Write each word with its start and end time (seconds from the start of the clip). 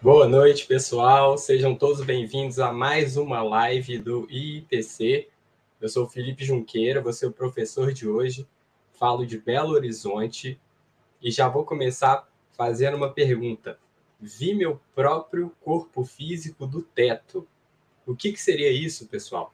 Boa 0.00 0.28
noite, 0.28 0.64
pessoal. 0.64 1.36
Sejam 1.36 1.74
todos 1.74 2.04
bem-vindos 2.04 2.60
a 2.60 2.72
mais 2.72 3.16
uma 3.16 3.42
live 3.42 3.98
do 3.98 4.30
IPC. 4.30 5.28
Eu 5.80 5.88
sou 5.88 6.04
o 6.04 6.08
Felipe 6.08 6.44
Junqueira, 6.44 7.02
vou 7.02 7.12
ser 7.12 7.26
o 7.26 7.32
professor 7.32 7.92
de 7.92 8.08
hoje. 8.08 8.46
Falo 8.92 9.26
de 9.26 9.36
Belo 9.36 9.72
Horizonte 9.72 10.56
e 11.20 11.32
já 11.32 11.48
vou 11.48 11.64
começar 11.64 12.28
fazendo 12.52 12.96
uma 12.96 13.12
pergunta. 13.12 13.76
Vi 14.20 14.54
meu 14.54 14.80
próprio 14.94 15.52
corpo 15.60 16.04
físico 16.04 16.64
do 16.64 16.80
teto. 16.80 17.44
O 18.06 18.14
que, 18.14 18.30
que 18.30 18.40
seria 18.40 18.70
isso, 18.70 19.08
pessoal? 19.08 19.52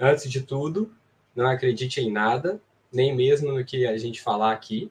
Antes 0.00 0.30
de 0.30 0.40
tudo, 0.40 0.90
não 1.34 1.46
acredite 1.46 2.00
em 2.00 2.10
nada, 2.10 2.62
nem 2.90 3.14
mesmo 3.14 3.52
no 3.52 3.62
que 3.62 3.86
a 3.86 3.98
gente 3.98 4.22
falar 4.22 4.52
aqui. 4.52 4.90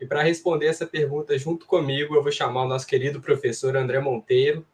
E 0.00 0.06
para 0.06 0.22
responder 0.22 0.66
essa 0.66 0.86
pergunta 0.86 1.36
junto 1.36 1.66
comigo, 1.66 2.14
eu 2.14 2.22
vou 2.22 2.30
chamar 2.30 2.62
o 2.62 2.68
nosso 2.68 2.86
querido 2.86 3.20
professor 3.20 3.76
André 3.76 3.98
Monteiro. 3.98 4.64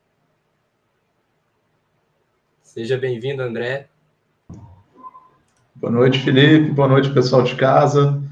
Seja 2.63 2.99
bem-vindo, 2.99 3.43
André. 3.43 3.89
Boa 5.75 5.91
noite, 5.91 6.19
Felipe. 6.19 6.71
Boa 6.73 6.89
noite, 6.89 7.13
pessoal 7.13 7.43
de 7.43 7.57
casa. 7.57 8.23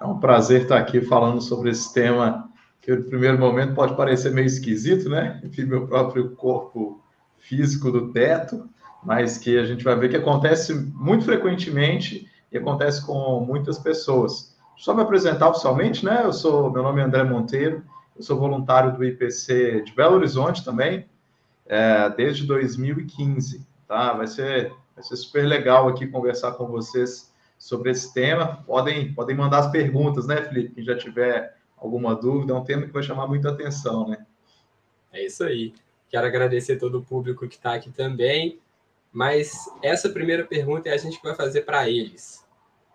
É 0.00 0.04
um 0.04 0.20
prazer 0.20 0.62
estar 0.62 0.78
aqui 0.78 1.00
falando 1.00 1.40
sobre 1.40 1.70
esse 1.70 1.92
tema 1.92 2.48
que, 2.80 2.94
no 2.94 3.02
primeiro 3.04 3.38
momento, 3.38 3.74
pode 3.74 3.96
parecer 3.96 4.32
meio 4.32 4.46
esquisito, 4.46 5.08
né? 5.08 5.40
Enfim, 5.42 5.64
meu 5.64 5.88
próprio 5.88 6.30
corpo 6.36 7.02
físico 7.38 7.90
do 7.90 8.12
teto, 8.12 8.68
mas 9.02 9.36
que 9.36 9.58
a 9.58 9.64
gente 9.64 9.82
vai 9.82 9.96
ver 9.96 10.10
que 10.10 10.16
acontece 10.16 10.74
muito 10.74 11.24
frequentemente 11.24 12.30
e 12.52 12.58
acontece 12.58 13.04
com 13.04 13.40
muitas 13.40 13.78
pessoas. 13.78 14.55
Só 14.76 14.94
me 14.94 15.02
apresentar 15.02 15.48
oficialmente, 15.48 16.04
né? 16.04 16.22
Eu 16.24 16.32
sou, 16.32 16.70
meu 16.70 16.82
nome 16.82 17.00
é 17.00 17.04
André 17.04 17.24
Monteiro, 17.24 17.84
eu 18.14 18.22
sou 18.22 18.38
voluntário 18.38 18.96
do 18.96 19.04
IPC 19.04 19.82
de 19.82 19.92
Belo 19.94 20.16
Horizonte 20.16 20.64
também, 20.64 21.08
é, 21.66 22.10
desde 22.10 22.46
2015, 22.46 23.66
tá? 23.88 24.12
Vai 24.12 24.26
ser, 24.26 24.72
vai 24.94 25.02
ser 25.02 25.16
super 25.16 25.46
legal 25.46 25.88
aqui 25.88 26.06
conversar 26.06 26.52
com 26.52 26.66
vocês 26.66 27.32
sobre 27.58 27.90
esse 27.90 28.12
tema. 28.12 28.62
Podem, 28.66 29.12
podem 29.14 29.34
mandar 29.34 29.58
as 29.60 29.70
perguntas, 29.70 30.26
né, 30.26 30.42
Felipe? 30.42 30.74
Quem 30.74 30.84
já 30.84 30.96
tiver 30.96 31.56
alguma 31.76 32.14
dúvida, 32.14 32.52
é 32.52 32.56
um 32.56 32.64
tema 32.64 32.86
que 32.86 32.92
vai 32.92 33.02
chamar 33.02 33.26
muita 33.26 33.50
atenção, 33.50 34.08
né? 34.08 34.26
É 35.12 35.24
isso 35.24 35.42
aí. 35.44 35.74
Quero 36.08 36.26
agradecer 36.26 36.76
todo 36.76 36.98
o 36.98 37.02
público 37.02 37.48
que 37.48 37.56
está 37.56 37.74
aqui 37.74 37.90
também. 37.90 38.60
Mas 39.12 39.64
essa 39.82 40.10
primeira 40.10 40.44
pergunta 40.44 40.90
é 40.90 40.92
a 40.92 40.96
gente 40.98 41.16
que 41.16 41.26
vai 41.26 41.34
fazer 41.34 41.62
para 41.62 41.88
eles. 41.88 42.44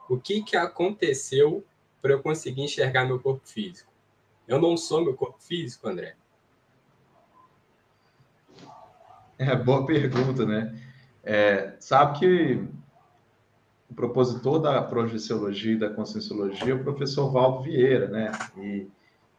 O 0.08 0.20
que, 0.20 0.44
que 0.44 0.56
aconteceu 0.56 1.64
para 2.02 2.12
eu 2.12 2.22
conseguir 2.22 2.64
enxergar 2.64 3.06
meu 3.06 3.20
corpo 3.20 3.48
físico. 3.48 3.92
Eu 4.48 4.60
não 4.60 4.76
sou 4.76 5.04
meu 5.04 5.14
corpo 5.14 5.42
físico, 5.42 5.88
André? 5.88 6.16
É, 9.38 9.56
boa 9.56 9.86
pergunta, 9.86 10.46
né? 10.46 10.80
É, 11.24 11.76
sabe 11.80 12.20
que 12.20 12.68
o 13.90 13.94
propositor 13.94 14.60
da 14.60 14.82
projeciologia 14.82 15.74
e 15.74 15.80
da 15.80 15.90
conscienciologia 15.90 16.72
é 16.72 16.76
o 16.76 16.84
professor 16.84 17.32
Valdo 17.32 17.64
Vieira, 17.64 18.08
né? 18.08 18.32
E 18.58 18.88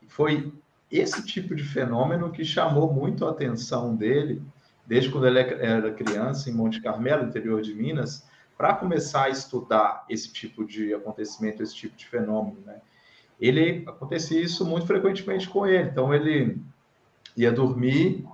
foi 0.08 0.52
esse 0.90 1.24
tipo 1.24 1.54
de 1.54 1.64
fenômeno 1.64 2.30
que 2.30 2.44
chamou 2.44 2.92
muito 2.92 3.24
a 3.24 3.30
atenção 3.30 3.96
dele, 3.96 4.42
desde 4.86 5.10
quando 5.10 5.26
ele 5.26 5.38
era 5.38 5.92
criança, 5.92 6.50
em 6.50 6.52
Monte 6.52 6.82
Carmelo, 6.82 7.26
interior 7.26 7.62
de 7.62 7.74
Minas, 7.74 8.28
para 8.56 8.74
começar 8.74 9.24
a 9.24 9.30
estudar 9.30 10.04
esse 10.08 10.32
tipo 10.32 10.64
de 10.64 10.94
acontecimento, 10.94 11.62
esse 11.62 11.74
tipo 11.74 11.96
de 11.96 12.06
fenômeno, 12.06 12.60
né? 12.64 12.80
Ele 13.40 13.84
acontecia 13.88 14.40
isso 14.40 14.64
muito 14.64 14.86
frequentemente 14.86 15.48
com 15.48 15.66
ele. 15.66 15.88
Então 15.88 16.14
ele 16.14 16.62
ia 17.36 17.50
dormir, 17.50 18.24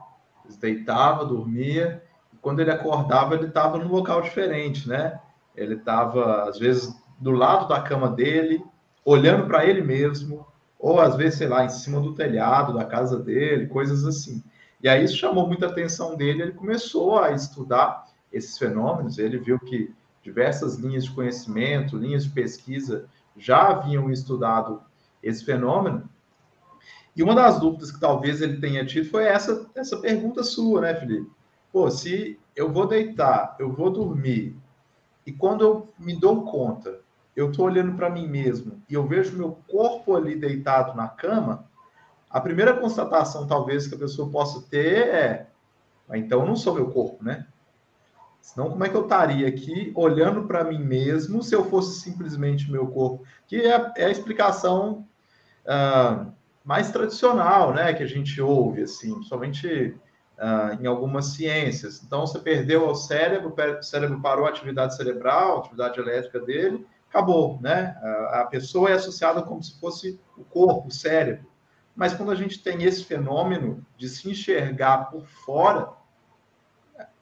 deitava, 0.61 1.25
dormia, 1.25 2.03
e 2.33 2.37
quando 2.37 2.61
ele 2.61 2.71
acordava, 2.71 3.35
ele 3.35 3.47
estava 3.47 3.79
num 3.79 3.89
local 3.89 4.21
diferente, 4.21 4.89
né? 4.89 5.21
Ele 5.57 5.75
estava 5.75 6.49
às 6.49 6.59
vezes 6.59 6.95
do 7.19 7.31
lado 7.31 7.69
da 7.69 7.81
cama 7.81 8.09
dele, 8.09 8.63
olhando 9.05 9.47
para 9.47 9.65
ele 9.65 9.83
mesmo, 9.83 10.47
ou 10.79 11.01
às 11.01 11.17
vezes, 11.17 11.39
sei 11.39 11.49
lá, 11.49 11.65
em 11.65 11.69
cima 11.69 12.01
do 12.01 12.15
telhado 12.15 12.75
da 12.75 12.85
casa 12.85 13.19
dele, 13.19 13.67
coisas 13.67 14.05
assim. 14.05 14.43
E 14.83 14.89
aí 14.89 15.05
isso 15.05 15.17
chamou 15.17 15.47
muita 15.47 15.67
atenção 15.67 16.17
dele, 16.17 16.43
ele 16.43 16.53
começou 16.53 17.19
a 17.19 17.33
estudar 17.33 18.07
esses 18.33 18.57
fenômenos, 18.57 19.19
ele 19.19 19.39
viu 19.39 19.59
que 19.59 19.93
diversas 20.29 20.77
linhas 20.77 21.05
de 21.05 21.11
conhecimento, 21.11 21.97
linhas 21.97 22.25
de 22.25 22.31
pesquisa 22.31 23.09
já 23.37 23.69
haviam 23.69 24.11
estudado 24.11 24.83
esse 25.23 25.45
fenômeno. 25.45 26.09
E 27.17 27.23
uma 27.23 27.35
das 27.35 27.59
dúvidas 27.59 27.91
que 27.91 27.99
talvez 27.99 28.43
ele 28.43 28.61
tenha 28.61 28.85
tido 28.85 29.09
foi 29.09 29.25
essa, 29.25 29.67
essa 29.75 29.97
pergunta 29.97 30.45
sua, 30.45 30.83
né, 30.83 30.95
Felipe? 30.95 31.31
Pô, 31.73 31.91
se 31.91 32.39
eu 32.55 32.73
vou 32.73 32.87
deitar, 32.87 33.57
eu 33.59 33.73
vou 33.73 33.91
dormir, 33.91 34.57
e 35.27 35.33
quando 35.33 35.65
eu 35.65 35.89
me 35.99 36.19
dou 36.19 36.45
conta, 36.45 37.01
eu 37.35 37.51
estou 37.51 37.67
olhando 37.67 37.95
para 37.97 38.11
mim 38.11 38.27
mesmo 38.27 38.83
e 38.89 38.95
eu 38.95 39.07
vejo 39.07 39.37
meu 39.37 39.59
corpo 39.69 40.17
ali 40.17 40.35
deitado 40.35 40.97
na 40.97 41.09
cama, 41.09 41.69
a 42.31 42.41
primeira 42.41 42.77
constatação, 42.77 43.47
talvez, 43.47 43.87
que 43.87 43.95
a 43.95 43.99
pessoa 43.99 44.31
possa 44.31 44.61
ter 44.69 45.09
é: 45.09 45.51
ah, 46.09 46.19
então 46.19 46.45
não 46.45 46.57
sou 46.57 46.75
meu 46.75 46.91
corpo, 46.91 47.25
né? 47.25 47.47
Senão, 48.41 48.71
como 48.71 48.85
é 48.85 48.89
que 48.89 48.97
eu 48.97 49.03
estaria 49.03 49.47
aqui 49.47 49.93
olhando 49.95 50.47
para 50.47 50.65
mim 50.65 50.79
mesmo 50.79 51.43
se 51.43 51.55
eu 51.55 51.65
fosse 51.65 52.01
simplesmente 52.01 52.71
meu 52.71 52.87
corpo? 52.87 53.25
Que 53.47 53.57
é, 53.57 53.93
é 53.97 54.05
a 54.07 54.11
explicação 54.11 55.07
uh, 55.65 56.33
mais 56.65 56.91
tradicional, 56.91 57.75
né? 57.75 57.93
Que 57.93 58.03
a 58.03 58.07
gente 58.07 58.41
ouve, 58.41 58.83
assim, 58.83 59.23
somente 59.23 59.95
uh, 60.39 60.83
em 60.83 60.87
algumas 60.87 61.27
ciências. 61.27 62.03
Então, 62.03 62.27
você 62.27 62.39
perdeu 62.39 62.89
o 62.89 62.95
cérebro, 62.95 63.55
o 63.55 63.83
cérebro 63.83 64.21
parou 64.21 64.47
a 64.47 64.49
atividade 64.49 64.97
cerebral, 64.97 65.57
a 65.57 65.61
atividade 65.61 66.01
elétrica 66.01 66.41
dele, 66.41 66.87
acabou, 67.11 67.59
né? 67.61 67.97
A 68.33 68.45
pessoa 68.45 68.91
é 68.91 68.95
associada 68.95 69.43
como 69.43 69.63
se 69.63 69.79
fosse 69.79 70.21
o 70.37 70.45
corpo, 70.45 70.89
o 70.89 70.93
cérebro. 70.93 71.47
Mas 71.99 72.15
quando 72.15 72.31
a 72.31 72.35
gente 72.35 72.63
tem 72.63 72.85
esse 72.85 73.05
fenômeno 73.05 73.85
de 73.97 74.09
se 74.09 74.31
enxergar 74.31 75.11
por 75.11 75.27
fora, 75.27 75.89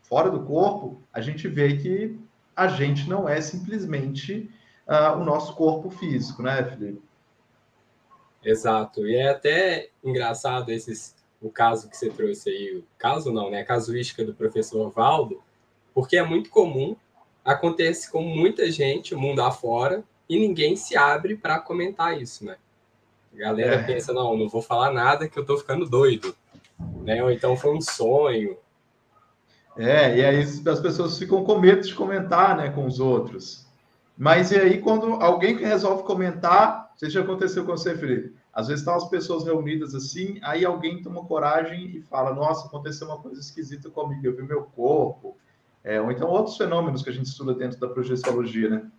fora 0.08 0.30
do 0.30 0.40
corpo, 0.40 1.02
a 1.12 1.20
gente 1.20 1.48
vê 1.48 1.76
que 1.76 2.18
a 2.54 2.68
gente 2.68 3.08
não 3.08 3.28
é 3.28 3.40
simplesmente 3.40 4.50
uh, 4.86 5.18
o 5.18 5.24
nosso 5.24 5.54
corpo 5.54 5.90
físico, 5.90 6.42
né, 6.42 6.64
Felipe? 6.64 7.02
Exato. 8.42 9.06
E 9.06 9.16
é 9.16 9.30
até 9.30 9.90
engraçado 10.02 10.70
esses, 10.70 11.14
o 11.42 11.50
caso 11.50 11.90
que 11.90 11.96
você 11.96 12.08
trouxe 12.08 12.48
aí, 12.48 12.76
o 12.76 12.84
caso 12.96 13.32
não, 13.32 13.50
né? 13.50 13.60
A 13.60 13.64
casuística 13.64 14.24
do 14.24 14.32
professor 14.32 14.90
Valdo, 14.90 15.42
porque 15.92 16.16
é 16.16 16.22
muito 16.22 16.48
comum, 16.50 16.96
acontece 17.44 18.10
com 18.10 18.22
muita 18.22 18.70
gente, 18.70 19.14
o 19.14 19.18
mundo 19.18 19.42
afora, 19.42 20.04
e 20.28 20.38
ninguém 20.38 20.76
se 20.76 20.96
abre 20.96 21.36
para 21.36 21.58
comentar 21.58 22.20
isso, 22.20 22.44
né? 22.44 22.56
A 23.34 23.38
galera 23.38 23.74
é. 23.74 23.82
pensa, 23.82 24.12
não, 24.12 24.36
não 24.36 24.48
vou 24.48 24.62
falar 24.62 24.92
nada 24.92 25.28
que 25.28 25.38
eu 25.38 25.44
tô 25.44 25.58
ficando 25.58 25.88
doido. 25.88 26.34
Né? 27.02 27.22
Ou 27.22 27.30
então 27.30 27.56
foi 27.56 27.74
um 27.74 27.80
sonho, 27.80 28.56
é, 29.76 30.19
e 30.19 30.25
aí 30.25 30.42
as 30.42 30.81
pessoas 30.81 31.19
ficam 31.19 31.44
com 31.44 31.59
medo 31.59 31.82
de 31.82 31.94
comentar, 31.94 32.56
né, 32.56 32.70
com 32.70 32.87
os 32.87 32.98
outros. 32.98 33.66
Mas 34.16 34.50
e 34.50 34.56
aí 34.56 34.81
quando 34.81 35.14
alguém 35.14 35.56
resolve 35.56 36.03
comentar, 36.04 36.92
se 36.97 37.10
já 37.10 37.20
aconteceu 37.20 37.64
com 37.64 37.76
você, 37.76 37.94
Felipe, 37.94 38.34
às 38.53 38.69
vezes 38.69 38.81
estão 38.81 38.94
as 38.94 39.09
pessoas 39.10 39.44
reunidas 39.44 39.94
assim, 39.94 40.38
aí 40.42 40.65
alguém 40.65 41.03
toma 41.03 41.25
coragem 41.25 41.94
e 41.94 42.00
fala, 42.00 42.34
nossa, 42.34 42.66
aconteceu 42.66 43.06
uma 43.06 43.19
coisa 43.19 43.38
esquisita 43.38 43.91
comigo, 43.91 44.26
eu 44.26 44.34
vi 44.34 44.42
meu 44.42 44.62
corpo. 44.62 45.36
É, 45.84 46.00
ou 46.00 46.10
então 46.10 46.28
outros 46.28 46.56
fenômenos 46.56 47.03
que 47.03 47.10
a 47.10 47.12
gente 47.12 47.27
estuda 47.27 47.54
dentro 47.54 47.78
da 47.78 47.86
projeciologia, 47.86 48.71
né? 48.71 48.91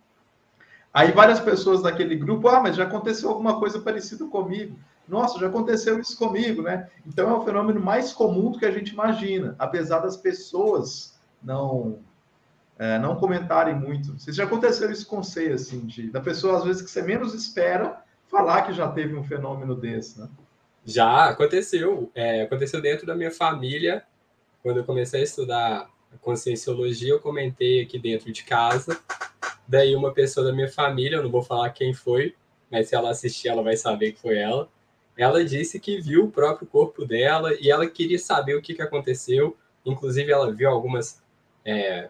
Aí 0.92 1.12
várias 1.12 1.40
pessoas 1.40 1.82
daquele 1.82 2.16
grupo, 2.16 2.48
ah, 2.48 2.60
mas 2.60 2.76
já 2.76 2.84
aconteceu 2.84 3.28
alguma 3.28 3.58
coisa 3.58 3.80
parecida 3.80 4.24
comigo. 4.26 4.78
Nossa, 5.06 5.38
já 5.38 5.46
aconteceu 5.46 5.98
isso 5.98 6.16
comigo, 6.18 6.62
né? 6.62 6.88
Então 7.06 7.30
é 7.30 7.38
um 7.38 7.44
fenômeno 7.44 7.80
mais 7.80 8.12
comum 8.12 8.50
do 8.50 8.58
que 8.58 8.66
a 8.66 8.70
gente 8.70 8.92
imagina, 8.92 9.54
apesar 9.58 10.00
das 10.00 10.16
pessoas 10.16 11.18
não 11.42 11.98
é, 12.78 12.98
não 12.98 13.16
comentarem 13.16 13.74
muito. 13.74 14.18
Se 14.18 14.32
já 14.32 14.44
aconteceu 14.44 14.90
isso 14.90 15.06
com 15.06 15.22
você, 15.22 15.48
assim, 15.48 15.86
de, 15.86 16.10
da 16.10 16.20
pessoa 16.20 16.58
às 16.58 16.64
vezes 16.64 16.82
que 16.82 16.90
você 16.90 17.02
menos 17.02 17.34
espera 17.34 18.02
falar 18.30 18.62
que 18.62 18.72
já 18.72 18.88
teve 18.88 19.16
um 19.16 19.24
fenômeno 19.24 19.74
desse, 19.74 20.20
né? 20.20 20.28
Já 20.84 21.28
aconteceu. 21.28 22.10
É, 22.14 22.42
aconteceu 22.42 22.80
dentro 22.80 23.06
da 23.06 23.14
minha 23.14 23.30
família. 23.30 24.04
Quando 24.62 24.78
eu 24.78 24.84
comecei 24.84 25.20
a 25.20 25.24
estudar 25.24 25.90
conscienciologia, 26.20 27.10
eu 27.10 27.20
comentei 27.20 27.82
aqui 27.82 27.98
dentro 27.98 28.32
de 28.32 28.42
casa. 28.44 28.98
Daí 29.68 29.94
uma 29.94 30.12
pessoa 30.12 30.46
da 30.46 30.52
minha 30.52 30.68
família, 30.68 31.16
eu 31.18 31.22
não 31.22 31.30
vou 31.30 31.42
falar 31.42 31.70
quem 31.70 31.92
foi, 31.92 32.34
mas 32.70 32.88
se 32.88 32.96
ela 32.96 33.10
assistir, 33.10 33.48
ela 33.48 33.62
vai 33.62 33.76
saber 33.76 34.12
que 34.12 34.20
foi 34.20 34.38
ela 34.38 34.68
ela 35.18 35.44
disse 35.44 35.80
que 35.80 36.00
viu 36.00 36.26
o 36.26 36.30
próprio 36.30 36.68
corpo 36.68 37.04
dela 37.04 37.52
e 37.60 37.68
ela 37.68 37.88
queria 37.88 38.20
saber 38.20 38.54
o 38.54 38.62
que, 38.62 38.72
que 38.72 38.80
aconteceu. 38.80 39.56
Inclusive, 39.84 40.30
ela 40.30 40.52
viu 40.52 40.70
algumas, 40.70 41.20
é, 41.64 42.08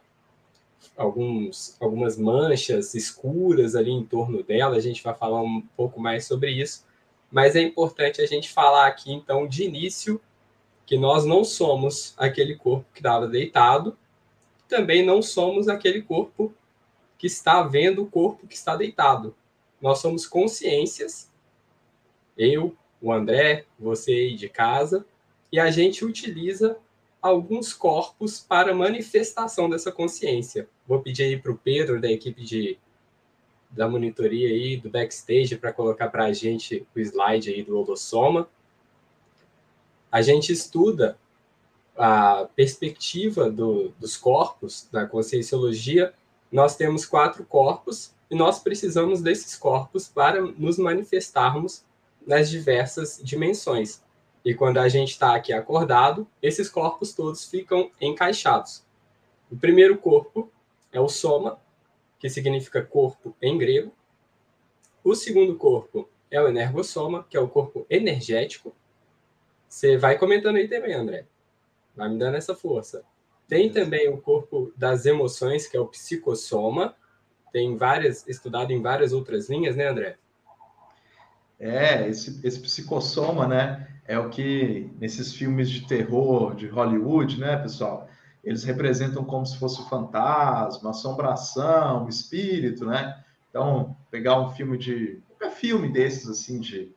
alguns, 0.94 1.74
algumas 1.80 2.18
manchas 2.18 2.94
escuras 2.94 3.74
ali 3.74 3.90
em 3.90 4.04
torno 4.04 4.42
dela. 4.42 4.76
A 4.76 4.80
gente 4.80 5.02
vai 5.02 5.14
falar 5.14 5.40
um 5.40 5.62
pouco 5.74 5.98
mais 5.98 6.26
sobre 6.26 6.50
isso. 6.50 6.86
Mas 7.30 7.56
é 7.56 7.62
importante 7.62 8.20
a 8.20 8.26
gente 8.26 8.50
falar 8.52 8.86
aqui, 8.86 9.10
então, 9.10 9.48
de 9.48 9.64
início, 9.64 10.20
que 10.84 10.98
nós 10.98 11.24
não 11.24 11.44
somos 11.44 12.12
aquele 12.18 12.56
corpo 12.56 12.86
que 12.92 13.00
estava 13.00 13.26
deitado, 13.26 13.96
também 14.68 15.04
não 15.04 15.22
somos 15.22 15.66
aquele 15.66 16.02
corpo 16.02 16.54
que 17.18 17.26
está 17.26 17.62
vendo 17.62 18.02
o 18.02 18.06
corpo 18.06 18.46
que 18.46 18.54
está 18.54 18.76
deitado. 18.76 19.34
Nós 19.80 19.98
somos 19.98 20.26
consciências, 20.26 21.30
eu, 22.36 22.76
o 23.02 23.12
André, 23.12 23.64
você 23.78 24.12
aí 24.12 24.34
de 24.34 24.48
casa, 24.48 25.04
e 25.50 25.58
a 25.58 25.70
gente 25.70 26.04
utiliza 26.04 26.78
alguns 27.20 27.72
corpos 27.72 28.38
para 28.38 28.74
manifestação 28.74 29.68
dessa 29.68 29.90
consciência. 29.90 30.68
Vou 30.86 31.00
pedir 31.00 31.24
aí 31.24 31.36
para 31.36 31.52
o 31.52 31.58
Pedro, 31.58 32.00
da 32.00 32.10
equipe 32.10 32.44
de, 32.44 32.78
da 33.70 33.88
monitoria 33.88 34.48
aí, 34.48 34.76
do 34.76 34.88
backstage, 34.88 35.56
para 35.56 35.72
colocar 35.72 36.08
para 36.08 36.26
a 36.26 36.32
gente 36.32 36.86
o 36.94 37.00
slide 37.00 37.50
aí 37.50 37.62
do 37.62 37.76
holossoma. 37.76 38.48
A 40.10 40.22
gente 40.22 40.52
estuda 40.52 41.18
a 41.96 42.48
perspectiva 42.54 43.50
do, 43.50 43.92
dos 43.98 44.16
corpos 44.16 44.88
da 44.90 45.04
conscienciologia. 45.04 46.14
Nós 46.50 46.76
temos 46.76 47.04
quatro 47.04 47.44
corpos 47.44 48.14
e 48.30 48.34
nós 48.34 48.58
precisamos 48.58 49.20
desses 49.20 49.56
corpos 49.56 50.08
para 50.08 50.40
nos 50.40 50.78
manifestarmos 50.78 51.84
nas 52.26 52.50
diversas 52.50 53.20
dimensões. 53.22 54.02
E 54.44 54.54
quando 54.54 54.78
a 54.78 54.88
gente 54.88 55.10
está 55.10 55.34
aqui 55.34 55.52
acordado, 55.52 56.26
esses 56.42 56.68
corpos 56.68 57.12
todos 57.12 57.44
ficam 57.44 57.90
encaixados. 58.00 58.84
O 59.50 59.56
primeiro 59.56 59.98
corpo 59.98 60.50
é 60.92 61.00
o 61.00 61.08
soma, 61.08 61.58
que 62.18 62.28
significa 62.28 62.82
corpo 62.82 63.34
em 63.40 63.56
grego. 63.56 63.92
O 65.02 65.14
segundo 65.14 65.56
corpo 65.56 66.08
é 66.30 66.40
o 66.40 66.48
energossoma, 66.48 67.26
que 67.28 67.36
é 67.36 67.40
o 67.40 67.48
corpo 67.48 67.86
energético. 67.88 68.74
Você 69.68 69.96
vai 69.96 70.18
comentando 70.18 70.56
aí 70.56 70.68
também, 70.68 70.94
André. 70.94 71.26
Vai 71.94 72.08
me 72.08 72.18
dando 72.18 72.36
essa 72.36 72.54
força. 72.54 73.04
Tem 73.48 73.72
também 73.72 74.08
o 74.10 74.18
corpo 74.18 74.72
das 74.76 75.06
emoções, 75.06 75.66
que 75.66 75.76
é 75.76 75.80
o 75.80 75.86
psicossoma. 75.86 76.94
Tem 77.50 77.76
várias, 77.76 78.28
estudado 78.28 78.72
em 78.72 78.82
várias 78.82 79.12
outras 79.12 79.48
linhas, 79.48 79.74
né, 79.74 79.88
André? 79.88 80.18
É, 81.58 82.06
esse, 82.08 82.46
esse 82.46 82.60
psicossoma, 82.60 83.46
né? 83.48 83.88
É 84.06 84.18
o 84.18 84.28
que 84.28 84.90
nesses 85.00 85.34
filmes 85.34 85.68
de 85.70 85.86
terror 85.86 86.54
de 86.54 86.66
Hollywood, 86.66 87.40
né, 87.40 87.56
pessoal? 87.56 88.08
Eles 88.44 88.64
representam 88.64 89.24
como 89.24 89.44
se 89.44 89.58
fosse 89.58 89.80
um 89.80 89.86
fantasma, 89.86 90.90
assombração, 90.90 92.08
espírito, 92.08 92.84
né? 92.84 93.22
Então, 93.48 93.96
pegar 94.10 94.40
um 94.40 94.50
filme 94.50 94.76
de. 94.76 95.20
qualquer 95.26 95.56
filme 95.56 95.88
desses, 95.88 96.28
assim, 96.28 96.60
de, 96.60 96.92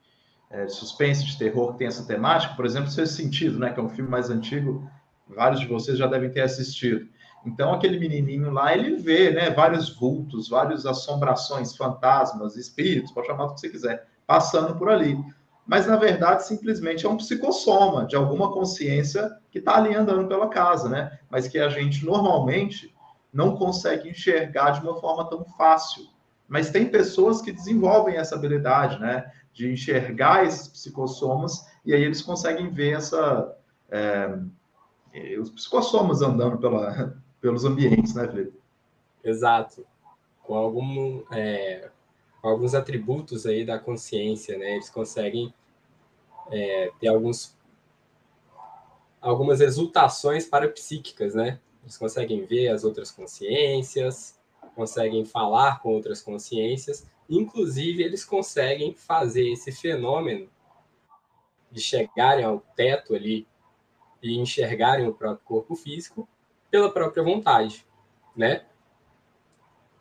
é, 0.49 0.67
suspense, 0.67 1.25
de 1.25 1.37
terror, 1.37 1.71
que 1.71 1.79
tem 1.79 1.87
essa 1.87 2.05
temática, 2.05 2.53
por 2.55 2.65
exemplo, 2.65 2.91
Sexto 2.91 3.15
Sentido, 3.15 3.57
né? 3.57 3.73
Que 3.73 3.79
é 3.79 3.83
um 3.83 3.89
filme 3.89 4.09
mais 4.09 4.29
antigo, 4.29 4.87
vários 5.35 5.59
de 5.59 5.67
vocês 5.67 5.97
já 5.97 6.07
devem 6.07 6.29
ter 6.29 6.41
assistido. 6.41 7.07
Então, 7.45 7.73
aquele 7.73 7.99
menininho 7.99 8.51
lá, 8.51 8.75
ele 8.75 8.97
vê, 8.97 9.31
né? 9.31 9.49
Vários 9.49 9.89
vultos, 9.89 10.49
várias 10.49 10.85
assombrações, 10.85 11.75
fantasmas, 11.75 12.55
espíritos, 12.55 13.11
pode 13.11 13.27
chamar 13.27 13.47
do 13.47 13.55
que 13.55 13.61
você 13.61 13.69
quiser 13.69 14.07
passando 14.27 14.75
por 14.75 14.89
ali. 14.89 15.17
Mas, 15.65 15.87
na 15.87 15.95
verdade, 15.95 16.45
simplesmente 16.45 17.05
é 17.05 17.09
um 17.09 17.17
psicossoma 17.17 18.05
de 18.05 18.15
alguma 18.15 18.51
consciência 18.51 19.37
que 19.51 19.59
está 19.59 19.75
ali 19.75 19.93
andando 19.95 20.27
pela 20.27 20.49
casa, 20.49 20.89
né? 20.89 21.19
Mas 21.29 21.47
que 21.47 21.59
a 21.59 21.69
gente 21.69 22.05
normalmente 22.05 22.93
não 23.33 23.55
consegue 23.55 24.09
enxergar 24.09 24.71
de 24.71 24.81
uma 24.81 24.99
forma 24.99 25.29
tão 25.29 25.43
fácil. 25.57 26.03
Mas 26.47 26.69
tem 26.69 26.85
pessoas 26.85 27.41
que 27.41 27.51
desenvolvem 27.51 28.17
essa 28.17 28.35
habilidade, 28.35 28.99
né? 28.99 29.31
De 29.53 29.71
enxergar 29.71 30.45
esses 30.45 30.67
psicossomas 30.67 31.65
e 31.85 31.93
aí 31.93 32.03
eles 32.03 32.21
conseguem 32.21 32.69
ver 32.69 32.97
essa. 32.97 33.55
É, 33.89 34.37
os 35.39 35.49
psicossomas 35.49 36.21
andando 36.21 36.57
pela, 36.57 37.15
pelos 37.41 37.65
ambientes, 37.65 38.13
né, 38.13 38.27
Felipe? 38.27 38.59
Exato. 39.23 39.85
Com 40.43 40.55
algum. 40.55 41.23
É 41.31 41.89
alguns 42.41 42.73
atributos 42.73 43.45
aí 43.45 43.63
da 43.63 43.77
consciência, 43.77 44.57
né? 44.57 44.73
Eles 44.73 44.89
conseguem 44.89 45.53
é, 46.49 46.91
ter 46.99 47.07
alguns 47.07 47.55
algumas 49.21 49.61
exultações 49.61 50.45
parapsíquicas, 50.47 51.35
né? 51.35 51.59
Eles 51.83 51.97
conseguem 51.97 52.43
ver 52.45 52.69
as 52.69 52.83
outras 52.83 53.11
consciências, 53.11 54.39
conseguem 54.75 55.23
falar 55.25 55.79
com 55.79 55.93
outras 55.93 56.21
consciências, 56.21 57.05
inclusive 57.29 58.01
eles 58.01 58.25
conseguem 58.25 58.95
fazer 58.95 59.51
esse 59.51 59.71
fenômeno 59.71 60.49
de 61.71 61.79
chegarem 61.79 62.43
ao 62.43 62.59
teto 62.75 63.13
ali 63.13 63.47
e 64.21 64.37
enxergarem 64.37 65.07
o 65.07 65.13
próprio 65.13 65.45
corpo 65.45 65.75
físico 65.75 66.27
pela 66.69 66.91
própria 66.91 67.23
vontade, 67.23 67.85
né? 68.35 68.63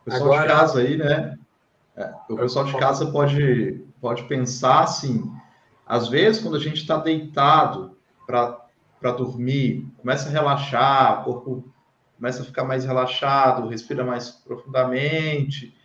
Pessoal 0.05 0.33
Agora, 0.33 0.41
de 0.41 0.47
casa 0.47 0.79
aí, 0.79 0.97
né? 0.97 1.37
É, 1.95 2.13
o 2.29 2.35
pessoal 2.37 2.65
de 2.65 2.77
casa 2.77 3.11
pode, 3.11 3.85
pode 3.99 4.23
pensar 4.23 4.83
assim, 4.83 5.31
às 5.85 6.07
vezes 6.07 6.41
quando 6.41 6.55
a 6.55 6.59
gente 6.59 6.77
está 6.77 6.97
deitado 6.97 7.97
para 8.25 9.11
dormir, 9.11 9.91
começa 9.97 10.29
a 10.29 10.31
relaxar, 10.31 11.21
o 11.21 11.23
corpo 11.25 11.73
começa 12.15 12.41
a 12.43 12.45
ficar 12.45 12.63
mais 12.63 12.85
relaxado, 12.85 13.67
respira 13.67 14.03
mais 14.03 14.29
profundamente. 14.29 15.75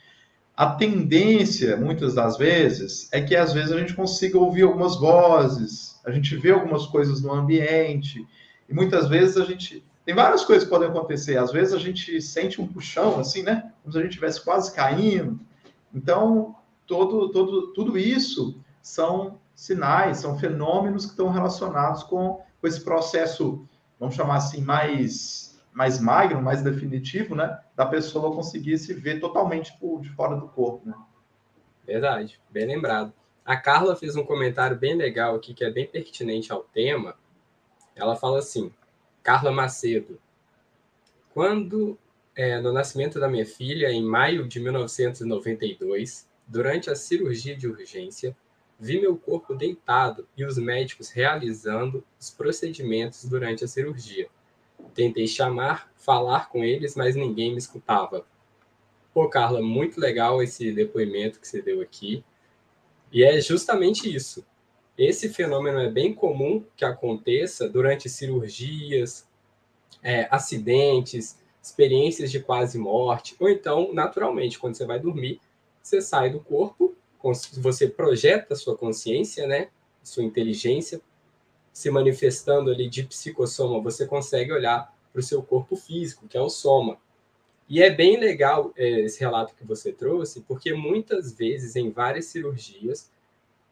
A 0.57 0.67
tendência, 0.71 1.77
muitas 1.77 2.15
das 2.15 2.39
vezes, 2.39 3.09
é 3.13 3.21
que 3.21 3.37
às 3.37 3.53
vezes 3.53 3.73
a 3.73 3.79
gente 3.79 3.95
consiga 3.95 4.39
ouvir 4.39 4.63
algumas 4.63 4.97
vozes, 4.97 6.01
a 6.05 6.11
gente 6.11 6.35
vê 6.37 6.51
algumas 6.51 6.87
coisas 6.87 7.21
no 7.21 7.31
ambiente, 7.31 8.27
e 8.69 8.73
muitas 8.73 9.07
vezes 9.09 9.37
a 9.37 9.45
gente. 9.45 9.85
Tem 10.05 10.15
várias 10.15 10.45
coisas 10.45 10.65
que 10.65 10.71
podem 10.71 10.89
acontecer. 10.89 11.37
Às 11.37 11.53
vezes 11.53 11.75
a 11.75 11.79
gente 11.79 12.23
sente 12.23 12.61
um 12.61 12.67
puxão, 12.67 13.19
assim, 13.19 13.43
né? 13.43 13.73
Como 13.83 13.93
se 13.93 13.99
a 13.99 14.03
gente 14.03 14.13
estivesse 14.13 14.43
quase 14.43 14.73
caindo. 14.73 15.39
Então, 15.93 16.55
todo, 16.87 17.29
todo, 17.31 17.73
tudo 17.73 17.99
isso 17.99 18.59
são 18.81 19.39
sinais, 19.55 20.19
são 20.19 20.39
fenômenos 20.39 21.05
que 21.05 21.11
estão 21.11 21.29
relacionados 21.29 22.03
com, 22.05 22.41
com 22.61 22.67
esse 22.67 22.81
processo, 22.81 23.67
vamos 23.99 24.15
chamar 24.15 24.37
assim, 24.37 24.61
mais, 24.61 25.56
mais 25.77 26.01
magno, 26.01 26.41
mais 26.41 26.63
definitivo, 26.63 27.35
né? 27.35 27.61
Da 27.77 27.85
pessoa 27.85 28.35
conseguir 28.35 28.79
se 28.79 28.95
ver 28.95 29.21
totalmente 29.21 29.77
por, 29.79 30.01
de 30.01 30.09
fora 30.09 30.35
do 30.35 30.49
corpo, 30.49 30.89
né? 30.89 30.95
Verdade, 31.87 32.41
bem 32.49 32.67
lembrado. 32.67 33.13
A 33.45 33.59
Carla 33.59 33.95
fez 33.95 34.17
um 34.17 34.25
comentário 34.25 34.75
bem 34.75 34.95
legal 34.95 35.35
aqui, 35.35 35.53
que 35.53 35.63
é 35.63 35.71
bem 35.71 35.87
pertinente 35.87 36.51
ao 36.51 36.63
tema. 36.63 37.15
Ela 37.95 38.17
fala 38.17 38.39
assim: 38.39 38.73
Carla 39.23 39.53
Macedo, 39.53 40.19
quando 41.35 41.99
é, 42.35 42.59
no 42.59 42.73
nascimento 42.73 43.21
da 43.21 43.29
minha 43.29 43.45
filha, 43.45 43.93
em 43.93 44.03
maio 44.03 44.49
de 44.49 44.59
1992, 44.59 46.27
durante 46.47 46.89
a 46.89 46.95
cirurgia 46.97 47.55
de 47.55 47.69
urgência, 47.69 48.35
vi 48.81 48.99
meu 48.99 49.15
corpo 49.15 49.55
deitado 49.55 50.27
e 50.35 50.43
os 50.43 50.57
médicos 50.57 51.11
realizando 51.11 52.03
os 52.19 52.31
procedimentos 52.31 53.27
durante 53.27 53.63
a 53.63 53.69
cirurgia. 53.69 54.27
Tentei 54.95 55.27
chamar, 55.27 55.93
falar 55.97 56.49
com 56.49 56.65
eles, 56.65 56.95
mas 56.97 57.17
ninguém 57.17 57.53
me 57.53 57.59
escutava. 57.59 58.27
Pô, 59.13 59.29
Carla, 59.29 59.61
muito 59.63 60.01
legal 60.01 60.43
esse 60.43 60.73
depoimento 60.73 61.41
que 61.41 61.49
você 61.49 61.63
deu 61.63 61.81
aqui. 61.81 62.25
E 63.13 63.25
é 63.25 63.41
justamente 63.41 64.15
isso. 64.15 64.45
Esse 64.97 65.29
fenômeno 65.29 65.79
é 65.79 65.91
bem 65.91 66.15
comum 66.15 66.65
que 66.77 66.85
aconteça 66.85 67.69
durante 67.69 68.09
cirurgias, 68.09 69.29
é, 70.03 70.27
acidentes, 70.31 71.39
experiências 71.63 72.31
de 72.31 72.41
quase 72.41 72.79
morte, 72.79 73.35
ou 73.41 73.49
então, 73.49 73.93
naturalmente, 73.93 74.59
quando 74.59 74.77
você 74.77 74.87
vai 74.87 74.99
dormir, 74.99 75.41
você 75.83 76.01
sai 76.01 76.31
do 76.31 76.41
corpo, 76.41 76.97
você 77.55 77.89
projeta 77.89 78.55
sua 78.55 78.77
consciência, 78.77 79.47
né, 79.47 79.69
sua 80.03 80.23
inteligência, 80.23 81.01
se 81.77 81.91
manifestando 81.91 82.71
ali 82.71 82.89
de 82.89 83.03
psicossoma, 83.03 83.83
você 83.83 84.07
consegue 84.07 84.51
olhar 84.51 84.91
para 85.13 85.21
o 85.21 85.23
seu 85.23 85.43
corpo 85.43 85.77
físico, 85.77 86.27
que 86.27 86.35
é 86.35 86.41
o 86.41 86.49
soma. 86.49 86.97
E 87.69 87.83
é 87.83 87.91
bem 87.91 88.19
legal 88.19 88.73
é, 88.75 89.01
esse 89.01 89.21
relato 89.21 89.55
que 89.55 89.63
você 89.63 89.93
trouxe, 89.93 90.41
porque 90.41 90.73
muitas 90.73 91.35
vezes, 91.35 91.77
em 91.77 91.91
várias 91.91 92.25
cirurgias, 92.25 93.13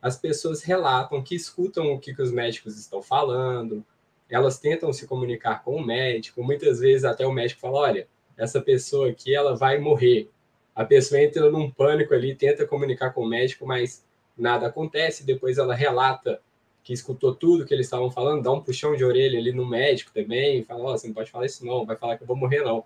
as 0.02 0.18
pessoas 0.18 0.62
relatam 0.62 1.22
que 1.22 1.34
escutam 1.34 1.94
o 1.94 1.98
que, 1.98 2.14
que 2.14 2.20
os 2.20 2.30
médicos 2.30 2.78
estão 2.78 3.00
falando, 3.00 3.82
elas 4.28 4.58
tentam 4.58 4.92
se 4.92 5.06
comunicar 5.06 5.64
com 5.64 5.74
o 5.74 5.82
médico, 5.82 6.44
muitas 6.44 6.80
vezes 6.80 7.06
até 7.06 7.26
o 7.26 7.32
médico 7.32 7.62
fala, 7.62 7.78
olha, 7.78 8.08
essa 8.36 8.60
pessoa 8.60 9.08
aqui, 9.08 9.34
ela 9.34 9.56
vai 9.56 9.78
morrer. 9.78 10.30
A 10.74 10.84
pessoa 10.84 11.22
entra 11.22 11.50
num 11.50 11.70
pânico 11.70 12.12
ali, 12.12 12.34
tenta 12.34 12.66
comunicar 12.66 13.14
com 13.14 13.22
o 13.22 13.26
médico, 13.26 13.66
mas 13.66 14.04
nada 14.36 14.66
acontece, 14.66 15.24
depois 15.24 15.56
ela 15.56 15.74
relata 15.74 16.42
que 16.84 16.92
escutou 16.92 17.34
tudo 17.34 17.64
que 17.64 17.72
eles 17.72 17.86
estavam 17.86 18.10
falando, 18.10 18.42
dá 18.42 18.52
um 18.52 18.60
puxão 18.60 18.94
de 18.94 19.02
orelha 19.02 19.38
ali 19.38 19.52
no 19.52 19.66
médico 19.66 20.12
também, 20.12 20.62
fala, 20.62 20.92
oh, 20.92 20.98
você 20.98 21.06
não 21.06 21.14
pode 21.14 21.30
falar 21.30 21.46
isso 21.46 21.64
não, 21.64 21.86
vai 21.86 21.96
falar 21.96 22.18
que 22.18 22.22
eu 22.22 22.26
vou 22.26 22.36
morrer 22.36 22.62
não. 22.62 22.84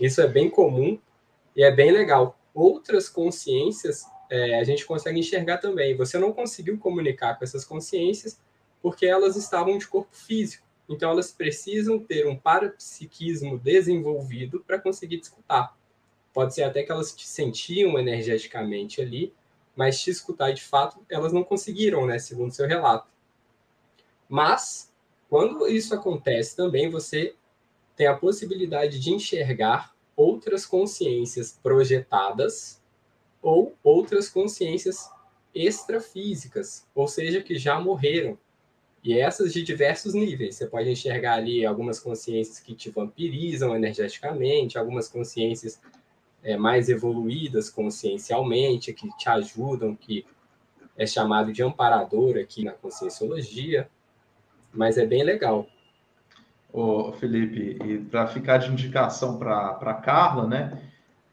Isso 0.00 0.22
é 0.22 0.26
bem 0.26 0.48
comum 0.48 0.98
e 1.54 1.62
é 1.62 1.70
bem 1.70 1.92
legal. 1.92 2.38
Outras 2.54 3.10
consciências 3.10 4.06
é, 4.30 4.58
a 4.58 4.64
gente 4.64 4.86
consegue 4.86 5.20
enxergar 5.20 5.58
também. 5.58 5.94
Você 5.96 6.18
não 6.18 6.32
conseguiu 6.32 6.78
comunicar 6.78 7.38
com 7.38 7.44
essas 7.44 7.64
consciências 7.64 8.40
porque 8.80 9.04
elas 9.04 9.36
estavam 9.36 9.76
de 9.76 9.86
corpo 9.86 10.16
físico. 10.16 10.64
Então, 10.88 11.10
elas 11.10 11.32
precisam 11.32 11.98
ter 11.98 12.26
um 12.26 12.36
parapsiquismo 12.36 13.58
desenvolvido 13.58 14.62
para 14.66 14.78
conseguir 14.78 15.18
te 15.18 15.24
escutar. 15.24 15.76
Pode 16.32 16.54
ser 16.54 16.62
até 16.62 16.82
que 16.82 16.92
elas 16.92 17.14
te 17.14 17.26
sentiam 17.26 17.98
energeticamente 17.98 19.00
ali, 19.00 19.32
mas 19.74 20.00
te 20.00 20.10
escutar 20.10 20.52
de 20.52 20.62
fato, 20.62 21.04
elas 21.10 21.32
não 21.32 21.42
conseguiram, 21.42 22.06
né, 22.06 22.18
segundo 22.18 22.52
seu 22.52 22.66
relato. 22.66 23.15
Mas, 24.28 24.92
quando 25.28 25.66
isso 25.66 25.94
acontece 25.94 26.56
também, 26.56 26.90
você 26.90 27.34
tem 27.94 28.06
a 28.06 28.16
possibilidade 28.16 28.98
de 28.98 29.12
enxergar 29.12 29.94
outras 30.14 30.64
consciências 30.66 31.58
projetadas 31.62 32.82
ou 33.42 33.74
outras 33.82 34.28
consciências 34.28 35.10
extrafísicas, 35.54 36.86
ou 36.94 37.06
seja, 37.08 37.42
que 37.42 37.56
já 37.56 37.80
morreram. 37.80 38.38
E 39.02 39.18
essas 39.18 39.52
de 39.52 39.62
diversos 39.62 40.14
níveis. 40.14 40.56
Você 40.56 40.66
pode 40.66 40.90
enxergar 40.90 41.34
ali 41.34 41.64
algumas 41.64 42.00
consciências 42.00 42.58
que 42.58 42.74
te 42.74 42.90
vampirizam 42.90 43.74
energeticamente, 43.74 44.76
algumas 44.76 45.08
consciências 45.08 45.80
é, 46.42 46.56
mais 46.56 46.88
evoluídas 46.88 47.70
consciencialmente, 47.70 48.92
que 48.92 49.08
te 49.16 49.28
ajudam, 49.28 49.94
que 49.94 50.26
é 50.96 51.06
chamado 51.06 51.52
de 51.52 51.62
amparador 51.62 52.36
aqui 52.36 52.64
na 52.64 52.72
conscienciologia. 52.72 53.88
Mas 54.76 54.98
é 54.98 55.06
bem 55.06 55.24
legal. 55.24 55.66
Ô, 56.72 57.12
Felipe, 57.12 57.78
e 57.84 57.98
para 57.98 58.26
ficar 58.26 58.58
de 58.58 58.70
indicação 58.70 59.38
para 59.38 59.94
Carla, 59.94 60.46
né? 60.46 60.82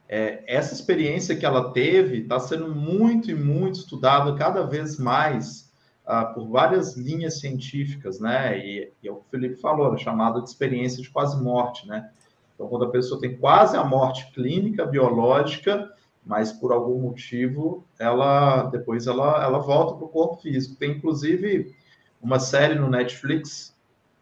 É, 0.08 0.44
essa 0.48 0.74
experiência 0.74 1.36
que 1.36 1.46
ela 1.46 1.72
teve 1.72 2.20
está 2.20 2.40
sendo 2.40 2.74
muito 2.74 3.32
e 3.32 3.36
muito 3.36 3.80
estudada 3.80 4.36
cada 4.36 4.64
vez 4.64 5.00
mais 5.00 5.72
ah, 6.06 6.26
por 6.26 6.48
várias 6.48 6.96
linhas 6.96 7.40
científicas, 7.40 8.20
né? 8.20 8.58
E, 8.60 8.92
e 9.02 9.08
é 9.08 9.12
o 9.12 9.16
que 9.16 9.22
o 9.22 9.30
Felipe 9.32 9.60
falou, 9.60 9.94
é 9.94 9.98
chamada 9.98 10.42
de 10.42 10.50
experiência 10.50 11.02
de 11.02 11.10
quase 11.10 11.42
morte, 11.42 11.88
né? 11.88 12.10
Então, 12.54 12.68
quando 12.68 12.86
a 12.86 12.92
pessoa 12.92 13.20
tem 13.20 13.36
quase 13.38 13.76
a 13.76 13.84
morte 13.84 14.32
clínica, 14.32 14.86
biológica, 14.86 15.92
mas 16.26 16.52
por 16.52 16.72
algum 16.72 17.00
motivo 17.00 17.86
ela 18.00 18.64
depois 18.64 19.08
ela, 19.08 19.44
ela 19.44 19.60
volta 19.60 19.96
para 19.96 20.06
o 20.06 20.10
corpo 20.10 20.42
físico. 20.42 20.76
Tem 20.76 20.92
inclusive 20.92 21.76
uma 22.24 22.40
série 22.40 22.76
no 22.76 22.90
Netflix 22.90 23.76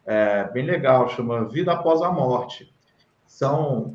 é, 0.05 0.45
bem 0.51 0.65
legal, 0.65 1.07
chama 1.09 1.45
Vida 1.45 1.71
Após 1.71 2.01
a 2.01 2.11
Morte. 2.11 2.73
São 3.27 3.93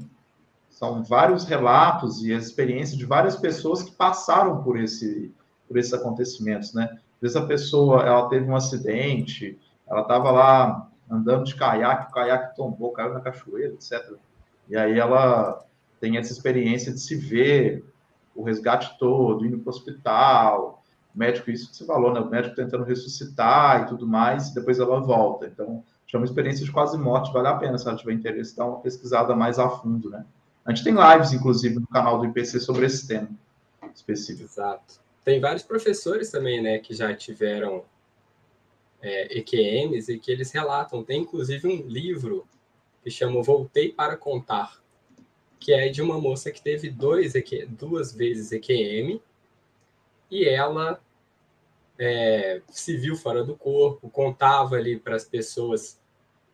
são 0.71 1.03
vários 1.03 1.45
relatos 1.45 2.23
e 2.23 2.35
a 2.35 2.37
experiência 2.37 2.99
de 2.99 3.07
várias 3.07 3.35
pessoas 3.35 3.83
que 3.83 3.93
passaram 3.93 4.63
por 4.63 4.79
esse 4.79 5.35
por 5.67 5.77
esses 5.77 5.93
acontecimentos, 5.93 6.73
né? 6.73 6.85
Às 7.17 7.21
vezes 7.21 7.37
a 7.37 7.47
pessoa 7.47 8.03
ela 8.03 8.29
teve 8.29 8.49
um 8.49 8.55
acidente, 8.55 9.59
ela 9.89 10.03
estava 10.03 10.31
lá 10.31 10.89
andando 11.11 11.45
de 11.45 11.57
caiaque, 11.57 12.11
o 12.11 12.15
caiaque 12.15 12.55
tombou, 12.55 12.93
caiu 12.93 13.15
na 13.15 13.21
cachoeira, 13.21 13.75
etc. 13.75 14.15
E 14.69 14.77
aí 14.77 14.99
ela 14.99 15.65
tem 15.99 16.19
essa 16.19 16.33
experiência 16.33 16.93
de 16.93 17.01
se 17.01 17.17
ver 17.17 17.85
o 18.35 18.45
resgate 18.45 18.99
todo, 18.99 19.45
indo 19.47 19.59
para 19.59 19.71
o 19.71 19.75
hospital, 19.75 20.83
médico, 21.17 21.51
isso 21.51 21.71
que 21.71 21.77
você 21.77 21.85
falou, 21.85 22.13
né? 22.13 22.21
O 22.21 22.29
médico 22.29 22.55
tentando 22.55 22.85
ressuscitar 22.85 23.83
e 23.83 23.87
tudo 23.87 24.07
mais, 24.07 24.49
e 24.49 24.55
depois 24.55 24.79
ela 24.79 25.01
volta. 25.01 25.47
Então, 25.47 25.83
chama 26.07 26.25
experiência 26.25 26.65
de 26.65 26.71
quase 26.71 26.99
morte, 26.99 27.33
vale 27.33 27.49
a 27.49 27.55
pena, 27.55 27.79
se 27.79 27.89
ela 27.89 27.97
tiver 27.97 28.13
interesse, 28.13 28.57
dar 28.57 28.67
uma 28.67 28.81
pesquisada 28.81 29.35
mais 29.35 29.59
a 29.59 29.69
fundo, 29.69 30.11
né? 30.11 30.25
A 30.65 30.73
gente 30.73 30.85
tem 30.85 30.95
lives, 30.95 31.33
inclusive, 31.33 31.77
no 31.77 31.87
canal 31.87 32.19
do 32.19 32.27
IPC 32.27 32.61
sobre 32.61 32.87
esse 32.87 33.07
tema 33.07 33.31
específico. 33.95 34.45
Exato. 34.45 35.01
Tem 35.25 35.41
vários 35.41 35.63
professores 35.63 36.31
também, 36.31 36.63
né, 36.63 36.79
que 36.79 36.95
já 36.95 37.15
tiveram 37.15 37.85
é, 39.01 39.39
EQMs 39.39 40.13
e 40.13 40.19
que 40.19 40.31
eles 40.31 40.51
relatam. 40.53 41.03
Tem, 41.03 41.23
inclusive, 41.23 41.67
um 41.67 41.87
livro 41.87 42.47
que 43.03 43.11
chama 43.11 43.43
Voltei 43.43 43.93
para 43.93 44.17
Contar, 44.17 44.81
que 45.59 45.73
é 45.73 45.89
de 45.89 46.03
uma 46.03 46.21
moça 46.21 46.51
que 46.51 46.61
teve 46.61 46.91
dois, 46.91 47.33
duas 47.79 48.13
vezes 48.13 48.53
EQM 48.53 49.21
e 50.31 50.45
ela 50.45 51.01
é, 51.99 52.61
se 52.69 52.97
viu 52.97 53.17
fora 53.17 53.43
do 53.43 53.57
corpo, 53.57 54.11
contava 54.11 54.77
ali 54.77 54.99
para 54.99 55.17
as 55.17 55.25
pessoas 55.25 55.99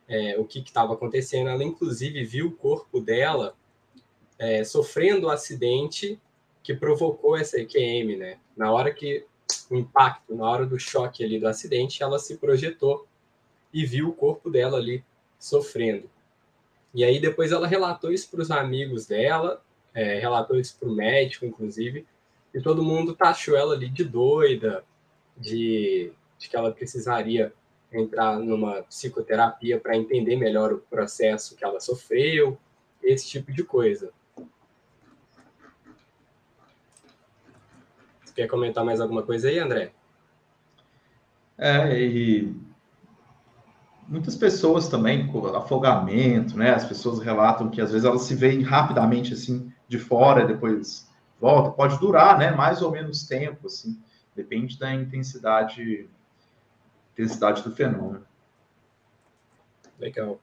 é, 0.09 0.39
o 0.39 0.45
que 0.45 0.61
estava 0.61 0.95
acontecendo. 0.95 1.49
Ela, 1.49 1.65
inclusive, 1.65 2.25
viu 2.25 2.49
o 2.49 2.53
corpo 2.53 3.01
dela 3.01 3.55
é, 4.39 4.65
sofrendo 4.65 5.27
o 5.27 5.31
um 5.31 5.33
acidente 5.33 6.21
que 6.63 6.75
provocou 6.75 7.37
essa 7.37 7.61
EQM, 7.61 8.17
né? 8.17 8.39
Na 8.57 8.71
hora 8.71 8.93
que 8.93 9.27
o 9.71 9.77
impacto, 9.77 10.35
na 10.35 10.49
hora 10.49 10.67
do 10.67 10.79
choque 10.79 11.25
ali 11.25 11.39
do 11.39 11.49
acidente, 11.49 12.03
ela 12.03 12.19
se 12.19 12.37
projetou 12.37 13.07
e 13.73 13.85
viu 13.85 14.09
o 14.09 14.13
corpo 14.13 14.51
dela 14.51 14.79
ali 14.79 15.05
sofrendo. 15.39 16.09
E 16.95 17.05
aí 17.05 17.19
depois 17.19 17.53
ela 17.53 17.67
relatou 17.67 18.13
isso 18.13 18.31
para 18.31 18.43
os 18.43 18.51
amigos 18.51 19.07
dela, 19.07 19.63
é, 19.95 20.19
relatou 20.19 20.59
isso 20.59 20.77
para 20.79 20.89
o 20.89 20.95
médico, 20.95 21.47
inclusive, 21.47 22.07
e 22.55 22.61
todo 22.61 22.83
mundo 22.83 23.15
taxou 23.15 23.57
ela 23.57 23.75
ali 23.75 23.89
de 23.89 24.05
doida, 24.05 24.85
de, 25.37 26.12
de 26.39 26.49
que 26.49 26.57
ela 26.57 26.73
precisaria 26.73 27.53
entrar 27.93 28.39
numa 28.39 28.83
psicoterapia 28.85 29.79
para 29.79 29.97
entender 29.97 30.37
melhor 30.37 30.73
o 30.73 30.79
processo 30.79 31.55
que 31.57 31.65
ela 31.65 31.81
sofreu, 31.81 32.59
esse 33.03 33.29
tipo 33.29 33.53
de 33.53 33.62
coisa. 33.62 34.12
Quer 38.35 38.47
comentar 38.47 38.85
mais 38.85 39.01
alguma 39.01 39.23
coisa 39.23 39.49
aí, 39.49 39.59
André? 39.59 39.93
É, 41.59 42.01
e 42.01 42.57
muitas 44.09 44.35
pessoas 44.35 44.89
também, 44.89 45.31
afogamento, 45.55 46.57
né? 46.57 46.71
As 46.71 46.85
pessoas 46.85 47.21
relatam 47.21 47.71
que 47.71 47.81
às 47.81 47.93
vezes 47.93 48.07
elas 48.07 48.23
se 48.23 48.35
veem 48.35 48.62
rapidamente 48.62 49.35
assim 49.35 49.71
de 49.87 49.99
fora, 49.99 50.47
depois 50.47 51.11
volta. 51.39 51.71
Pode 51.71 51.99
durar, 51.99 52.39
né? 52.39 52.51
Mais 52.53 52.81
ou 52.81 52.91
menos 52.91 53.27
tempo, 53.27 53.67
assim. 53.67 54.01
Depende 54.35 54.79
da 54.79 54.93
intensidade, 54.95 56.09
intensidade 57.12 57.62
do 57.62 57.75
fenômeno. 57.75 58.27
Legal. 59.99 60.41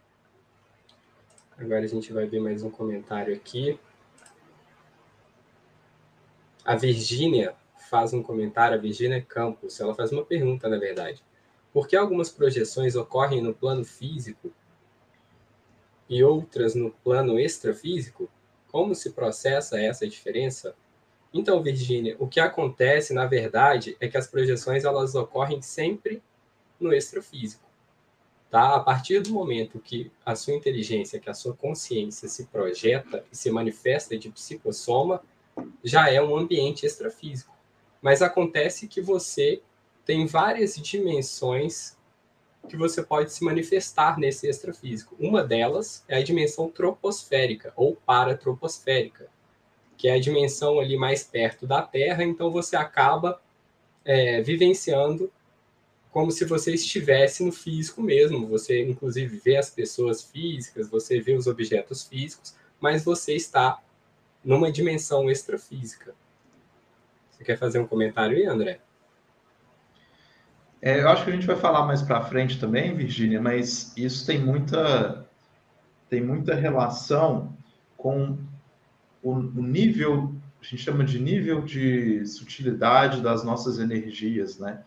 Agora 1.58 1.84
a 1.84 1.88
gente 1.88 2.14
vai 2.14 2.26
ver 2.26 2.40
mais 2.40 2.64
um 2.64 2.70
comentário 2.70 3.36
aqui. 3.36 3.80
A 6.64 6.76
Virgínia 6.76 7.56
faz 7.90 8.14
um 8.14 8.22
comentário, 8.22 8.78
a 8.78 8.82
Virginia 8.82 9.22
Campos, 9.22 9.80
ela 9.80 9.96
faz 9.96 10.12
uma 10.12 10.24
pergunta, 10.24 10.70
na 10.70 10.78
verdade. 10.78 11.24
Por 11.74 11.88
que 11.88 11.96
algumas 11.96 12.30
projeções 12.30 12.96
ocorrem 12.96 13.42
no 13.42 13.54
plano 13.54 13.84
físico 13.84 14.54
e 16.08 16.24
outras 16.24 16.76
no 16.76 16.92
plano 16.92 17.40
extrafísico? 17.40 18.30
Como 18.68 18.94
se 18.94 19.12
processa 19.12 19.80
essa 19.80 20.08
diferença? 20.08 20.76
Então, 21.34 21.62
Virginia, 21.62 22.16
o 22.20 22.28
que 22.28 22.40
acontece, 22.40 23.14
na 23.14 23.26
verdade, 23.26 23.96
é 24.00 24.08
que 24.08 24.18
as 24.18 24.28
projeções 24.28 24.84
elas 24.84 25.14
ocorrem 25.14 25.62
sempre 25.62 26.24
no 26.80 26.92
extrafísico. 26.94 27.70
Tá? 28.50 28.76
A 28.76 28.80
partir 28.80 29.22
do 29.22 29.32
momento 29.32 29.80
que 29.80 30.12
a 30.26 30.36
sua 30.36 30.56
inteligência, 30.56 31.20
que 31.20 31.30
a 31.30 31.36
sua 31.36 31.54
consciência 31.54 32.28
se 32.28 32.46
projeta 32.46 33.24
e 33.32 33.38
se 33.38 33.52
manifesta 33.52 34.18
de 34.18 34.32
psicossoma, 34.32 35.22
já 35.84 36.10
é 36.10 36.22
um 36.22 36.36
ambiente 36.36 36.86
extrafísico. 36.86 37.54
Mas 38.02 38.22
acontece 38.22 38.88
que 38.88 39.02
você 39.02 39.62
tem 40.04 40.26
várias 40.26 40.76
dimensões 40.76 41.96
que 42.68 42.76
você 42.76 43.04
pode 43.04 43.32
se 43.32 43.44
manifestar 43.44 44.18
nesse 44.18 44.48
extrafísico. 44.48 45.16
Uma 45.20 45.44
delas 45.44 46.04
é 46.08 46.18
a 46.18 46.24
dimensão 46.24 46.70
troposférica 46.70 47.72
ou 47.76 47.96
paratroposférica, 47.96 49.28
que 50.00 50.08
é 50.08 50.14
a 50.14 50.20
dimensão 50.20 50.80
ali 50.80 50.96
mais 50.96 51.24
perto 51.26 51.68
da 51.68 51.82
Terra, 51.82 52.24
então 52.24 52.50
você 52.50 52.78
acaba 52.78 53.42
é, 54.06 54.42
vivenciando 54.42 55.30
como 56.10 56.32
se 56.32 56.46
você 56.46 56.74
estivesse 56.74 57.44
no 57.44 57.52
físico 57.52 58.02
mesmo. 58.02 58.48
Você, 58.48 58.82
inclusive, 58.88 59.38
vê 59.44 59.58
as 59.58 59.70
pessoas 59.70 60.24
físicas, 60.24 60.90
você 60.90 61.20
vê 61.20 61.34
os 61.34 61.48
objetos 61.48 62.06
físicos, 62.06 62.56
mas 62.80 63.04
você 63.04 63.36
está 63.36 63.84
numa 64.42 64.72
dimensão 64.72 65.30
extrafísica. 65.30 66.16
Você 67.30 67.44
quer 67.44 67.58
fazer 67.58 67.80
um 67.80 67.86
comentário 67.86 68.38
aí, 68.38 68.46
André? 68.46 68.80
É, 70.82 71.02
eu 71.02 71.10
acho 71.10 71.26
que 71.26 71.30
a 71.30 71.34
gente 71.34 71.46
vai 71.46 71.58
falar 71.58 71.86
mais 71.86 72.02
para 72.02 72.24
frente 72.24 72.58
também, 72.58 72.96
Virgínia, 72.96 73.42
mas 73.42 73.92
isso 73.98 74.26
tem 74.26 74.40
muita, 74.40 75.30
tem 76.10 76.22
muita 76.22 76.56
relação 76.56 77.54
com 77.98 78.38
o, 79.22 79.32
o 79.32 79.62
nível, 79.62 80.34
a 80.62 80.66
gente 80.66 80.84
chama 80.84 81.04
de 81.04 81.20
nível 81.20 81.62
de 81.62 82.26
sutilidade 82.26 83.22
das 83.22 83.44
nossas 83.44 83.80
energias, 83.80 84.60
né? 84.60 84.84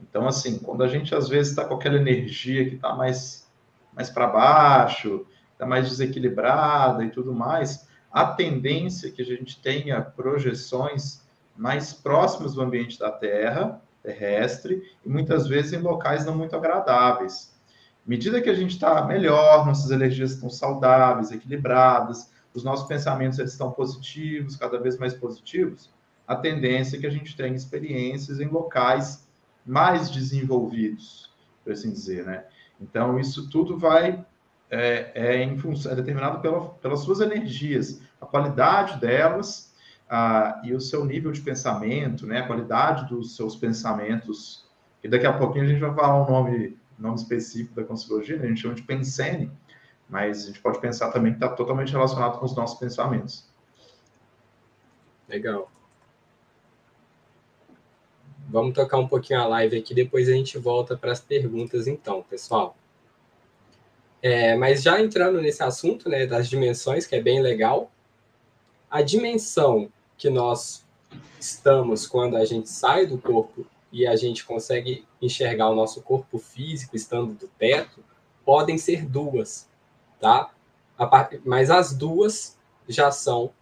Então, 0.00 0.26
assim, 0.26 0.58
quando 0.58 0.82
a 0.82 0.88
gente 0.88 1.14
às 1.14 1.28
vezes 1.28 1.50
está 1.50 1.64
com 1.64 1.74
aquela 1.74 1.96
energia 1.96 2.68
que 2.68 2.76
está 2.76 2.94
mais, 2.94 3.48
mais 3.94 4.10
para 4.10 4.26
baixo, 4.26 5.26
está 5.52 5.64
mais 5.64 5.88
desequilibrada 5.88 7.04
e 7.04 7.10
tudo 7.10 7.32
mais, 7.32 7.88
a 8.12 8.26
tendência 8.26 9.08
é 9.08 9.10
que 9.10 9.22
a 9.22 9.24
gente 9.24 9.60
tenha 9.60 10.00
projeções 10.00 11.24
mais 11.56 11.92
próximos 11.92 12.54
do 12.54 12.62
ambiente 12.62 12.98
da 12.98 13.10
Terra, 13.10 13.80
terrestre, 14.02 14.82
e 15.04 15.08
muitas 15.08 15.46
vezes 15.48 15.72
em 15.72 15.78
locais 15.78 16.26
não 16.26 16.36
muito 16.36 16.54
agradáveis. 16.54 17.54
medida 18.04 18.40
que 18.40 18.50
a 18.50 18.54
gente 18.54 18.72
está 18.72 19.04
melhor, 19.06 19.64
nossas 19.64 19.90
energias 19.90 20.32
estão 20.32 20.50
saudáveis, 20.50 21.32
equilibradas, 21.32 22.30
os 22.54 22.62
nossos 22.62 22.86
pensamentos 22.86 23.38
eles 23.38 23.52
estão 23.52 23.72
positivos, 23.72 24.56
cada 24.56 24.78
vez 24.78 24.96
mais 24.96 25.12
positivos, 25.12 25.90
a 26.26 26.36
tendência 26.36 26.96
é 26.96 27.00
que 27.00 27.06
a 27.06 27.10
gente 27.10 27.36
tenha 27.36 27.54
experiências 27.54 28.40
em 28.40 28.46
locais 28.46 29.28
mais 29.66 30.10
desenvolvidos, 30.10 31.30
por 31.62 31.72
assim 31.72 31.90
dizer, 31.90 32.24
né? 32.24 32.44
Então, 32.80 33.18
isso 33.18 33.50
tudo 33.50 33.78
vai 33.78 34.24
é, 34.70 35.12
é, 35.14 35.42
em 35.42 35.56
função, 35.58 35.92
é 35.92 35.94
determinado 35.94 36.40
pela, 36.40 36.70
pelas 36.70 37.00
suas 37.00 37.20
energias, 37.20 38.00
a 38.20 38.26
qualidade 38.26 39.00
delas 39.00 39.74
a, 40.08 40.60
e 40.64 40.74
o 40.74 40.80
seu 40.80 41.04
nível 41.04 41.32
de 41.32 41.40
pensamento, 41.40 42.26
né? 42.26 42.40
A 42.40 42.46
qualidade 42.46 43.08
dos 43.08 43.36
seus 43.36 43.56
pensamentos. 43.56 44.64
E 45.02 45.08
daqui 45.08 45.26
a 45.26 45.32
pouquinho 45.32 45.64
a 45.64 45.68
gente 45.68 45.80
vai 45.80 45.94
falar 45.94 46.22
um 46.22 46.30
nome, 46.30 46.78
nome 46.98 47.16
específico 47.16 47.74
da 47.74 47.84
Consciologia, 47.84 48.36
né? 48.36 48.44
a 48.44 48.48
gente 48.48 48.62
chama 48.62 48.74
de 48.74 48.82
pensene, 48.82 49.50
mas 50.08 50.44
a 50.44 50.46
gente 50.46 50.60
pode 50.60 50.80
pensar 50.80 51.10
também 51.10 51.32
que 51.32 51.38
está 51.38 51.48
totalmente 51.48 51.92
relacionado 51.92 52.38
com 52.38 52.44
os 52.44 52.54
nossos 52.54 52.78
pensamentos. 52.78 53.44
Legal. 55.28 55.70
Vamos 58.48 58.74
tocar 58.74 58.98
um 58.98 59.08
pouquinho 59.08 59.40
a 59.40 59.46
live 59.46 59.78
aqui, 59.78 59.94
depois 59.94 60.28
a 60.28 60.32
gente 60.32 60.58
volta 60.58 60.96
para 60.96 61.12
as 61.12 61.20
perguntas, 61.20 61.86
então, 61.86 62.22
pessoal. 62.22 62.76
É, 64.22 64.56
mas 64.56 64.82
já 64.82 65.00
entrando 65.00 65.40
nesse 65.40 65.62
assunto 65.62 66.08
né, 66.08 66.26
das 66.26 66.48
dimensões, 66.48 67.06
que 67.06 67.14
é 67.14 67.20
bem 67.20 67.42
legal, 67.42 67.90
a 68.90 69.02
dimensão 69.02 69.90
que 70.16 70.30
nós 70.30 70.84
estamos 71.40 72.06
quando 72.06 72.36
a 72.36 72.44
gente 72.44 72.68
sai 72.70 73.06
do 73.06 73.18
corpo 73.18 73.66
e 73.90 74.06
a 74.06 74.16
gente 74.16 74.44
consegue 74.44 75.04
enxergar 75.20 75.68
o 75.68 75.74
nosso 75.74 76.02
corpo 76.02 76.38
físico 76.38 76.96
estando 76.96 77.34
do 77.34 77.48
teto, 77.58 78.02
podem 78.44 78.78
ser 78.78 79.04
duas, 79.04 79.68
tá? 80.24 80.54
Mas 81.44 81.70
as 81.70 81.92
duas 81.92 82.58
já 82.88 83.10
são 83.10 83.52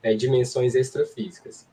é, 0.00 0.14
dimensões 0.14 0.76
extrafísicas. 0.76 1.66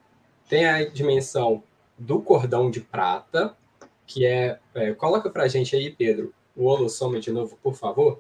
Tem 0.50 0.66
a 0.66 0.84
dimensão 0.90 1.62
do 1.96 2.20
cordão 2.20 2.72
de 2.72 2.82
prata, 2.82 3.56
que 4.08 4.26
é. 4.26 4.60
é 4.74 4.94
coloca 4.94 5.30
para 5.30 5.48
gente 5.48 5.76
aí, 5.76 5.92
Pedro, 5.92 6.34
o 6.56 6.66
holossoma 6.66 7.20
de 7.20 7.32
novo, 7.32 7.56
por 7.62 7.76
favor. 7.76 8.20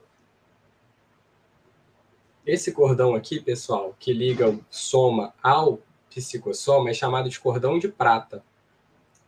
Esse 2.45 2.71
cordão 2.71 3.15
aqui, 3.15 3.39
pessoal, 3.39 3.95
que 3.99 4.13
liga 4.13 4.47
o 4.47 4.63
soma 4.69 5.33
ao 5.41 5.79
psicossoma, 6.11 6.91
é 6.91 6.93
chamado 6.93 7.29
de 7.29 7.39
cordão 7.39 7.79
de 7.79 7.87
prata. 7.87 8.43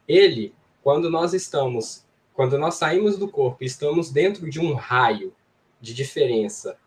Ele, 0.08 0.54
quando 0.84 1.10
nós 1.10 1.34
estamos, 1.34 2.06
quando 2.36 2.56
nós 2.56 2.76
saímos 2.76 3.18
do 3.18 3.28
corpo 3.28 3.64
estamos 3.64 4.12
dentro 4.12 4.48
de 4.48 4.60
um 4.60 4.76
raio 4.76 5.34
de 5.86 5.94
diferença 5.94 6.78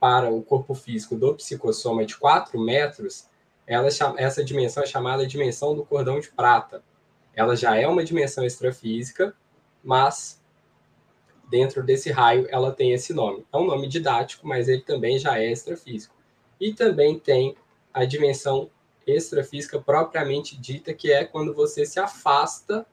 para 0.00 0.28
o 0.28 0.42
corpo 0.42 0.74
físico 0.74 1.14
do 1.14 1.32
psicossoma 1.34 2.04
de 2.04 2.16
4 2.16 2.60
metros, 2.60 3.28
ela, 3.64 3.88
essa 4.16 4.44
dimensão 4.44 4.82
é 4.82 4.86
chamada 4.86 5.24
dimensão 5.24 5.76
do 5.76 5.84
cordão 5.84 6.18
de 6.18 6.28
prata. 6.28 6.82
Ela 7.32 7.54
já 7.54 7.76
é 7.76 7.86
uma 7.86 8.02
dimensão 8.02 8.44
extrafísica, 8.44 9.32
mas 9.82 10.42
dentro 11.48 11.84
desse 11.84 12.10
raio 12.10 12.48
ela 12.50 12.72
tem 12.72 12.92
esse 12.92 13.14
nome. 13.14 13.46
É 13.52 13.56
um 13.56 13.64
nome 13.64 13.86
didático, 13.86 14.46
mas 14.46 14.68
ele 14.68 14.82
também 14.82 15.18
já 15.18 15.38
é 15.38 15.50
extrafísico. 15.50 16.14
E 16.60 16.74
também 16.74 17.18
tem 17.18 17.56
a 17.94 18.04
dimensão 18.04 18.68
extrafísica 19.06 19.80
propriamente 19.80 20.60
dita, 20.60 20.92
que 20.92 21.12
é 21.12 21.24
quando 21.24 21.54
você 21.54 21.86
se 21.86 22.00
afasta. 22.00 22.84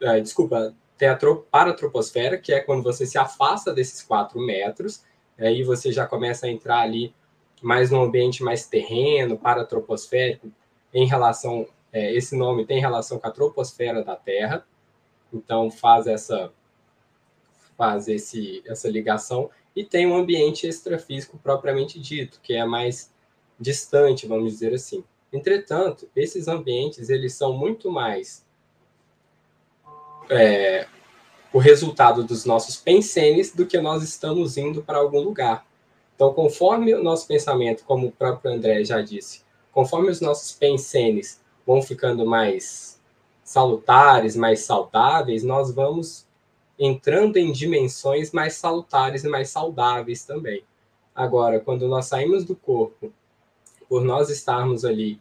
É, 0.00 0.20
desculpa, 0.20 0.74
tem 1.02 1.08
a 1.08 1.18
paratroposfera, 1.50 2.38
que 2.38 2.52
é 2.52 2.60
quando 2.60 2.84
você 2.84 3.04
se 3.04 3.18
afasta 3.18 3.74
desses 3.74 4.04
4 4.04 4.38
metros, 4.38 5.02
aí 5.36 5.64
você 5.64 5.90
já 5.90 6.06
começa 6.06 6.46
a 6.46 6.48
entrar 6.48 6.78
ali 6.78 7.12
mais 7.60 7.90
num 7.90 8.02
ambiente 8.02 8.40
mais 8.44 8.68
terreno, 8.68 9.36
paratroposférico, 9.36 10.52
em 10.94 11.04
relação, 11.04 11.66
é, 11.92 12.14
esse 12.14 12.36
nome 12.36 12.64
tem 12.64 12.78
relação 12.78 13.18
com 13.18 13.26
a 13.26 13.32
troposfera 13.32 14.04
da 14.04 14.14
Terra, 14.14 14.64
então 15.34 15.72
faz 15.72 16.06
essa 16.06 16.52
faz 17.76 18.06
esse, 18.06 18.62
essa 18.64 18.88
ligação, 18.88 19.50
e 19.74 19.82
tem 19.82 20.06
um 20.06 20.14
ambiente 20.14 20.68
extrafísico 20.68 21.36
propriamente 21.36 21.98
dito, 21.98 22.38
que 22.40 22.54
é 22.54 22.64
mais 22.64 23.12
distante, 23.58 24.28
vamos 24.28 24.52
dizer 24.52 24.72
assim. 24.72 25.02
Entretanto, 25.32 26.08
esses 26.14 26.46
ambientes 26.46 27.10
eles 27.10 27.34
são 27.34 27.52
muito 27.52 27.90
mais 27.90 28.46
é, 30.30 30.86
o 31.52 31.58
resultado 31.58 32.24
dos 32.24 32.44
nossos 32.44 32.76
pensenes 32.76 33.54
do 33.54 33.66
que 33.66 33.78
nós 33.78 34.02
estamos 34.02 34.56
indo 34.56 34.82
para 34.82 34.98
algum 34.98 35.20
lugar. 35.20 35.66
Então, 36.14 36.32
conforme 36.32 36.94
o 36.94 37.02
nosso 37.02 37.26
pensamento, 37.26 37.84
como 37.84 38.06
o 38.06 38.12
próprio 38.12 38.52
André 38.52 38.84
já 38.84 39.00
disse, 39.02 39.42
conforme 39.72 40.10
os 40.10 40.20
nossos 40.20 40.52
pensenes 40.52 41.40
vão 41.66 41.82
ficando 41.82 42.24
mais 42.24 43.00
salutares, 43.44 44.36
mais 44.36 44.60
saudáveis, 44.60 45.42
nós 45.42 45.74
vamos 45.74 46.26
entrando 46.78 47.36
em 47.36 47.52
dimensões 47.52 48.32
mais 48.32 48.54
salutares 48.54 49.24
e 49.24 49.28
mais 49.28 49.50
saudáveis 49.50 50.24
também. 50.24 50.64
Agora, 51.14 51.60
quando 51.60 51.86
nós 51.86 52.06
saímos 52.06 52.44
do 52.44 52.56
corpo, 52.56 53.12
por 53.88 54.02
nós 54.02 54.30
estarmos 54.30 54.84
ali 54.84 55.20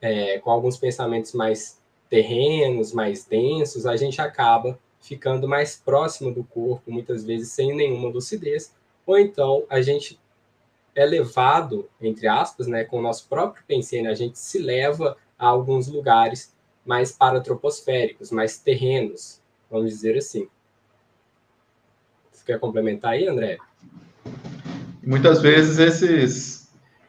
é, 0.00 0.38
com 0.38 0.50
alguns 0.50 0.76
pensamentos 0.76 1.32
mais 1.32 1.80
terrenos, 2.08 2.92
mais 2.92 3.24
densos, 3.24 3.86
a 3.86 3.96
gente 3.96 4.20
acaba 4.20 4.78
ficando 5.00 5.46
mais 5.46 5.76
próximo 5.76 6.32
do 6.32 6.44
corpo, 6.44 6.90
muitas 6.90 7.24
vezes 7.24 7.50
sem 7.50 7.74
nenhuma 7.74 8.08
lucidez, 8.08 8.74
ou 9.06 9.18
então 9.18 9.64
a 9.68 9.82
gente 9.82 10.18
é 10.94 11.04
levado, 11.04 11.88
entre 12.00 12.26
aspas, 12.26 12.66
né, 12.66 12.84
com 12.84 12.98
o 12.98 13.02
nosso 13.02 13.28
próprio 13.28 13.64
pensene, 13.66 14.08
a 14.08 14.14
gente 14.14 14.38
se 14.38 14.58
leva 14.58 15.16
a 15.38 15.46
alguns 15.46 15.88
lugares 15.88 16.54
mais 16.84 17.12
paratroposféricos, 17.12 18.30
mais 18.30 18.58
terrenos, 18.58 19.40
vamos 19.70 19.90
dizer 19.90 20.16
assim. 20.16 20.48
Você 22.32 22.44
quer 22.46 22.60
complementar 22.60 23.12
aí, 23.12 23.26
André? 23.26 23.58
Muitas 25.02 25.42
vezes 25.42 25.78
esses, 25.78 26.63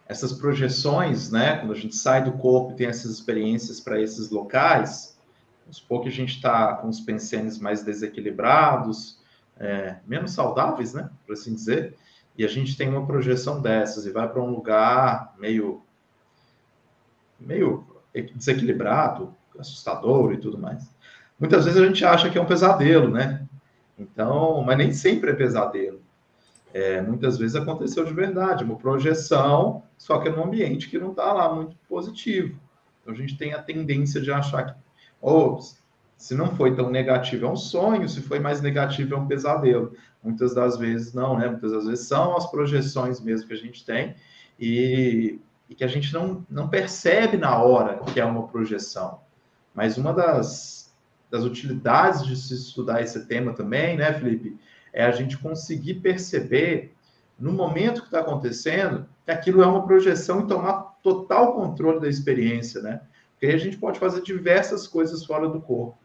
essas 0.07 0.33
projeções, 0.33 1.31
né, 1.31 1.57
quando 1.57 1.73
a 1.73 1.77
gente 1.77 1.95
sai 1.95 2.23
do 2.23 2.33
corpo 2.33 2.71
e 2.71 2.75
tem 2.75 2.87
essas 2.87 3.11
experiências 3.11 3.79
para 3.79 3.99
esses 3.99 4.29
locais, 4.29 5.17
vamos 5.63 5.77
supor 5.77 6.01
que 6.01 6.09
a 6.09 6.11
gente 6.11 6.35
está 6.35 6.75
com 6.75 6.87
os 6.87 6.99
pensenes 6.99 7.57
mais 7.57 7.83
desequilibrados, 7.83 9.19
é, 9.57 9.97
menos 10.05 10.31
saudáveis, 10.31 10.93
né, 10.93 11.09
por 11.25 11.33
assim 11.33 11.55
dizer, 11.55 11.95
e 12.37 12.45
a 12.45 12.47
gente 12.47 12.77
tem 12.77 12.89
uma 12.89 13.05
projeção 13.05 13.61
dessas 13.61 14.05
e 14.05 14.11
vai 14.11 14.29
para 14.29 14.41
um 14.41 14.51
lugar 14.51 15.33
meio 15.39 15.81
meio 17.39 17.85
desequilibrado, 18.33 19.35
assustador 19.59 20.33
e 20.33 20.37
tudo 20.37 20.57
mais. 20.57 20.89
Muitas 21.39 21.65
vezes 21.65 21.81
a 21.81 21.85
gente 21.85 22.03
acha 22.05 22.29
que 22.29 22.37
é 22.37 22.41
um 22.41 22.45
pesadelo, 22.45 23.09
né? 23.09 23.45
Então, 23.97 24.61
mas 24.63 24.77
nem 24.77 24.93
sempre 24.93 25.31
é 25.31 25.33
pesadelo. 25.33 26.01
É, 26.75 27.01
muitas 27.01 27.37
vezes 27.37 27.55
aconteceu 27.55 28.03
de 28.03 28.13
verdade, 28.13 28.65
uma 28.65 28.75
projeção, 28.75 29.83
só 29.97 30.19
que 30.19 30.27
é 30.27 30.31
num 30.31 30.43
ambiente 30.43 30.89
que 30.89 30.99
não 30.99 31.11
está 31.11 31.31
lá 31.31 31.55
muito 31.55 31.77
positivo. 31.87 32.59
Então 33.01 33.13
a 33.13 33.17
gente 33.17 33.37
tem 33.37 33.53
a 33.53 33.63
tendência 33.63 34.19
de 34.19 34.29
achar 34.29 34.65
que, 34.65 34.73
ou 35.21 35.57
se 36.17 36.35
não 36.35 36.53
foi 36.53 36.75
tão 36.75 36.89
negativo, 36.89 37.45
é 37.45 37.49
um 37.49 37.55
sonho, 37.55 38.09
se 38.09 38.21
foi 38.21 38.39
mais 38.39 38.59
negativo, 38.59 39.15
é 39.15 39.17
um 39.17 39.25
pesadelo. 39.25 39.93
Muitas 40.21 40.53
das 40.53 40.75
vezes 40.75 41.13
não, 41.13 41.37
né? 41.39 41.47
Muitas 41.47 41.71
das 41.71 41.85
vezes 41.85 42.09
são 42.09 42.35
as 42.35 42.51
projeções 42.51 43.21
mesmo 43.21 43.47
que 43.47 43.53
a 43.53 43.57
gente 43.57 43.85
tem 43.85 44.13
e, 44.59 45.39
e 45.69 45.75
que 45.75 45.83
a 45.85 45.87
gente 45.87 46.13
não, 46.13 46.45
não 46.49 46.67
percebe 46.67 47.37
na 47.37 47.57
hora 47.57 48.01
que 48.11 48.19
é 48.19 48.25
uma 48.25 48.49
projeção. 48.49 49.21
Mas 49.73 49.97
uma 49.97 50.11
das, 50.11 50.93
das 51.31 51.45
utilidades 51.45 52.25
de 52.25 52.35
se 52.35 52.53
estudar 52.53 53.01
esse 53.01 53.25
tema 53.27 53.53
também, 53.53 53.95
né, 53.95 54.11
Felipe, 54.11 54.59
é 54.95 55.03
a 55.03 55.11
gente 55.11 55.37
conseguir 55.37 55.95
perceber 55.95 56.95
no 57.37 57.51
momento 57.51 57.99
que 57.99 58.07
está 58.07 58.21
acontecendo 58.21 59.05
que 59.25 59.31
aquilo 59.31 59.61
é 59.61 59.67
uma 59.67 59.85
projeção 59.85 60.39
e 60.39 60.47
tomar 60.47 60.95
total 61.03 61.53
controle 61.53 61.99
da 61.99 62.07
experiência, 62.07 62.81
né? 62.81 63.01
Porque 63.31 63.45
aí 63.47 63.53
a 63.53 63.57
gente 63.57 63.77
pode 63.77 63.99
fazer 63.99 64.21
diversas 64.21 64.87
coisas 64.87 65.25
fora 65.25 65.49
do 65.49 65.59
corpo. 65.59 65.97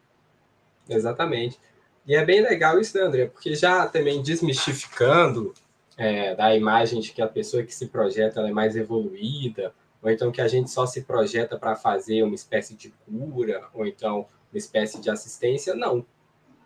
Exatamente. 0.88 1.57
E 2.05 2.16
é 2.16 2.24
bem 2.24 2.42
legal 2.42 2.81
isso, 2.81 2.98
né, 2.98 3.05
André? 3.05 3.26
Porque 3.26 3.55
já 3.55 3.87
também 3.87 4.20
desmistificando 4.20 5.55
é, 5.96 6.35
da 6.35 6.57
imagem 6.57 7.00
de 7.00 7.12
que 7.12 7.22
a 7.22 7.29
pessoa 7.29 7.62
que 7.62 7.72
se 7.72 7.87
projeta 7.87 8.40
é 8.40 8.50
mais 8.50 8.74
evoluída, 8.74 9.72
ou 10.03 10.11
então 10.11 10.33
que 10.33 10.40
a 10.40 10.48
gente 10.48 10.68
só 10.68 10.85
se 10.85 11.03
projeta 11.03 11.57
para 11.57 11.76
fazer 11.76 12.24
uma 12.24 12.35
espécie 12.35 12.74
de 12.74 12.92
cura, 13.07 13.68
ou 13.72 13.87
então 13.87 14.26
uma 14.50 14.59
espécie 14.59 15.00
de 15.00 15.09
assistência, 15.09 15.76
não. 15.76 16.05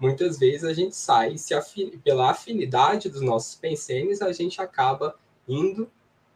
Muitas 0.05 0.39
vezes 0.39 0.65
a 0.65 0.75
gente 0.75 0.95
sai, 0.95 1.39
se 1.39 1.55
afin... 1.55 1.97
pela 1.97 2.31
afinidade 2.31 3.09
dos 3.09 3.23
nossos 3.23 3.55
pensenes, 3.55 4.21
a 4.21 4.31
gente 4.33 4.61
acaba 4.61 5.19
indo 5.49 5.91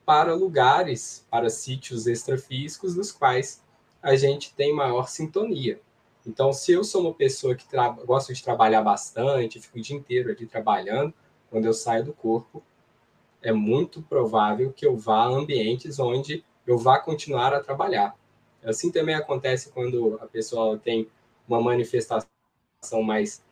para 0.06 0.34
lugares, 0.34 1.26
para 1.30 1.50
sítios 1.50 2.06
extrafísicos, 2.06 2.94
dos 2.94 3.12
quais 3.12 3.62
a 4.02 4.16
gente 4.16 4.54
tem 4.54 4.72
maior 4.72 5.06
sintonia. 5.06 5.78
Então, 6.26 6.50
se 6.50 6.72
eu 6.72 6.82
sou 6.82 7.02
uma 7.02 7.12
pessoa 7.12 7.54
que 7.54 7.66
gosto 8.06 8.32
de 8.32 8.42
trabalhar 8.42 8.80
bastante, 8.80 9.60
fico 9.60 9.78
o 9.78 9.82
dia 9.82 9.98
inteiro 9.98 10.30
ali 10.30 10.46
trabalhando, 10.46 11.12
quando 11.50 11.66
eu 11.66 11.74
saio 11.74 12.06
do 12.06 12.14
corpo, 12.14 12.62
é 13.42 13.52
muito 13.52 14.00
provável 14.00 14.72
que 14.72 14.86
eu 14.86 14.96
vá 14.96 15.24
a 15.24 15.28
ambientes 15.28 15.98
onde 15.98 16.42
eu 16.66 16.78
vá 16.78 16.98
continuar 16.98 17.52
a 17.52 17.60
trabalhar. 17.60 18.16
Assim 18.64 18.90
também 18.90 19.14
acontece 19.14 19.70
quando 19.72 20.18
a 20.22 20.26
pessoa 20.26 20.78
tem 20.78 21.06
uma 21.46 21.60
manifestação 21.60 22.30
mais 23.04 23.46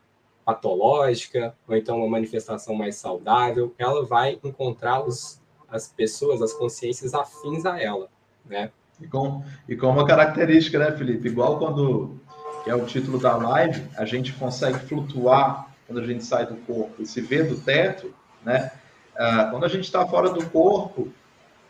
patológica, 0.47 1.53
ou 1.67 1.77
então 1.77 1.99
uma 1.99 2.09
manifestação 2.09 2.73
mais 2.75 2.95
saudável, 2.95 3.75
ela 3.77 4.07
vai 4.07 4.39
encontrar 4.45 5.05
os, 5.05 5.43
as 5.69 5.89
pessoas, 5.89 6.41
as 6.41 6.53
consciências 6.53 7.13
afins 7.13 7.67
a 7.67 7.83
ela, 7.83 8.09
né? 8.49 8.71
E 9.01 9.09
com, 9.09 9.43
e 9.69 9.77
com 9.77 9.89
uma 9.89 10.07
característica, 10.07 10.79
né, 10.79 10.97
Felipe? 10.97 11.29
Igual 11.29 11.59
quando 11.59 12.19
que 12.63 12.71
é 12.71 12.75
o 12.75 12.87
título 12.87 13.19
da 13.19 13.37
live, 13.37 13.85
a 13.97 14.05
gente 14.05 14.33
consegue 14.33 14.79
flutuar 14.79 15.69
quando 15.87 16.01
a 16.01 16.07
gente 16.07 16.25
sai 16.25 16.47
do 16.47 16.57
corpo 16.57 17.03
e 17.03 17.07
se 17.07 17.21
vê 17.21 17.43
do 17.43 17.57
teto, 17.57 18.15
né? 18.45 18.71
Ah, 19.17 19.49
quando 19.51 19.65
a 19.65 19.69
gente 19.69 19.85
está 19.85 20.07
fora 20.07 20.31
do 20.31 20.45
corpo, 20.51 21.09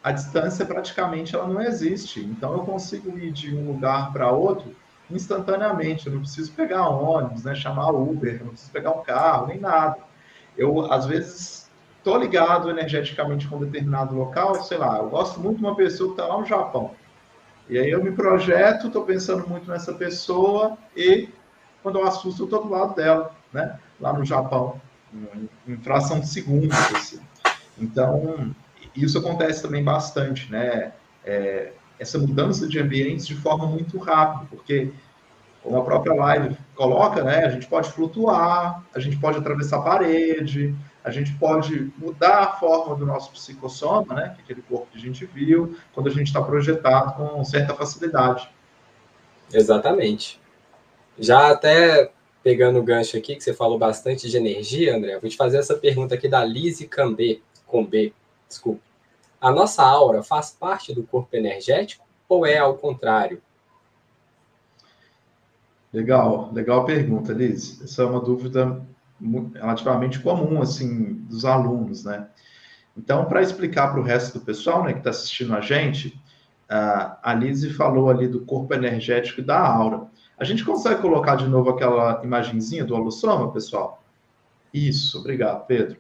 a 0.03 0.13
distância 0.13 0.65
praticamente 0.65 1.35
ela 1.35 1.47
não 1.47 1.61
existe. 1.61 2.21
Então 2.21 2.53
eu 2.53 2.61
consigo 2.61 3.19
ir 3.19 3.31
de 3.33 3.55
um 3.55 3.67
lugar 3.73 4.13
para 4.13 4.31
outro 4.31 4.75
instantaneamente. 5.11 6.07
Eu 6.07 6.15
não 6.15 6.21
preciso 6.21 6.53
pegar 6.53 6.89
ônibus, 6.89 7.45
né? 7.45 7.55
Chamar 7.55 7.91
Uber, 7.91 8.41
não 8.43 8.51
preciso 8.51 8.73
pegar 8.73 8.93
um 8.93 9.03
carro, 9.03 9.49
nem 9.49 9.59
nada. 9.59 9.99
Eu 10.57 10.91
às 10.93 11.07
vezes 11.07 11.71
estou 11.99 12.19
ligado 12.19 12.71
energeticamente 12.71 13.49
com 13.49 13.57
um 13.57 13.65
determinado 13.65 14.15
local, 14.15 14.63
sei 14.63 14.79
lá. 14.79 14.99
Eu 14.99 15.09
gosto 15.09 15.41
muito 15.41 15.59
de 15.59 15.65
uma 15.65 15.75
pessoa 15.75 16.15
que 16.15 16.21
está 16.21 16.33
lá 16.33 16.41
no 16.41 16.47
Japão. 16.47 16.93
E 17.69 17.79
aí 17.79 17.91
eu 17.91 18.03
me 18.03 18.13
projeto, 18.13 18.87
estou 18.87 19.05
pensando 19.05 19.49
muito 19.49 19.69
nessa 19.69 19.93
pessoa 19.93 20.79
e 20.97 21.29
quando 21.83 21.99
eu 21.99 22.07
assusto, 22.07 22.43
eu 22.43 22.47
estou 22.47 22.65
do 22.65 22.71
lado 22.71 22.95
dela, 22.95 23.35
né? 23.53 23.79
Lá 24.01 24.13
no 24.13 24.25
Japão, 24.25 24.81
em 25.67 25.77
fração 25.79 26.21
de 26.21 26.29
segundos, 26.29 26.77
assim. 26.95 27.21
Então, 27.79 28.55
isso 28.95 29.19
acontece 29.19 29.63
também 29.63 29.83
bastante, 29.83 30.51
né? 30.51 30.93
É, 31.25 31.73
essa 31.99 32.19
mudança 32.19 32.69
de 32.69 32.79
ambientes 32.79 33.27
de 33.27 33.35
forma 33.35 33.67
muito 33.67 33.99
rápida, 33.99 34.47
porque 34.51 34.93
como 35.63 35.79
a 35.79 35.85
própria 35.85 36.15
live 36.15 36.57
coloca, 36.77 37.25
né? 37.25 37.45
A 37.45 37.51
gente 37.51 37.67
pode 37.67 37.91
flutuar, 37.91 38.85
a 38.95 39.01
gente 39.01 39.17
pode 39.17 39.39
atravessar 39.39 39.79
a 39.79 39.83
parede, 39.83 40.75
a 41.03 41.11
gente 41.11 41.33
pode 41.35 41.93
mudar 41.99 42.39
a 42.39 42.53
forma 42.53 42.95
do 42.97 43.07
nosso 43.07 43.31
psicossoma, 43.33 44.15
né, 44.15 44.35
que 44.35 44.41
é 44.41 44.45
aquele 44.45 44.63
corpo 44.63 44.89
que 44.91 44.99
a 44.99 45.01
gente 45.01 45.25
viu, 45.25 45.77
quando 45.93 46.09
a 46.09 46.11
gente 46.11 46.27
está 46.27 46.43
projetado 46.43 47.15
com 47.15 47.45
certa 47.45 47.75
facilidade. 47.75 48.49
Exatamente. 49.53 50.41
Já 51.19 51.51
até 51.51 52.11
pegando 52.43 52.79
o 52.79 52.83
gancho 52.83 53.17
aqui, 53.17 53.37
que 53.37 53.43
você 53.43 53.55
falou 53.55 53.79
bastante 53.79 54.29
de 54.29 54.37
energia, 54.37 54.97
André, 54.97 55.19
vou 55.19 55.31
te 55.31 55.37
fazer 55.37 55.59
essa 55.59 55.75
pergunta 55.75 56.15
aqui 56.15 56.29
da 56.29 56.45
Lise 56.45 56.87
Cambê, 56.87 57.41
com 57.67 57.85
B, 57.85 58.13
desculpa. 58.49 58.86
A 59.41 59.51
nossa 59.51 59.83
aura 59.83 60.23
faz 60.23 60.51
parte 60.51 60.95
do 60.95 61.03
corpo 61.03 61.37
energético 61.37 62.05
ou 62.29 62.47
é 62.47 62.59
ao 62.59 62.77
contrário? 62.77 63.43
Legal, 65.93 66.51
legal 66.53 66.85
pergunta, 66.85 67.33
Liz. 67.33 67.81
Essa 67.83 68.03
é 68.03 68.07
uma 68.07 68.21
dúvida 68.21 68.85
relativamente 69.55 70.21
comum, 70.21 70.61
assim, 70.61 71.15
dos 71.15 71.45
alunos, 71.45 72.05
né? 72.05 72.29
Então, 72.97 73.27
para 73.27 73.43
explicar 73.43 73.91
para 73.91 74.01
o 74.01 74.03
resto 74.03 74.39
do 74.39 74.45
pessoal, 74.45 74.85
né, 74.85 74.93
que 74.93 74.99
está 74.99 75.11
assistindo 75.11 75.55
a 75.55 75.61
gente, 75.61 76.19
a 76.69 77.35
Lise 77.35 77.73
falou 77.73 78.11
ali 78.11 78.27
do 78.27 78.45
corpo 78.45 78.75
energético 78.75 79.41
e 79.41 79.45
da 79.45 79.59
aura. 79.59 80.07
A 80.39 80.45
gente 80.45 80.65
consegue 80.65 81.01
colocar 81.01 81.37
de 81.37 81.47
novo 81.47 81.71
aquela 81.71 82.23
imagenzinha 82.25 82.85
do 82.85 82.95
holossoma, 82.95 83.53
pessoal? 83.53 84.03
Isso, 84.73 85.19
obrigado, 85.19 85.67
Pedro. 85.67 85.99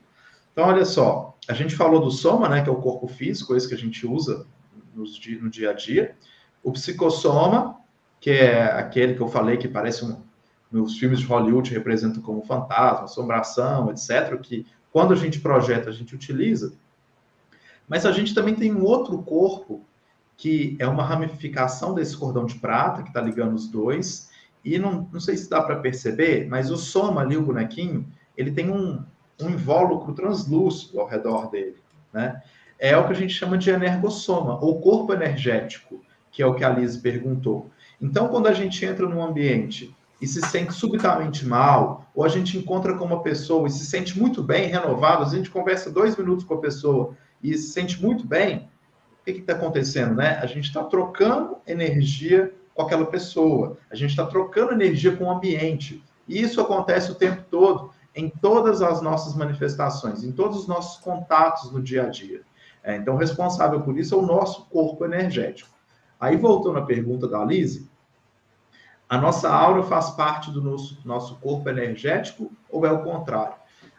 Então, 0.56 0.70
olha 0.70 0.86
só, 0.86 1.36
a 1.46 1.52
gente 1.52 1.76
falou 1.76 2.00
do 2.00 2.10
soma, 2.10 2.48
né, 2.48 2.62
que 2.62 2.68
é 2.70 2.72
o 2.72 2.76
corpo 2.80 3.06
físico, 3.06 3.54
esse 3.54 3.68
que 3.68 3.74
a 3.74 3.78
gente 3.78 4.06
usa 4.06 4.46
no 4.94 5.50
dia 5.50 5.68
a 5.68 5.74
dia. 5.74 6.16
O 6.62 6.72
psicossoma, 6.72 7.76
que 8.18 8.30
é 8.30 8.62
aquele 8.62 9.14
que 9.14 9.20
eu 9.20 9.28
falei 9.28 9.58
que 9.58 9.68
parece 9.68 10.06
um, 10.06 10.22
nos 10.72 10.98
filmes 10.98 11.20
de 11.20 11.26
Hollywood 11.26 11.74
representam 11.74 12.22
como 12.22 12.40
fantasma, 12.40 13.04
assombração, 13.04 13.90
etc., 13.90 14.40
que 14.40 14.64
quando 14.90 15.12
a 15.12 15.16
gente 15.16 15.40
projeta, 15.40 15.90
a 15.90 15.92
gente 15.92 16.14
utiliza. 16.14 16.72
Mas 17.86 18.06
a 18.06 18.12
gente 18.12 18.32
também 18.32 18.54
tem 18.54 18.74
um 18.74 18.82
outro 18.82 19.18
corpo, 19.18 19.84
que 20.38 20.74
é 20.78 20.88
uma 20.88 21.04
ramificação 21.04 21.92
desse 21.92 22.16
cordão 22.16 22.46
de 22.46 22.54
prata, 22.54 23.02
que 23.02 23.08
está 23.08 23.20
ligando 23.20 23.52
os 23.52 23.68
dois, 23.68 24.30
e 24.64 24.78
não, 24.78 25.06
não 25.12 25.20
sei 25.20 25.36
se 25.36 25.50
dá 25.50 25.60
para 25.60 25.76
perceber, 25.76 26.48
mas 26.48 26.70
o 26.70 26.78
soma 26.78 27.20
ali, 27.20 27.36
o 27.36 27.42
bonequinho, 27.42 28.10
ele 28.34 28.50
tem 28.50 28.70
um, 28.70 29.04
um 29.40 29.50
invólucro 29.50 30.14
translúcido 30.14 31.00
ao 31.00 31.06
redor 31.06 31.50
dele, 31.50 31.76
né? 32.12 32.42
É 32.78 32.96
o 32.96 33.06
que 33.06 33.12
a 33.12 33.16
gente 33.16 33.32
chama 33.32 33.56
de 33.56 33.70
energossoma, 33.70 34.62
ou 34.62 34.80
corpo 34.80 35.12
energético, 35.12 36.02
que 36.30 36.42
é 36.42 36.46
o 36.46 36.54
que 36.54 36.64
a 36.64 36.68
Liz 36.68 36.96
perguntou. 36.96 37.70
Então, 38.00 38.28
quando 38.28 38.46
a 38.46 38.52
gente 38.52 38.84
entra 38.84 39.08
num 39.08 39.22
ambiente 39.22 39.94
e 40.20 40.26
se 40.26 40.40
sente 40.42 40.74
subitamente 40.74 41.46
mal, 41.46 42.10
ou 42.14 42.24
a 42.24 42.28
gente 42.28 42.58
encontra 42.58 42.94
com 42.94 43.04
uma 43.04 43.22
pessoa 43.22 43.66
e 43.66 43.70
se 43.70 43.86
sente 43.86 44.18
muito 44.18 44.42
bem, 44.42 44.68
renovado, 44.68 45.24
a 45.24 45.28
gente 45.28 45.50
conversa 45.50 45.90
dois 45.90 46.16
minutos 46.16 46.44
com 46.44 46.54
a 46.54 46.60
pessoa 46.60 47.14
e 47.42 47.56
se 47.56 47.72
sente 47.72 48.02
muito 48.02 48.26
bem, 48.26 48.68
o 49.20 49.24
que 49.24 49.32
está 49.32 49.54
acontecendo, 49.54 50.14
né? 50.14 50.38
A 50.42 50.46
gente 50.46 50.64
está 50.64 50.84
trocando 50.84 51.56
energia 51.66 52.52
com 52.74 52.82
aquela 52.82 53.06
pessoa, 53.06 53.78
a 53.90 53.94
gente 53.94 54.10
está 54.10 54.26
trocando 54.26 54.72
energia 54.72 55.16
com 55.16 55.24
o 55.24 55.30
ambiente. 55.30 56.02
E 56.28 56.40
isso 56.40 56.60
acontece 56.60 57.10
o 57.10 57.14
tempo 57.14 57.42
todo, 57.50 57.90
em 58.16 58.30
todas 58.30 58.80
as 58.80 59.02
nossas 59.02 59.36
manifestações, 59.36 60.24
em 60.24 60.32
todos 60.32 60.60
os 60.60 60.66
nossos 60.66 60.98
contatos 61.02 61.70
no 61.70 61.82
dia 61.82 62.04
a 62.04 62.08
dia. 62.08 62.40
É, 62.82 62.96
então, 62.96 63.16
responsável 63.16 63.82
por 63.82 63.98
isso 63.98 64.14
é 64.14 64.18
o 64.18 64.22
nosso 64.22 64.64
corpo 64.66 65.04
energético. 65.04 65.68
Aí, 66.18 66.36
voltando 66.36 66.78
à 66.78 66.82
pergunta 66.82 67.28
da 67.28 67.44
Lise, 67.44 67.90
a 69.06 69.18
nossa 69.18 69.50
aura 69.50 69.82
faz 69.82 70.10
parte 70.10 70.50
do 70.50 70.62
nosso, 70.62 70.98
nosso 71.04 71.36
corpo 71.36 71.68
energético 71.68 72.50
ou 72.70 72.86
é 72.86 72.90
o 72.90 73.04
contrário? 73.04 73.54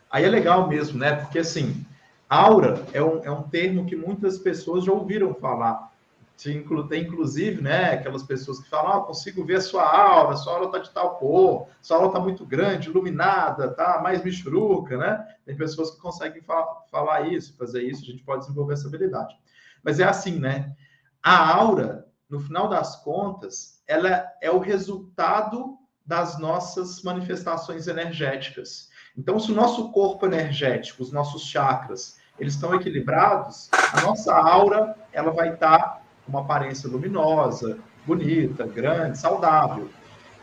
Aí 0.10 0.26
é 0.26 0.30
legal 0.30 0.68
mesmo, 0.68 0.98
né? 0.98 1.16
Porque 1.16 1.40
assim, 1.40 1.86
aura 2.28 2.84
é 2.94 3.02
um, 3.02 3.24
é 3.24 3.30
um 3.30 3.44
termo 3.44 3.86
que 3.86 3.96
muitas 3.96 4.40
pessoas 4.40 4.84
já 4.84 4.92
ouviram 4.92 5.34
falar. 5.36 5.94
Tem 6.38 7.02
inclusive, 7.02 7.62
né, 7.62 7.94
aquelas 7.94 8.22
pessoas 8.22 8.60
que 8.60 8.70
falam, 8.70 8.94
ah, 8.94 9.06
consigo 9.06 9.44
ver 9.44 9.56
a 9.56 9.62
sua 9.62 9.84
aura, 9.84 10.36
sua 10.36 10.54
aura 10.54 10.66
está 10.66 10.78
de 10.78 10.92
tal 10.92 11.16
cor, 11.16 11.68
sua 11.82 11.98
aura 11.98 12.08
está 12.10 12.20
muito 12.20 12.46
grande, 12.46 12.90
iluminada, 12.90 13.72
tá 13.72 14.00
mais 14.04 14.24
michuruca, 14.24 14.98
né? 14.98 15.28
Tem 15.46 15.58
pessoas 15.58 15.92
que 15.92 16.00
conseguem 16.00 16.42
fa 16.44 16.64
falar 16.92 17.28
isso, 17.28 17.58
fazer 17.58 17.82
isso, 17.82 18.04
a 18.04 18.06
gente 18.06 18.24
pode 18.24 18.42
desenvolver 18.42 18.74
essa 18.74 18.88
habilidade. 18.88 19.36
Mas 19.84 20.00
é 20.00 20.04
assim, 20.04 20.40
né? 20.40 20.76
A 21.24 21.56
aura, 21.56 22.08
no 22.30 22.40
final 22.40 22.68
das 22.68 23.04
contas, 23.04 23.82
ela 23.88 24.26
é 24.40 24.52
o 24.52 24.60
resultado 24.60 25.78
das 26.06 26.38
nossas 26.38 27.02
manifestações 27.02 27.88
energéticas. 27.88 28.90
Então, 29.18 29.40
se 29.40 29.52
o 29.52 29.56
nosso 29.56 29.92
corpo 29.92 30.26
energético, 30.26 31.02
os 31.02 31.12
nossos 31.12 31.44
chakras, 31.44 32.18
eles 32.40 32.54
estão 32.54 32.76
equilibrados, 32.76 33.70
a 33.74 34.02
nossa 34.02 34.34
aura 34.36 34.96
ela 35.12 35.32
vai 35.32 35.54
estar 35.54 35.98
com 36.00 36.07
uma 36.28 36.42
aparência 36.42 36.90
luminosa, 36.90 37.78
bonita, 38.06 38.66
grande, 38.66 39.18
saudável. 39.18 39.90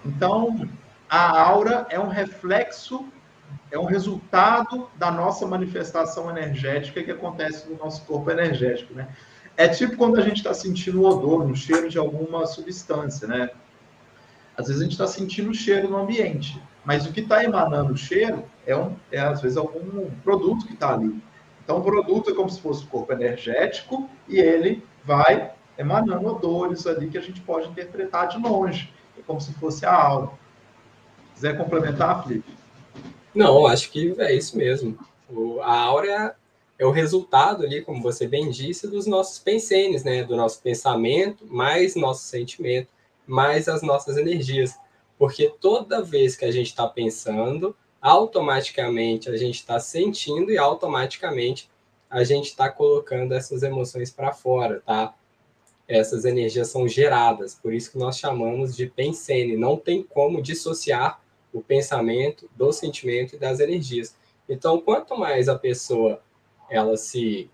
Então, 0.04 0.68
a 1.08 1.40
aura 1.40 1.86
é 1.90 1.98
um 1.98 2.08
reflexo, 2.08 3.06
é 3.70 3.78
um 3.78 3.84
resultado 3.84 4.88
da 4.96 5.10
nossa 5.10 5.46
manifestação 5.46 6.30
energética 6.30 7.02
que 7.02 7.10
acontece 7.10 7.68
no 7.68 7.76
nosso 7.76 8.04
corpo 8.04 8.30
energético, 8.30 8.94
né? 8.94 9.08
É 9.56 9.68
tipo 9.68 9.96
quando 9.96 10.18
a 10.18 10.22
gente 10.22 10.38
está 10.38 10.52
sentindo 10.52 11.00
o 11.00 11.06
odor, 11.06 11.42
um 11.42 11.54
cheiro 11.54 11.88
de 11.88 11.98
alguma 11.98 12.46
substância, 12.46 13.28
né? 13.28 13.50
Às 14.56 14.66
vezes 14.66 14.80
a 14.80 14.84
gente 14.84 14.92
está 14.92 15.06
sentindo 15.06 15.50
o 15.50 15.54
cheiro 15.54 15.88
no 15.88 15.96
ambiente, 15.96 16.60
mas 16.84 17.06
o 17.06 17.12
que 17.12 17.20
está 17.20 17.42
emanando 17.42 17.92
o 17.92 17.96
cheiro 17.96 18.44
é, 18.66 18.76
um, 18.76 18.94
é, 19.10 19.20
às 19.20 19.40
vezes, 19.40 19.56
algum 19.56 20.10
produto 20.22 20.66
que 20.66 20.74
está 20.74 20.94
ali. 20.94 21.20
Então, 21.62 21.78
o 21.78 21.82
produto 21.82 22.30
é 22.30 22.34
como 22.34 22.48
se 22.50 22.60
fosse 22.60 22.84
o 22.84 22.88
corpo 22.88 23.12
energético 23.12 24.08
e 24.28 24.38
ele 24.38 24.84
vai 25.04 25.52
emanando 25.76 26.26
odores 26.26 26.86
ali 26.86 27.08
que 27.08 27.18
a 27.18 27.20
gente 27.20 27.40
pode 27.40 27.68
interpretar 27.68 28.28
de 28.28 28.38
longe. 28.38 28.92
É 29.18 29.22
como 29.22 29.40
se 29.40 29.52
fosse 29.54 29.84
a 29.84 29.92
aura. 29.92 30.30
Quiser 31.34 31.56
complementar, 31.56 32.22
Felipe? 32.22 32.52
Não, 33.34 33.66
acho 33.66 33.90
que 33.90 34.14
é 34.18 34.34
isso 34.34 34.56
mesmo. 34.56 34.96
O, 35.28 35.60
a 35.60 35.76
aura 35.76 36.36
é 36.78 36.86
o 36.86 36.90
resultado 36.90 37.64
ali, 37.64 37.82
como 37.82 38.02
você 38.02 38.26
bem 38.26 38.50
disse, 38.50 38.86
dos 38.88 39.06
nossos 39.06 39.38
pensenes, 39.38 40.04
né? 40.04 40.22
Do 40.24 40.36
nosso 40.36 40.60
pensamento, 40.62 41.46
mais 41.46 41.96
nosso 41.96 42.24
sentimento, 42.24 42.88
mais 43.26 43.68
as 43.68 43.82
nossas 43.82 44.16
energias. 44.16 44.74
Porque 45.18 45.52
toda 45.60 46.02
vez 46.02 46.36
que 46.36 46.44
a 46.44 46.52
gente 46.52 46.68
está 46.68 46.86
pensando, 46.86 47.76
automaticamente 48.00 49.30
a 49.30 49.36
gente 49.36 49.56
está 49.56 49.80
sentindo 49.80 50.50
e 50.50 50.58
automaticamente 50.58 51.70
a 52.10 52.22
gente 52.22 52.46
está 52.46 52.68
colocando 52.68 53.32
essas 53.32 53.62
emoções 53.62 54.10
para 54.10 54.32
fora, 54.32 54.80
tá? 54.84 55.14
Essas 55.86 56.24
energias 56.24 56.68
são 56.68 56.88
geradas, 56.88 57.54
por 57.54 57.72
isso 57.72 57.92
que 57.92 57.98
nós 57.98 58.18
chamamos 58.18 58.74
de 58.74 58.86
pensene. 58.86 59.56
Não 59.56 59.76
tem 59.76 60.02
como 60.02 60.40
dissociar 60.40 61.20
o 61.52 61.62
pensamento 61.62 62.48
do 62.56 62.72
sentimento 62.72 63.36
e 63.36 63.38
das 63.38 63.60
energias. 63.60 64.16
Então, 64.48 64.80
quanto 64.80 65.16
mais 65.16 65.48
a 65.48 65.58
pessoa 65.58 66.20
ela 66.70 66.96
se 66.96 67.50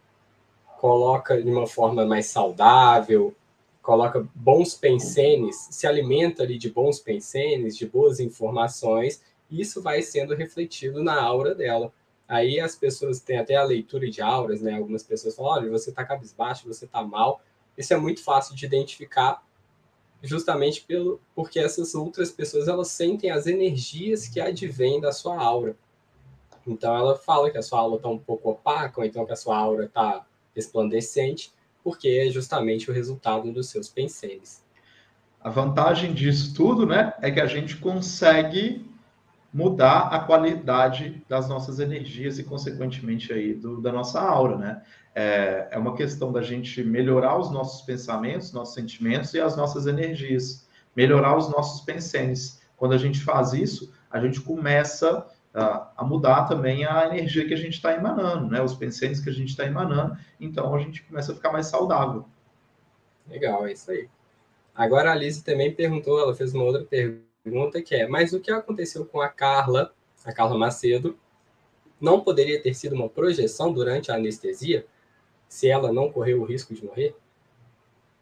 coloca 0.79 1.43
de 1.43 1.51
uma 1.51 1.67
forma 1.67 2.07
mais 2.07 2.27
saudável, 2.27 3.35
coloca 3.83 4.27
bons 4.35 4.75
pensenes, 4.75 5.69
se 5.71 5.87
alimenta 5.87 6.43
ali 6.43 6.57
de 6.57 6.71
bons 6.71 6.99
pensenes, 7.01 7.77
de 7.77 7.87
boas 7.87 8.21
informações, 8.21 9.23
isso 9.51 9.83
vai 9.83 10.01
sendo 10.01 10.35
refletido 10.35 11.03
na 11.03 11.21
aura 11.21 11.55
dela. 11.55 11.93
Aí 12.29 12.61
as 12.61 12.77
pessoas 12.77 13.21
têm 13.21 13.39
até 13.39 13.57
a 13.57 13.65
leitura 13.65 14.09
de 14.09 14.23
auras, 14.23 14.61
né? 14.63 14.77
Algumas 14.77 15.03
pessoas 15.03 15.35
falam, 15.35 15.53
olha, 15.53 15.71
você 15.71 15.91
está 15.91 16.05
cabisbaixo, 16.05 16.69
você 16.69 16.85
está 16.85 17.03
mal. 17.03 17.43
Isso 17.81 17.95
é 17.95 17.97
muito 17.97 18.23
fácil 18.23 18.55
de 18.55 18.67
identificar, 18.67 19.43
justamente 20.23 20.83
pelo, 20.83 21.19
porque 21.35 21.59
essas 21.59 21.95
outras 21.95 22.31
pessoas 22.31 22.69
elas 22.69 22.89
sentem 22.89 23.31
as 23.31 23.47
energias 23.47 24.29
que 24.29 24.39
advêm 24.39 25.01
da 25.01 25.13
sua 25.13 25.43
aura. 25.43 25.75
Então 26.67 26.95
ela 26.95 27.17
fala 27.17 27.51
que 27.51 27.57
a 27.57 27.63
sua 27.63 27.81
aura 27.81 27.97
está 27.97 28.09
um 28.11 28.19
pouco 28.19 28.51
opaca, 28.51 29.01
ou 29.01 29.07
então 29.07 29.25
que 29.25 29.33
a 29.33 29.37
sua 29.37 29.57
aura 29.57 29.87
está 29.87 30.27
resplandecente, 30.55 31.55
porque 31.83 32.07
é 32.09 32.31
justamente 32.31 32.91
o 32.91 32.93
resultado 32.93 33.51
dos 33.51 33.71
seus 33.71 33.89
penseres. 33.89 34.63
A 35.41 35.49
vantagem 35.49 36.13
disso 36.13 36.53
tudo, 36.55 36.85
né, 36.85 37.15
é 37.23 37.31
que 37.31 37.41
a 37.41 37.47
gente 37.47 37.79
consegue 37.79 38.87
mudar 39.53 40.09
a 40.09 40.21
qualidade 40.21 41.23
das 41.29 41.49
nossas 41.49 41.81
energias 41.81 42.39
e, 42.39 42.45
consequentemente, 42.45 43.33
aí, 43.33 43.53
do, 43.55 43.81
da 43.81 43.93
nossa 43.93 44.21
aura, 44.21 44.57
né? 44.57 44.83
É, 45.13 45.69
é 45.73 45.79
uma 45.79 45.97
questão 45.97 46.33
da 46.33 46.41
gente 46.41 46.85
melhorar 46.85 47.37
os 47.37 47.51
nossos 47.51 47.83
pensamentos, 47.83 48.53
nossos 48.53 48.75
sentimentos 48.75 49.35
e 49.35 49.41
as 49.41 49.57
nossas 49.57 49.89
energias, 49.89 50.69
melhorar 50.95 51.37
os 51.37 51.51
nossos 51.51 51.81
pensenes. 51.81 52.61
Quando 52.77 52.93
a 52.93 52.99
gente 52.99 53.21
faz 53.21 53.53
isso, 53.53 53.93
a 54.09 54.21
gente 54.21 54.41
começa 54.41 55.27
a, 55.53 55.91
a 55.97 56.05
mudar 56.05 56.45
também 56.45 56.85
a 56.85 57.07
energia 57.07 57.47
que 57.47 57.55
a 57.55 57.57
gente 57.57 57.75
está 57.75 57.93
emanando, 57.93 58.49
né? 58.49 58.63
Os 58.63 58.75
pensenes 58.75 59.21
que 59.21 59.29
a 59.29 59.33
gente 59.33 59.49
está 59.49 59.67
emanando, 59.67 60.17
então 60.41 60.73
a 60.73 60.79
gente 60.79 61.03
começa 61.03 61.33
a 61.33 61.35
ficar 61.35 61.51
mais 61.51 61.67
saudável. 61.67 62.25
Legal, 63.29 63.67
é 63.67 63.73
isso 63.73 63.91
aí. 63.91 64.09
Agora 64.75 65.11
a 65.11 65.13
Alice 65.13 65.43
também 65.43 65.75
perguntou, 65.75 66.21
ela 66.21 66.35
fez 66.35 66.55
uma 66.55 66.65
outra 66.65 66.85
pergunta 66.85 67.30
pergunta 67.43 67.83
que 67.83 67.95
é: 67.95 68.07
mas 68.07 68.33
o 68.33 68.41
que 68.41 68.51
aconteceu 68.51 69.05
com 69.05 69.21
a 69.21 69.29
Carla, 69.29 69.95
a 70.25 70.33
Carla 70.33 70.59
Macedo, 70.59 71.19
não 72.01 72.21
poderia 72.21 72.63
ter 72.63 72.75
sido 72.75 72.95
uma 72.95 73.09
projeção 73.09 73.73
durante 73.73 74.11
a 74.11 74.17
anestesia, 74.17 74.87
se 75.49 75.69
ela 75.69 75.93
não 75.93 76.11
correu 76.11 76.41
o 76.41 76.45
risco 76.45 76.75
de 76.75 76.85
morrer? 76.85 77.15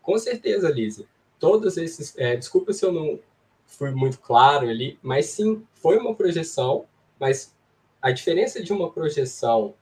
Com 0.02 0.18
certeza, 0.18 0.70
Lise. 0.70 1.06
Todos 1.38 1.76
esses. 1.76 2.16
É, 2.18 2.36
desculpa 2.36 2.72
se 2.72 2.84
eu 2.84 2.92
não 2.92 3.20
fui 3.66 3.90
muito 3.90 4.18
claro 4.18 4.68
ali, 4.68 4.98
mas 5.02 5.26
sim, 5.26 5.64
foi 5.74 5.98
uma 5.98 6.14
projeção, 6.14 6.86
mas 7.20 7.54
a 8.00 8.10
diferença 8.10 8.62
de 8.62 8.72
uma 8.72 8.90
projeção 8.90 9.74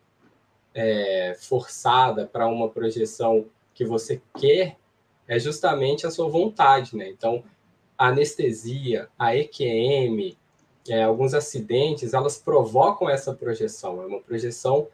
é, 0.74 1.36
forçada 1.38 2.26
para 2.26 2.48
uma 2.48 2.68
projeção 2.68 3.46
que 3.72 3.84
você 3.84 4.20
quer 4.38 4.76
é 5.28 5.38
justamente 5.38 6.06
a 6.06 6.10
sua 6.10 6.28
vontade, 6.28 6.96
né? 6.96 7.08
Então, 7.08 7.44
a 7.98 8.08
anestesia, 8.08 9.08
a 9.18 9.34
EQM, 9.36 10.36
é, 10.88 11.02
alguns 11.02 11.34
acidentes, 11.34 12.14
elas 12.14 12.38
provocam 12.38 13.08
essa 13.08 13.34
projeção. 13.34 14.02
É 14.02 14.06
uma 14.06 14.20
projeção 14.20 14.88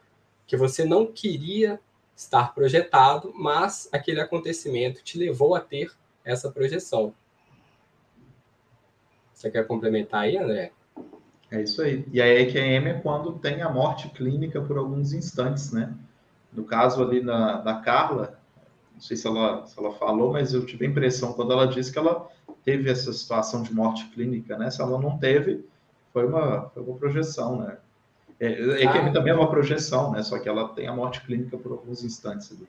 que 0.47 0.57
você 0.57 0.85
não 0.85 1.07
queria 1.07 1.81
estar 2.15 2.55
projetado, 2.55 3.33
mas 3.35 3.89
aquele 3.93 4.21
acontecimento 4.21 5.03
te 5.03 5.19
levou 5.19 5.55
a 5.55 5.61
ter 5.61 5.93
essa 6.25 6.51
projeção. 6.51 7.15
Você 9.35 9.51
quer 9.51 9.67
complementar 9.67 10.23
aí, 10.23 10.37
André? 10.37 10.73
É 11.51 11.61
isso 11.61 11.83
aí. 11.83 12.05
E 12.13 12.23
a 12.23 12.27
EQM 12.27 12.89
é 12.89 13.01
quando 13.03 13.39
tem 13.39 13.61
a 13.61 13.69
morte 13.69 14.09
clínica 14.09 14.61
por 14.63 14.79
alguns 14.79 15.13
instantes, 15.13 15.73
né? 15.73 15.93
No 16.53 16.65
caso 16.65 17.03
ali 17.03 17.21
na, 17.21 17.61
da 17.61 17.75
Carla, 17.81 18.39
não 18.95 19.01
sei 19.01 19.17
se 19.17 19.27
ela, 19.27 19.67
se 19.67 19.79
ela 19.79 19.93
falou, 19.95 20.33
mas 20.33 20.55
eu 20.55 20.65
tive 20.65 20.87
a 20.87 20.89
impressão 20.89 21.33
quando 21.33 21.53
ela 21.53 21.67
disse 21.67 21.93
que 21.93 21.99
ela 21.99 22.29
teve 22.65 22.91
essa 22.91 23.13
situação 23.13 23.63
de 23.63 23.75
morte 23.75 24.07
clínica, 24.09 24.57
né? 24.57 24.71
Se 24.71 24.81
ela 24.81 24.99
não 24.99 25.19
teve, 25.19 25.65
foi 26.13 26.27
uma, 26.27 26.71
foi 26.71 26.83
uma 26.83 26.97
projeção, 26.97 27.59
né? 27.59 27.77
É, 28.41 28.85
ah. 28.85 29.13
também 29.13 29.33
é 29.33 29.37
uma 29.37 29.49
projeção, 29.49 30.11
né? 30.11 30.23
Só 30.23 30.39
que 30.39 30.49
ela 30.49 30.69
tem 30.69 30.89
a 30.89 30.93
morte 30.93 31.21
clínica 31.21 31.57
por 31.57 31.73
alguns 31.73 32.03
instantes 32.03 32.51
ali. 32.51 32.67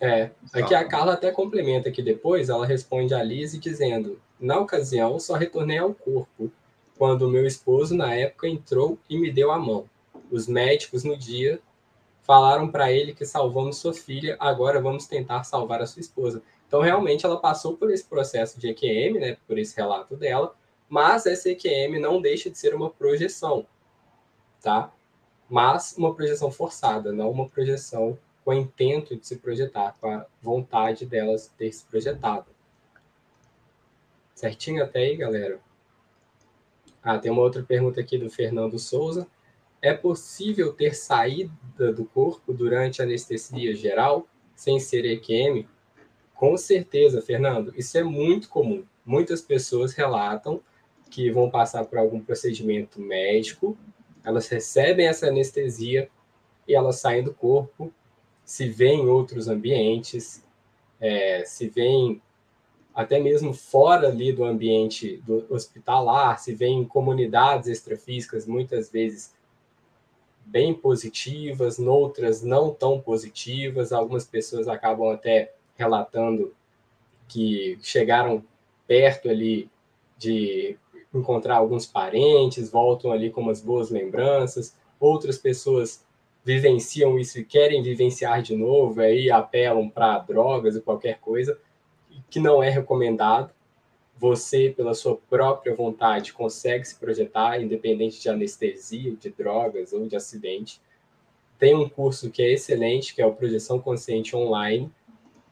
É, 0.00 0.30
aqui 0.54 0.74
a 0.74 0.84
Carla 0.86 1.12
até 1.12 1.30
complementa 1.30 1.90
que 1.90 2.02
depois 2.02 2.48
ela 2.48 2.64
responde 2.64 3.12
a 3.12 3.22
Lise 3.22 3.58
dizendo: 3.58 4.18
Na 4.38 4.58
ocasião, 4.58 5.18
só 5.20 5.34
retornei 5.34 5.78
ao 5.78 5.92
corpo 5.92 6.50
quando 6.96 7.28
meu 7.28 7.46
esposo, 7.46 7.94
na 7.94 8.14
época, 8.14 8.48
entrou 8.48 8.98
e 9.08 9.18
me 9.18 9.30
deu 9.30 9.50
a 9.50 9.58
mão. 9.58 9.86
Os 10.30 10.46
médicos, 10.46 11.02
no 11.02 11.16
dia, 11.16 11.60
falaram 12.22 12.68
para 12.68 12.92
ele 12.92 13.12
que 13.12 13.26
salvamos 13.26 13.78
sua 13.78 13.92
filha, 13.92 14.36
agora 14.38 14.80
vamos 14.80 15.06
tentar 15.06 15.42
salvar 15.44 15.82
a 15.82 15.86
sua 15.86 16.00
esposa. 16.00 16.42
Então, 16.70 16.82
realmente, 16.82 17.26
ela 17.26 17.36
passou 17.36 17.76
por 17.76 17.90
esse 17.90 18.04
processo 18.04 18.60
de 18.60 18.68
EQM, 18.68 19.18
né, 19.18 19.36
por 19.44 19.58
esse 19.58 19.76
relato 19.76 20.16
dela, 20.16 20.54
mas 20.88 21.26
essa 21.26 21.50
EQM 21.50 21.98
não 21.98 22.22
deixa 22.22 22.48
de 22.48 22.56
ser 22.56 22.76
uma 22.76 22.88
projeção, 22.88 23.66
tá? 24.62 24.92
Mas 25.48 25.96
uma 25.98 26.14
projeção 26.14 26.48
forçada, 26.48 27.12
não 27.12 27.28
uma 27.28 27.48
projeção 27.48 28.16
com 28.44 28.52
o 28.52 28.54
intento 28.54 29.16
de 29.16 29.26
se 29.26 29.38
projetar, 29.38 29.96
com 30.00 30.12
a 30.12 30.24
vontade 30.40 31.04
delas 31.04 31.52
ter 31.58 31.72
se 31.72 31.84
projetado. 31.86 32.46
Certinho 34.32 34.84
até 34.84 35.00
aí, 35.00 35.16
galera? 35.16 35.58
Ah, 37.02 37.18
tem 37.18 37.32
uma 37.32 37.42
outra 37.42 37.64
pergunta 37.64 38.00
aqui 38.00 38.16
do 38.16 38.30
Fernando 38.30 38.78
Souza. 38.78 39.26
É 39.82 39.92
possível 39.92 40.72
ter 40.72 40.94
saída 40.94 41.92
do 41.92 42.04
corpo 42.04 42.52
durante 42.52 43.02
anestesia 43.02 43.74
geral, 43.74 44.28
sem 44.54 44.78
ser 44.78 45.04
EQM? 45.04 45.66
Com 46.40 46.56
certeza, 46.56 47.20
Fernando, 47.20 47.70
isso 47.76 47.98
é 47.98 48.02
muito 48.02 48.48
comum. 48.48 48.82
Muitas 49.04 49.42
pessoas 49.42 49.92
relatam 49.92 50.62
que 51.10 51.30
vão 51.30 51.50
passar 51.50 51.84
por 51.84 51.98
algum 51.98 52.18
procedimento 52.18 52.98
médico, 52.98 53.76
elas 54.24 54.48
recebem 54.48 55.06
essa 55.06 55.26
anestesia 55.26 56.08
e 56.66 56.74
elas 56.74 56.96
saem 56.96 57.22
do 57.22 57.34
corpo, 57.34 57.92
se 58.42 58.70
veem 58.70 59.02
em 59.02 59.08
outros 59.08 59.48
ambientes, 59.48 60.42
é, 60.98 61.44
se 61.44 61.68
veem 61.68 62.22
até 62.94 63.20
mesmo 63.20 63.52
fora 63.52 64.08
ali 64.08 64.32
do 64.32 64.42
ambiente 64.42 65.18
do 65.18 65.44
hospitalar, 65.50 66.38
se 66.38 66.54
veem 66.54 66.78
em 66.80 66.86
comunidades 66.86 67.68
extrafísicas, 67.68 68.46
muitas 68.46 68.90
vezes 68.90 69.34
bem 70.46 70.72
positivas, 70.72 71.76
noutras 71.76 72.42
não 72.42 72.72
tão 72.72 72.98
positivas, 72.98 73.92
algumas 73.92 74.24
pessoas 74.24 74.68
acabam 74.68 75.10
até 75.10 75.52
relatando 75.80 76.54
que 77.26 77.78
chegaram 77.80 78.44
perto 78.86 79.30
ali 79.30 79.70
de 80.18 80.76
encontrar 81.12 81.56
alguns 81.56 81.86
parentes, 81.86 82.70
voltam 82.70 83.10
ali 83.10 83.30
com 83.30 83.40
umas 83.40 83.62
boas 83.62 83.90
lembranças, 83.90 84.76
outras 85.00 85.38
pessoas 85.38 86.04
vivenciam 86.44 87.18
isso 87.18 87.40
e 87.40 87.44
querem 87.44 87.82
vivenciar 87.82 88.42
de 88.42 88.54
novo, 88.54 89.00
aí 89.00 89.30
apelam 89.30 89.88
para 89.88 90.18
drogas 90.18 90.76
ou 90.76 90.82
qualquer 90.82 91.18
coisa, 91.18 91.58
que 92.28 92.38
não 92.38 92.62
é 92.62 92.68
recomendado. 92.68 93.52
Você, 94.18 94.74
pela 94.76 94.92
sua 94.92 95.16
própria 95.16 95.74
vontade, 95.74 96.34
consegue 96.34 96.84
se 96.84 96.94
projetar, 96.96 97.60
independente 97.60 98.20
de 98.20 98.28
anestesia, 98.28 99.16
de 99.16 99.30
drogas 99.30 99.94
ou 99.94 100.06
de 100.06 100.14
acidente. 100.14 100.78
Tem 101.58 101.74
um 101.74 101.88
curso 101.88 102.30
que 102.30 102.42
é 102.42 102.52
excelente, 102.52 103.14
que 103.14 103.22
é 103.22 103.26
o 103.26 103.32
Projeção 103.32 103.80
Consciente 103.80 104.36
Online, 104.36 104.90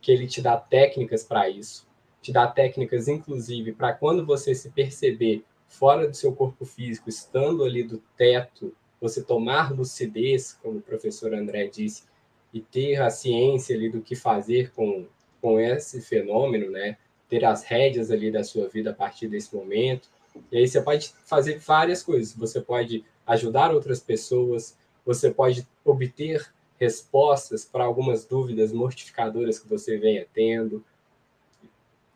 que 0.01 0.13
ele 0.13 0.27
te 0.27 0.41
dá 0.41 0.57
técnicas 0.57 1.25
para 1.25 1.49
isso, 1.49 1.87
te 2.21 2.33
dá 2.33 2.47
técnicas, 2.47 3.09
inclusive, 3.09 3.73
para 3.73 3.93
quando 3.93 4.25
você 4.25 4.55
se 4.55 4.71
perceber 4.71 5.45
fora 5.69 6.09
do 6.09 6.17
seu 6.17 6.35
corpo 6.35 6.65
físico, 6.65 7.09
estando 7.09 7.65
ali 7.65 7.83
do 7.83 7.99
teto, 8.17 8.75
você 9.01 9.23
tomar 9.23 9.73
lucidez, 9.73 10.59
como 10.63 10.79
o 10.79 10.83
professor 10.83 11.33
André 11.35 11.67
disse, 11.67 12.05
e 12.53 12.61
ter 12.61 13.01
a 13.01 13.11
ciência 13.11 13.77
ali 13.77 13.89
do 13.89 14.01
que 14.01 14.17
fazer 14.17 14.73
com, 14.73 15.07
com 15.41 15.61
esse 15.61 16.01
fenômeno, 16.01 16.71
né? 16.71 16.97
Ter 17.29 17.45
as 17.45 17.63
rédeas 17.63 18.11
ali 18.11 18.31
da 18.31 18.43
sua 18.43 18.69
vida 18.69 18.91
a 18.91 18.95
partir 18.95 19.29
desse 19.29 19.55
momento. 19.55 20.09
E 20.51 20.57
aí 20.57 20.67
você 20.67 20.81
pode 20.81 21.13
fazer 21.27 21.59
várias 21.59 22.03
coisas. 22.03 22.35
Você 22.35 22.61
pode 22.61 23.05
ajudar 23.27 23.73
outras 23.73 24.01
pessoas, 24.01 24.77
você 25.05 25.31
pode 25.31 25.67
obter 25.85 26.51
respostas 26.79 27.65
para 27.65 27.85
algumas 27.85 28.25
dúvidas 28.25 28.73
mortificadoras 28.73 29.59
que 29.59 29.69
você 29.69 29.99
venha 29.99 30.27
tendo. 30.33 30.85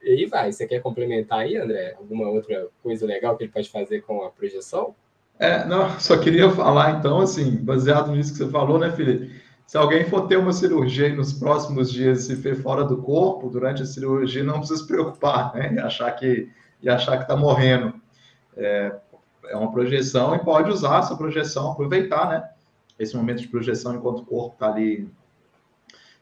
E 0.03 0.11
aí 0.11 0.27
vai. 0.27 0.53
Você 0.53 0.67
quer 0.67 0.81
complementar 0.81 1.41
aí, 1.41 1.57
André? 1.57 1.95
Alguma 1.99 2.29
outra 2.29 2.69
coisa 2.83 3.07
legal 3.07 3.37
que 3.37 3.45
ele 3.45 3.53
pode 3.53 3.71
fazer 3.71 4.03
com 4.03 4.25
a 4.25 4.31
projeção? 4.31 4.95
É, 5.39 5.65
não, 5.65 5.99
só 5.99 6.19
queria 6.19 6.51
falar 6.51 6.99
então, 6.99 7.21
assim, 7.21 7.57
baseado 7.57 8.13
nisso 8.13 8.33
que 8.33 8.39
você 8.39 8.51
falou, 8.51 8.79
né, 8.79 8.93
Felipe? 8.93 9.43
se 9.73 9.79
alguém 9.79 10.05
for 10.05 10.27
ter 10.27 10.37
uma 10.37 10.53
cirurgia 10.53 11.15
nos 11.15 11.33
próximos 11.33 11.91
dias 11.91 12.25
se 12.25 12.37
for 12.37 12.55
fora 12.57 12.85
do 12.85 12.99
corpo, 12.99 13.49
durante 13.49 13.83
a 13.83 13.87
cirurgia, 13.87 14.45
não 14.45 14.59
precisa 14.59 14.81
se 14.81 14.87
preocupar, 14.87 15.55
né? 15.55 15.73
E 15.73 15.79
achar 15.79 16.13
que 16.13 16.51
e 16.83 16.91
achar 16.91 17.17
que 17.17 17.23
está 17.23 17.35
morrendo. 17.35 17.95
É, 18.55 18.95
é 19.47 19.57
uma 19.57 19.73
projeção 19.73 20.35
e 20.35 20.41
pode 20.41 20.71
usar 20.71 20.99
essa 20.99 21.17
projeção, 21.17 21.73
aproveitar, 21.73 22.29
né? 22.29 22.51
Esse 23.03 23.17
momento 23.17 23.41
de 23.41 23.49
projeção 23.49 23.97
enquanto 23.97 24.21
o 24.21 24.25
corpo 24.25 24.55
está 24.55 24.69
ali, 24.69 25.11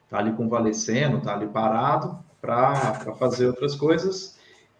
tá 0.09 0.19
ali 0.19 0.33
convalescendo, 0.33 1.19
está 1.19 1.35
ali 1.35 1.47
parado, 1.47 2.19
para 2.41 3.15
fazer 3.19 3.47
outras 3.47 3.75
coisas. 3.75 4.39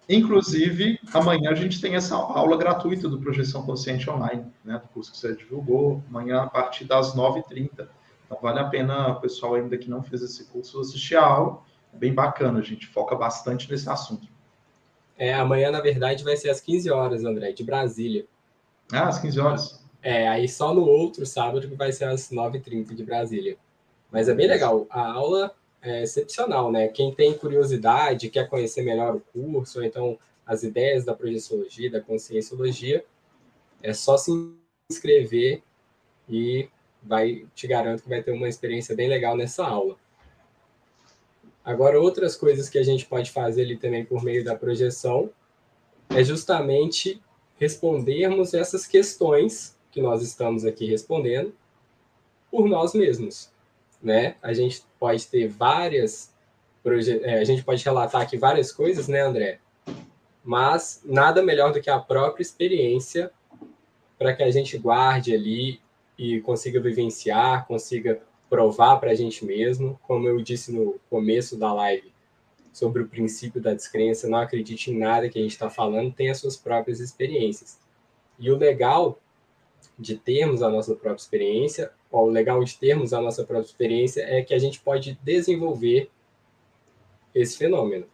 Inclusive, 0.09 0.99
amanhã 1.13 1.51
a 1.51 1.55
gente 1.55 1.79
tem 1.79 1.95
essa 1.95 2.17
aula 2.17 2.57
gratuita 2.57 3.07
do 3.07 3.21
Projeção 3.21 3.65
Consciente 3.67 4.09
Online, 4.09 4.47
né? 4.65 4.79
Do 4.79 4.89
curso 4.89 5.13
que 5.13 5.19
você 5.19 5.37
divulgou, 5.37 6.03
amanhã 6.09 6.43
a 6.43 6.49
partir 6.49 6.85
das 6.85 7.15
9h30. 7.15 7.87
Então, 8.25 8.39
vale 8.41 8.61
a 8.61 8.65
pena 8.65 9.09
o 9.09 9.21
pessoal 9.21 9.55
ainda 9.55 9.77
que 9.77 9.91
não 9.91 10.03
fez 10.03 10.23
esse 10.23 10.47
curso 10.47 10.81
assistir 10.81 11.17
a 11.17 11.25
aula. 11.25 11.61
É 11.93 11.99
bem 11.99 12.15
bacana, 12.15 12.61
a 12.61 12.63
gente 12.63 12.87
foca 12.87 13.15
bastante 13.15 13.71
nesse 13.71 13.91
assunto. 13.91 14.27
É, 15.19 15.35
amanhã, 15.35 15.71
na 15.71 15.81
verdade, 15.81 16.25
vai 16.25 16.37
ser 16.37 16.49
às 16.49 16.63
15 16.63 16.91
horas, 16.91 17.25
André, 17.25 17.53
de 17.53 17.63
Brasília. 17.63 18.27
Ah, 18.91 19.07
às 19.09 19.19
15 19.19 19.39
horas. 19.39 19.80
É, 20.03 20.27
aí 20.29 20.49
só 20.49 20.73
no 20.73 20.85
outro 20.87 21.27
sábado 21.27 21.69
que 21.69 21.75
vai 21.75 21.93
ser 21.93 22.05
às 22.05 22.31
9h30 22.31 22.95
de 22.95 23.05
Brasília. 23.05 23.57
Mas 24.11 24.29
é 24.29 24.35
bem 24.35 24.49
legal. 24.49 24.87
A 24.91 25.13
aula 25.13 25.55
é 25.83 26.03
excepcional, 26.03 26.73
né? 26.73 26.89
Quem 26.89 27.15
tem 27.15 27.35
curiosidade, 27.35 28.31
quer 28.31 28.49
conhecer 28.49 28.83
melhor 28.83 29.17
o 29.17 29.21
curso, 29.21 29.79
ou 29.79 29.85
então 29.85 30.19
as 30.47 30.63
ideias 30.63 31.05
da 31.05 31.15
projeciologia, 31.15 31.91
da 31.91 32.01
conscienciologia, 32.01 33.05
é 33.83 33.93
só 33.93 34.17
se 34.17 34.33
inscrever 34.91 35.63
e 36.29 36.69
vai 37.03 37.47
te 37.55 37.67
garanto 37.67 38.03
que 38.03 38.09
vai 38.09 38.23
ter 38.23 38.33
uma 38.33 38.49
experiência 38.49 38.95
bem 38.95 39.09
legal 39.09 39.37
nessa 39.37 39.65
aula. 39.65 39.97
Agora, 41.65 42.01
outras 42.01 42.37
coisas 42.37 42.69
que 42.69 42.79
a 42.79 42.83
gente 42.83 43.07
pode 43.07 43.31
fazer 43.31 43.63
ali 43.63 43.77
também 43.77 44.05
por 44.05 44.25
meio 44.25 44.43
da 44.43 44.57
projeção 44.57 45.31
é 46.09 46.25
justamente 46.25 47.23
respondermos 47.59 48.55
essas 48.55 48.87
questões 48.87 49.79
que 49.91 50.01
nós 50.01 50.23
estamos 50.23 50.65
aqui 50.65 50.87
respondendo 50.87 51.55
por 52.51 52.69
nós 52.69 52.95
mesmos, 52.95 53.51
né? 54.03 54.37
A 54.43 54.53
gente 54.53 54.83
pode 54.99 55.27
ter 55.27 55.49
várias 55.49 56.33
é, 57.23 57.35
a 57.35 57.45
gente 57.45 57.63
pode 57.63 57.85
relatar 57.85 58.23
aqui 58.23 58.39
várias 58.39 58.73
coisas, 58.73 59.07
né, 59.07 59.21
André? 59.21 59.61
Mas 60.43 61.03
nada 61.05 61.43
melhor 61.43 61.73
do 61.73 61.81
que 61.81 61.91
a 61.91 61.99
própria 61.99 62.43
experiência 62.43 63.31
para 64.19 64.35
que 64.35 64.43
a 64.43 64.51
gente 64.51 64.79
guarde 64.79 65.35
ali 65.35 65.81
e 66.19 66.41
consiga 66.41 66.81
vivenciar, 66.81 67.67
consiga 67.67 68.21
provar 68.49 68.97
para 68.97 69.11
a 69.11 69.15
gente 69.15 69.45
mesmo. 69.45 69.99
Como 70.03 70.27
eu 70.27 70.41
disse 70.41 70.73
no 70.73 70.99
começo 71.11 71.57
da 71.57 71.73
live 71.73 72.13
sobre 72.73 73.03
o 73.03 73.09
princípio 73.09 73.61
da 73.61 73.75
descrença, 73.75 74.29
não 74.29 74.39
acredite 74.39 74.91
em 74.91 74.99
nada 74.99 75.29
que 75.29 75.39
a 75.39 75.43
gente 75.43 75.53
está 75.53 75.69
falando, 75.69 76.13
tem 76.13 76.31
as 76.31 76.39
suas 76.39 76.57
próprias 76.57 77.01
experiências. 77.01 77.79
E 78.39 78.51
o 78.51 78.57
legal 78.57 79.19
de 80.01 80.17
termos 80.17 80.63
a 80.63 80.71
nossa 80.71 80.95
própria 80.97 81.23
experiência, 81.23 81.93
o 82.11 82.25
legal 82.25 82.65
de 82.65 82.77
termos 82.77 83.13
a 83.13 83.21
nossa 83.21 83.45
própria 83.45 83.69
experiência 83.69 84.23
é 84.23 84.43
que 84.43 84.55
a 84.55 84.59
gente 84.59 84.81
pode 84.81 85.19
desenvolver 85.23 86.11
esse 87.35 87.57
fenômeno. 87.59 88.07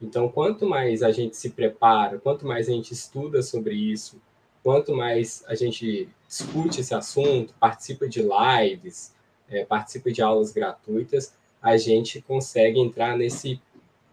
Então, 0.00 0.28
quanto 0.28 0.66
mais 0.66 1.02
a 1.02 1.10
gente 1.10 1.36
se 1.36 1.50
prepara, 1.50 2.18
quanto 2.18 2.46
mais 2.46 2.68
a 2.68 2.72
gente 2.72 2.92
estuda 2.92 3.42
sobre 3.42 3.74
isso, 3.74 4.20
quanto 4.62 4.94
mais 4.94 5.42
a 5.46 5.54
gente 5.54 6.08
discute 6.28 6.80
esse 6.80 6.94
assunto, 6.94 7.54
participa 7.58 8.06
de 8.06 8.20
lives, 8.22 9.14
é, 9.48 9.64
participa 9.64 10.12
de 10.12 10.20
aulas 10.20 10.52
gratuitas, 10.52 11.34
a 11.62 11.76
gente 11.78 12.20
consegue 12.20 12.78
entrar 12.78 13.16
nesse 13.16 13.60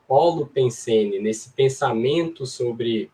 polo 0.08 0.46
pensene, 0.46 1.20
nesse 1.20 1.50
pensamento 1.52 2.46
sobre, 2.46 3.12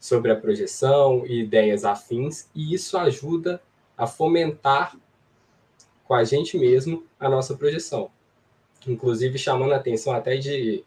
sobre 0.00 0.32
a 0.32 0.36
projeção 0.36 1.24
e 1.26 1.42
ideias 1.42 1.84
afins, 1.84 2.48
e 2.54 2.74
isso 2.74 2.96
ajuda 2.96 3.62
a 3.96 4.06
fomentar 4.06 4.96
com 6.04 6.14
a 6.14 6.24
gente 6.24 6.58
mesmo 6.58 7.04
a 7.20 7.28
nossa 7.28 7.54
projeção. 7.54 8.10
Inclusive 8.86 9.38
chamando 9.38 9.74
a 9.74 9.76
atenção 9.76 10.14
até 10.14 10.38
de 10.38 10.82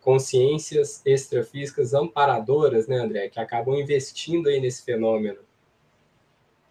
consciências 0.00 1.02
extrafísicas 1.04 1.92
amparadoras, 1.92 2.88
né, 2.88 2.96
André, 2.96 3.28
que 3.28 3.38
acabam 3.38 3.74
investindo 3.74 4.48
aí 4.48 4.58
nesse 4.58 4.84
fenômeno. 4.84 5.38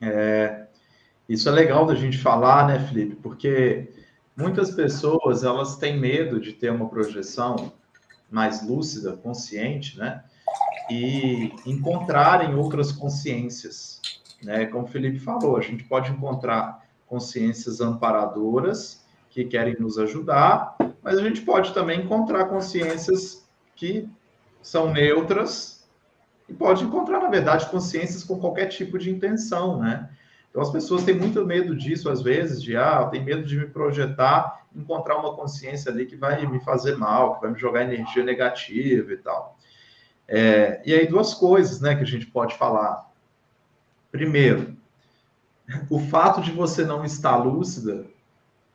É, 0.01 0.65
isso 1.29 1.47
é 1.47 1.51
legal 1.51 1.85
da 1.85 1.95
gente 1.95 2.17
falar, 2.17 2.67
né, 2.67 2.79
Felipe? 2.87 3.15
Porque 3.15 3.89
muitas 4.35 4.71
pessoas 4.71 5.43
elas 5.43 5.75
têm 5.75 5.99
medo 5.99 6.39
de 6.39 6.53
ter 6.53 6.71
uma 6.71 6.89
projeção 6.89 7.73
mais 8.29 8.65
lúcida, 8.67 9.17
consciente, 9.17 9.99
né? 9.99 10.23
E 10.89 11.53
encontrarem 11.65 12.55
outras 12.55 12.91
consciências, 12.91 14.01
né? 14.43 14.65
Como 14.65 14.85
o 14.85 14.87
Felipe 14.87 15.19
falou, 15.19 15.57
a 15.57 15.61
gente 15.61 15.83
pode 15.83 16.11
encontrar 16.11 16.85
consciências 17.07 17.81
amparadoras 17.81 19.03
que 19.29 19.45
querem 19.45 19.75
nos 19.79 19.97
ajudar, 19.97 20.75
mas 21.03 21.17
a 21.17 21.23
gente 21.23 21.41
pode 21.41 21.73
também 21.73 22.01
encontrar 22.01 22.45
consciências 22.45 23.45
que 23.75 24.09
são 24.61 24.91
neutras 24.91 25.87
e 26.47 26.53
pode 26.53 26.83
encontrar, 26.83 27.19
na 27.19 27.29
verdade, 27.29 27.69
consciências 27.69 28.23
com 28.23 28.39
qualquer 28.39 28.67
tipo 28.67 28.97
de 28.97 29.09
intenção, 29.09 29.79
né? 29.79 30.09
Então, 30.49 30.61
as 30.61 30.71
pessoas 30.71 31.03
têm 31.03 31.15
muito 31.15 31.45
medo 31.45 31.75
disso, 31.75 32.09
às 32.09 32.21
vezes, 32.21 32.63
de, 32.63 32.77
ah, 32.77 33.05
tem 33.11 33.21
medo 33.21 33.43
de 33.43 33.57
me 33.57 33.65
projetar, 33.65 34.65
encontrar 34.73 35.17
uma 35.17 35.35
consciência 35.35 35.91
ali 35.91 36.05
que 36.05 36.15
vai 36.15 36.45
me 36.47 36.61
fazer 36.61 36.95
mal, 36.95 37.35
que 37.35 37.41
vai 37.41 37.51
me 37.51 37.59
jogar 37.59 37.83
energia 37.83 38.23
negativa 38.23 39.11
e 39.11 39.17
tal. 39.17 39.57
É, 40.27 40.81
e 40.85 40.93
aí, 40.93 41.07
duas 41.07 41.33
coisas, 41.33 41.81
né, 41.81 41.95
que 41.95 42.03
a 42.03 42.07
gente 42.07 42.25
pode 42.25 42.57
falar. 42.57 43.11
Primeiro, 44.11 44.75
o 45.89 45.99
fato 45.99 46.41
de 46.41 46.51
você 46.51 46.83
não 46.85 47.03
estar 47.03 47.35
lúcida 47.37 48.05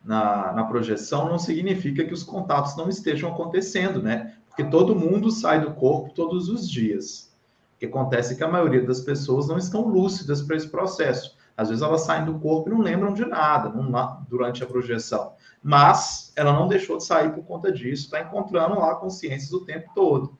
na, 0.05 0.53
na 0.53 0.65
projeção 0.65 1.29
não 1.29 1.39
significa 1.39 2.05
que 2.05 2.15
os 2.15 2.23
contatos 2.23 2.77
não 2.77 2.89
estejam 2.89 3.31
acontecendo, 3.31 4.03
né? 4.03 4.35
Porque 4.49 4.65
todo 4.65 4.97
mundo 4.97 5.31
sai 5.31 5.61
do 5.61 5.73
corpo 5.73 6.15
todos 6.15 6.49
os 6.49 6.69
dias. 6.69 7.33
O 7.77 7.79
que 7.79 7.87
acontece 7.87 8.35
é 8.35 8.37
que 8.37 8.45
a 8.45 8.49
maioria 8.49 8.85
das 8.85 9.01
pessoas 9.01 9.49
não 9.49 9.57
estão 9.57 9.89
lúcidas 9.89 10.43
para 10.43 10.57
esse 10.57 10.69
processo. 10.69 11.37
Às 11.57 11.69
vezes 11.69 11.83
elas 11.83 12.03
saem 12.03 12.25
do 12.25 12.39
corpo 12.39 12.69
e 12.69 12.73
não 12.73 12.81
lembram 12.81 13.13
de 13.13 13.25
nada 13.25 13.69
não, 13.69 14.27
durante 14.29 14.63
a 14.63 14.67
projeção. 14.67 15.35
Mas 15.63 16.33
ela 16.35 16.53
não 16.53 16.69
deixou 16.69 16.97
de 16.97 17.05
sair 17.05 17.33
por 17.33 17.45
conta 17.45 17.71
disso, 17.71 18.05
está 18.05 18.21
encontrando 18.21 18.79
lá 18.79 18.95
consciências 18.95 19.53
o 19.53 19.65
tempo 19.65 19.91
todo. 19.95 20.39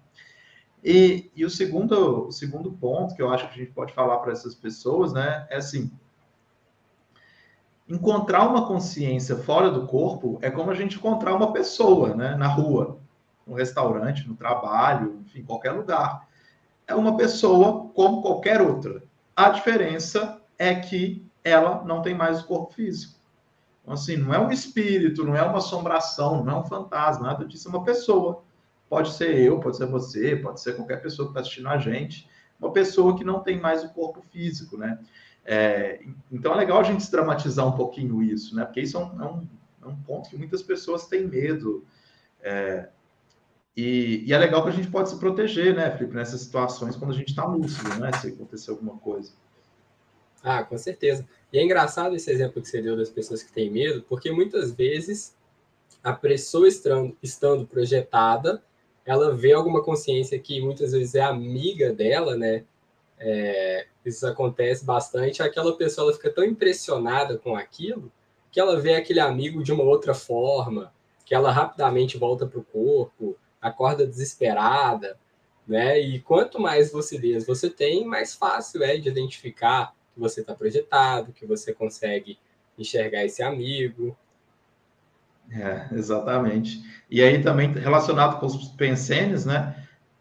E, 0.83 1.31
e 1.37 1.45
o, 1.45 1.51
segundo, 1.51 2.27
o 2.27 2.33
segundo 2.33 2.73
ponto 2.73 3.15
que 3.15 3.21
eu 3.21 3.31
acho 3.31 3.49
que 3.49 3.55
a 3.55 3.65
gente 3.65 3.73
pode 3.73 3.93
falar 3.93 4.19
para 4.19 4.33
essas 4.33 4.55
pessoas, 4.55 5.13
né, 5.13 5.47
é 5.51 5.57
assim: 5.57 5.91
encontrar 7.89 8.49
uma 8.49 8.67
consciência 8.67 9.37
fora 9.37 9.71
do 9.71 9.87
corpo 9.87 10.39
é 10.41 10.51
como 10.51 10.71
a 10.71 10.75
gente 10.75 10.97
encontrar 10.97 11.35
uma 11.35 11.53
pessoa, 11.53 12.15
né, 12.15 12.35
na 12.35 12.47
rua, 12.49 12.99
no 13.47 13.55
restaurante, 13.55 14.27
no 14.27 14.35
trabalho, 14.35 15.19
enfim, 15.21 15.43
qualquer 15.43 15.73
lugar. 15.73 16.27
É 16.87 16.95
uma 16.95 17.17
pessoa 17.17 17.91
como 17.95 18.23
qualquer 18.23 18.63
outra. 18.63 19.03
A 19.37 19.51
diferença 19.51 20.41
é 20.59 20.75
que 20.75 21.25
ela 21.45 21.83
não 21.85 22.03
tem 22.03 22.15
mais 22.15 22.41
o 22.41 22.47
corpo 22.47 22.73
físico. 22.73 23.19
Então, 23.83 23.95
assim, 23.95 24.17
não 24.17 24.33
é 24.33 24.39
um 24.39 24.51
espírito, 24.51 25.25
não 25.25 25.35
é 25.35 25.43
uma 25.43 25.59
assombração, 25.59 26.45
não 26.45 26.53
é 26.53 26.61
um 26.61 26.65
fantasma, 26.65 27.27
nada 27.27 27.45
disso, 27.45 27.69
é 27.69 27.71
uma 27.71 27.85
pessoa. 27.85 28.43
Pode 28.91 29.13
ser 29.13 29.39
eu, 29.39 29.61
pode 29.61 29.77
ser 29.77 29.87
você, 29.87 30.35
pode 30.35 30.61
ser 30.61 30.75
qualquer 30.75 31.01
pessoa 31.01 31.29
que 31.29 31.31
está 31.31 31.41
assistindo 31.41 31.69
a 31.69 31.79
gente, 31.79 32.29
uma 32.59 32.73
pessoa 32.73 33.17
que 33.17 33.23
não 33.23 33.39
tem 33.41 33.59
mais 33.59 33.85
o 33.85 33.91
corpo 33.91 34.21
físico, 34.33 34.77
né? 34.77 34.99
É, 35.45 36.03
então 36.31 36.53
é 36.53 36.57
legal 36.57 36.81
a 36.81 36.83
gente 36.83 37.09
dramatizar 37.09 37.67
um 37.67 37.77
pouquinho 37.77 38.21
isso, 38.21 38.55
né? 38.57 38.65
Porque 38.65 38.81
isso 38.81 38.97
é 38.97 39.01
um, 39.01 39.23
é 39.23 39.27
um, 39.27 39.49
é 39.85 39.87
um 39.87 39.97
ponto 40.03 40.29
que 40.29 40.37
muitas 40.37 40.61
pessoas 40.61 41.07
têm 41.07 41.25
medo. 41.25 41.85
É, 42.43 42.89
e, 43.77 44.25
e, 44.27 44.33
é 44.33 44.39
legal 44.39 44.65
que 44.65 44.71
a 44.71 44.73
gente 44.73 44.91
pode 44.91 45.09
se 45.09 45.19
proteger, 45.21 45.73
né, 45.75 45.89
Felipe, 45.93 46.17
nessas 46.17 46.41
situações 46.41 46.97
quando 46.97 47.13
a 47.13 47.15
gente 47.15 47.29
está 47.29 47.45
lúcido, 47.45 47.89
né? 48.01 48.11
Se 48.15 48.27
acontecer 48.27 48.73
alguma 48.73 48.99
coisa. 48.99 49.33
Ah, 50.43 50.65
com 50.65 50.77
certeza. 50.77 51.25
E 51.53 51.59
é 51.59 51.63
engraçado 51.63 52.17
esse 52.17 52.29
exemplo 52.29 52.61
que 52.61 52.69
você 52.69 52.83
deu 52.83 52.97
das 52.97 53.09
pessoas 53.09 53.41
que 53.41 53.53
têm 53.53 53.71
medo, 53.71 54.05
porque 54.09 54.33
muitas 54.33 54.73
vezes 54.73 55.37
a 56.03 56.13
pessoa 56.13 56.67
estando, 56.67 57.17
estando 57.23 57.65
projetada, 57.65 58.61
ela 59.11 59.35
vê 59.35 59.53
alguma 59.53 59.83
consciência 59.83 60.39
que 60.39 60.61
muitas 60.61 60.93
vezes 60.93 61.17
é 61.17 61.21
amiga 61.21 61.93
dela, 61.93 62.37
né? 62.37 62.65
É, 63.19 63.89
isso 64.07 64.25
acontece 64.25 64.85
bastante, 64.85 65.43
aquela 65.43 65.77
pessoa 65.77 66.07
ela 66.07 66.17
fica 66.17 66.31
tão 66.31 66.45
impressionada 66.45 67.37
com 67.37 67.57
aquilo 67.57 68.11
que 68.53 68.61
ela 68.61 68.81
vê 68.81 68.95
aquele 68.95 69.19
amigo 69.19 69.65
de 69.65 69.73
uma 69.73 69.83
outra 69.83 70.15
forma, 70.15 70.93
que 71.27 71.35
ela 71.35 71.51
rapidamente 71.51 72.17
volta 72.17 72.47
para 72.47 72.61
o 72.61 72.65
corpo, 72.65 73.37
acorda 73.61 74.07
desesperada, 74.07 75.19
né? 75.67 75.99
E 75.99 76.21
quanto 76.21 76.61
mais 76.61 76.93
lucidez 76.93 77.45
você 77.45 77.69
tem, 77.69 78.05
mais 78.05 78.35
fácil 78.35 78.85
é 78.85 78.97
de 78.97 79.09
identificar 79.09 79.93
que 80.15 80.21
você 80.21 80.41
está 80.41 80.55
projetado, 80.55 81.33
que 81.33 81.45
você 81.45 81.75
consegue 81.75 82.39
enxergar 82.79 83.25
esse 83.25 83.43
amigo. 83.43 84.17
É, 85.53 85.89
exatamente. 85.93 86.83
E 87.11 87.21
aí 87.23 87.43
também 87.43 87.73
relacionado 87.73 88.39
com 88.39 88.47
os 88.47 88.69
pensenes, 88.69 89.45
né? 89.45 89.77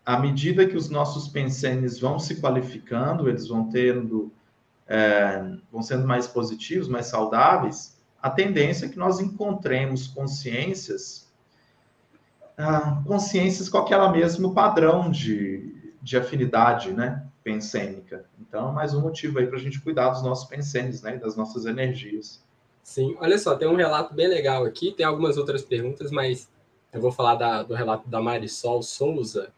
À 0.05 0.19
medida 0.19 0.65
que 0.65 0.75
os 0.75 0.89
nossos 0.89 1.27
pensenes 1.27 1.99
vão 1.99 2.17
se 2.17 2.41
qualificando, 2.41 3.30
eles 3.30 3.47
vão 3.47 3.69
tendo, 3.69 4.32
é, 4.88 5.43
vão 5.71 5.84
sendo 5.84 6.07
mais 6.07 6.25
positivos, 6.27 6.88
mais 6.88 7.05
saudáveis, 7.05 7.99
a 8.21 8.30
tendência 8.30 8.86
é 8.86 8.89
que 8.89 8.97
nós 8.97 9.19
encontremos 9.19 10.07
consciências, 10.07 11.32
ah, 12.57 13.01
consciências 13.05 13.69
com 13.69 13.77
aquela 13.77 14.11
mesmo 14.11 14.53
padrão 14.53 15.09
de, 15.09 15.93
de 16.01 16.17
afinidade, 16.17 16.91
né? 16.91 17.25
Pensênica. 17.43 18.25
Então, 18.39 18.73
mais 18.73 18.93
um 18.93 19.01
motivo 19.01 19.39
aí 19.39 19.47
para 19.47 19.57
a 19.57 19.61
gente 19.61 19.80
cuidar 19.80 20.09
dos 20.09 20.21
nossos 20.21 20.49
pensenes, 20.49 21.01
né? 21.01 21.17
Das 21.17 21.38
nossas 21.38 21.65
energias. 21.65 22.43
Sim, 22.89 23.15
olha 23.19 23.37
só, 23.37 23.55
tem 23.55 23.67
um 23.67 23.75
relato 23.75 24.15
bem 24.15 24.27
legal 24.27 24.65
aqui, 24.65 24.91
tem 24.91 25.05
algumas 25.05 25.37
outras 25.37 25.61
perguntas, 25.61 26.09
mas 26.09 26.49
eu 26.91 26.99
vou 26.99 27.11
falar 27.11 27.35
da, 27.35 27.61
do 27.61 27.75
relato 27.75 28.09
da 28.09 28.19
Marisol 28.19 28.81
Souza, 28.81 29.53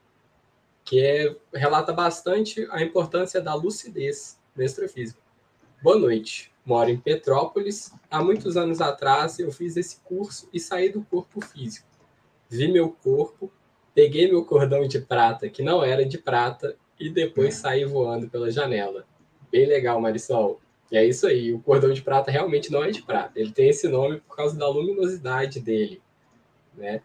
que 0.83 1.01
é, 1.01 1.33
relata 1.53 1.93
bastante 1.93 2.67
a 2.69 2.83
importância 2.83 3.39
da 3.39 3.55
lucidez 3.55 4.37
no 4.53 4.61
extrafísico. 4.61 5.21
Boa 5.81 5.97
noite, 5.97 6.51
moro 6.65 6.89
em 6.89 6.97
Petrópolis. 6.97 7.93
Há 8.09 8.21
muitos 8.21 8.57
anos 8.57 8.81
atrás 8.81 9.39
eu 9.39 9.49
fiz 9.49 9.77
esse 9.77 10.01
curso 10.01 10.49
e 10.51 10.59
saí 10.59 10.89
do 10.89 11.01
corpo 11.01 11.39
físico. 11.39 11.87
Vi 12.49 12.69
meu 12.69 12.91
corpo, 13.01 13.49
peguei 13.95 14.29
meu 14.29 14.43
cordão 14.43 14.85
de 14.85 14.99
prata, 14.99 15.49
que 15.49 15.63
não 15.63 15.81
era 15.81 16.05
de 16.05 16.17
prata, 16.17 16.75
e 16.99 17.09
depois 17.09 17.55
saí 17.55 17.85
voando 17.85 18.29
pela 18.29 18.51
janela. 18.51 19.05
Bem 19.49 19.65
legal, 19.67 20.01
Marisol. 20.01 20.59
E 20.91 20.97
é 20.97 21.05
isso 21.05 21.25
aí, 21.25 21.53
o 21.53 21.59
cordão 21.59 21.93
de 21.93 22.01
prata 22.01 22.29
realmente 22.29 22.71
não 22.71 22.83
é 22.83 22.91
de 22.91 23.01
prata. 23.01 23.39
Ele 23.39 23.51
tem 23.51 23.69
esse 23.69 23.87
nome 23.87 24.19
por 24.19 24.35
causa 24.35 24.57
da 24.57 24.67
luminosidade 24.67 25.61
dele, 25.61 26.01
né? 26.75 27.01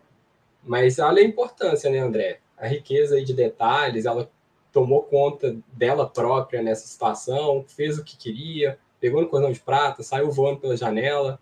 Mas 0.64 0.98
olha 0.98 1.22
a 1.22 1.24
importância, 1.24 1.88
né, 1.88 2.00
André? 2.00 2.40
A 2.58 2.66
riqueza 2.66 3.22
de 3.22 3.32
detalhes, 3.32 4.04
ela 4.04 4.28
tomou 4.72 5.04
conta 5.04 5.56
dela 5.72 6.08
própria 6.08 6.60
nessa 6.60 6.86
situação, 6.88 7.64
fez 7.68 7.96
o 7.96 8.04
que 8.04 8.16
queria, 8.16 8.76
pegou 8.98 9.22
no 9.22 9.28
cordão 9.28 9.52
de 9.52 9.60
prata, 9.60 10.02
saiu 10.02 10.32
voando 10.32 10.58
pela 10.58 10.76
janela. 10.76 11.38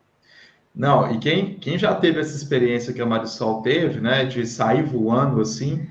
Não, 0.74 1.10
e 1.10 1.18
quem, 1.18 1.58
quem 1.58 1.78
já 1.78 1.94
teve 1.94 2.20
essa 2.20 2.36
experiência 2.36 2.92
que 2.92 3.00
a 3.00 3.06
Marisol 3.06 3.62
teve, 3.62 4.00
né, 4.00 4.24
de 4.24 4.46
sair 4.46 4.82
voando 4.82 5.40
assim, 5.40 5.88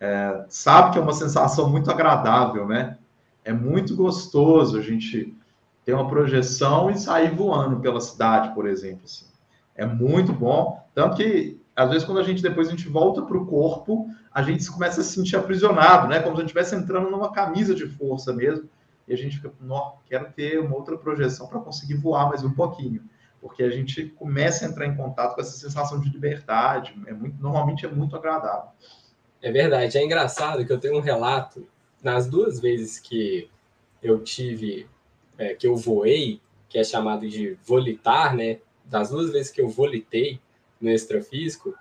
é, 0.00 0.44
sabe 0.48 0.92
que 0.92 0.98
é 0.98 1.02
uma 1.02 1.12
sensação 1.12 1.68
muito 1.68 1.90
agradável, 1.90 2.66
né? 2.66 2.96
É 3.44 3.52
muito 3.52 3.94
gostoso 3.94 4.78
a 4.78 4.82
gente 4.82 5.36
ter 5.84 5.92
uma 5.94 6.08
projeção 6.08 6.90
e 6.90 6.98
sair 6.98 7.34
voando 7.34 7.80
pela 7.80 8.00
cidade, 8.00 8.54
por 8.54 8.66
exemplo. 8.66 9.02
Assim. 9.04 9.26
É 9.74 9.84
muito 9.84 10.32
bom. 10.32 10.84
Tanto 10.94 11.16
que, 11.16 11.60
às 11.74 11.88
vezes, 11.90 12.04
quando 12.04 12.18
a 12.18 12.22
gente 12.22 12.42
depois 12.42 12.68
a 12.68 12.70
gente 12.70 12.88
volta 12.88 13.22
para 13.22 13.36
o 13.36 13.46
corpo, 13.46 14.06
a 14.32 14.42
gente 14.42 14.70
começa 14.70 15.00
a 15.00 15.04
se 15.04 15.14
sentir 15.14 15.36
aprisionado, 15.36 16.08
né? 16.08 16.20
Como 16.20 16.36
se 16.36 16.42
a 16.42 16.44
gente 16.44 16.56
estivesse 16.56 16.76
entrando 16.76 17.10
numa 17.10 17.32
camisa 17.32 17.74
de 17.74 17.86
força 17.86 18.32
mesmo. 18.32 18.68
E 19.08 19.12
a 19.12 19.16
gente 19.16 19.36
fica, 19.36 19.52
quero 20.06 20.32
ter 20.32 20.60
uma 20.60 20.76
outra 20.76 20.96
projeção 20.96 21.48
para 21.48 21.58
conseguir 21.58 21.94
voar 21.94 22.28
mais 22.28 22.44
um 22.44 22.52
pouquinho. 22.52 23.02
Porque 23.40 23.64
a 23.64 23.70
gente 23.70 24.04
começa 24.04 24.64
a 24.64 24.68
entrar 24.68 24.86
em 24.86 24.94
contato 24.94 25.34
com 25.34 25.40
essa 25.40 25.58
sensação 25.58 25.98
de 25.98 26.08
liberdade. 26.08 26.94
É 27.06 27.12
muito, 27.12 27.42
normalmente 27.42 27.84
é 27.84 27.90
muito 27.90 28.14
agradável. 28.14 28.70
É 29.42 29.50
verdade. 29.50 29.98
É 29.98 30.04
engraçado 30.04 30.64
que 30.64 30.72
eu 30.72 30.78
tenho 30.78 30.96
um 30.96 31.00
relato 31.00 31.66
nas 32.00 32.28
duas 32.28 32.60
vezes 32.60 33.00
que 33.00 33.50
eu 34.00 34.22
tive 34.22 34.88
é, 35.38 35.54
que 35.54 35.66
eu 35.66 35.76
voei, 35.76 36.40
que 36.68 36.78
é 36.78 36.84
chamado 36.84 37.28
de 37.28 37.56
volitar, 37.64 38.34
né? 38.34 38.58
Das 38.84 39.10
duas 39.10 39.30
vezes 39.30 39.50
que 39.50 39.60
eu 39.60 39.68
volitei 39.68 40.40
no 40.80 40.90
extrafísico, 40.90 41.74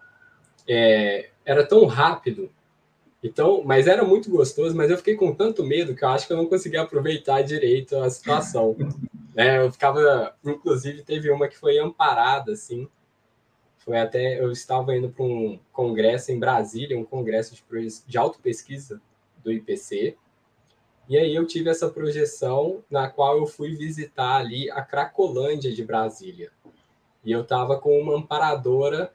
é, 0.68 1.30
era 1.46 1.66
tão 1.66 1.86
rápido, 1.86 2.52
então, 3.24 3.62
mas 3.64 3.88
era 3.88 4.04
muito 4.04 4.32
gostoso, 4.32 4.76
mas 4.76 4.90
eu 4.90 4.98
fiquei 4.98 5.16
com 5.16 5.34
tanto 5.34 5.64
medo 5.64 5.96
que 5.96 6.04
eu 6.04 6.10
acho 6.10 6.26
que 6.26 6.34
eu 6.34 6.38
não 6.38 6.48
conseguia 6.48 6.82
aproveitar 6.82 7.44
direito 7.44 7.96
a 7.98 8.10
situação. 8.10 8.76
né? 9.36 9.60
Eu 9.60 9.72
ficava, 9.72 10.36
inclusive, 10.44 11.04
teve 11.04 11.30
uma 11.30 11.48
que 11.48 11.58
foi 11.58 11.78
amparada, 11.78 12.54
assim. 12.54 12.88
Foi 13.78 13.98
até, 14.00 14.40
eu 14.40 14.52
estava 14.52 14.96
indo 14.96 15.10
para 15.10 15.24
um 15.24 15.60
congresso 15.72 16.32
em 16.32 16.40
Brasília, 16.40 16.98
um 16.98 17.06
congresso 17.06 17.56
de, 17.56 17.64
de 18.08 18.18
autopesquisa 18.18 19.00
do 19.44 19.52
IPC, 19.52 20.16
e 21.12 21.18
aí 21.18 21.36
eu 21.36 21.46
tive 21.46 21.70
essa 21.70 21.90
projeção 21.90 22.86
na 22.90 23.10
qual 23.10 23.38
eu 23.38 23.46
fui 23.46 23.76
visitar 23.76 24.38
ali 24.38 24.72
a 24.72 24.82
Cracolândia 24.82 25.70
de 25.70 25.84
Brasília. 25.84 26.54
E 27.22 27.34
eu 27.34 27.42
estava 27.42 27.78
com 27.78 28.00
uma 28.00 28.16
amparadora 28.16 29.12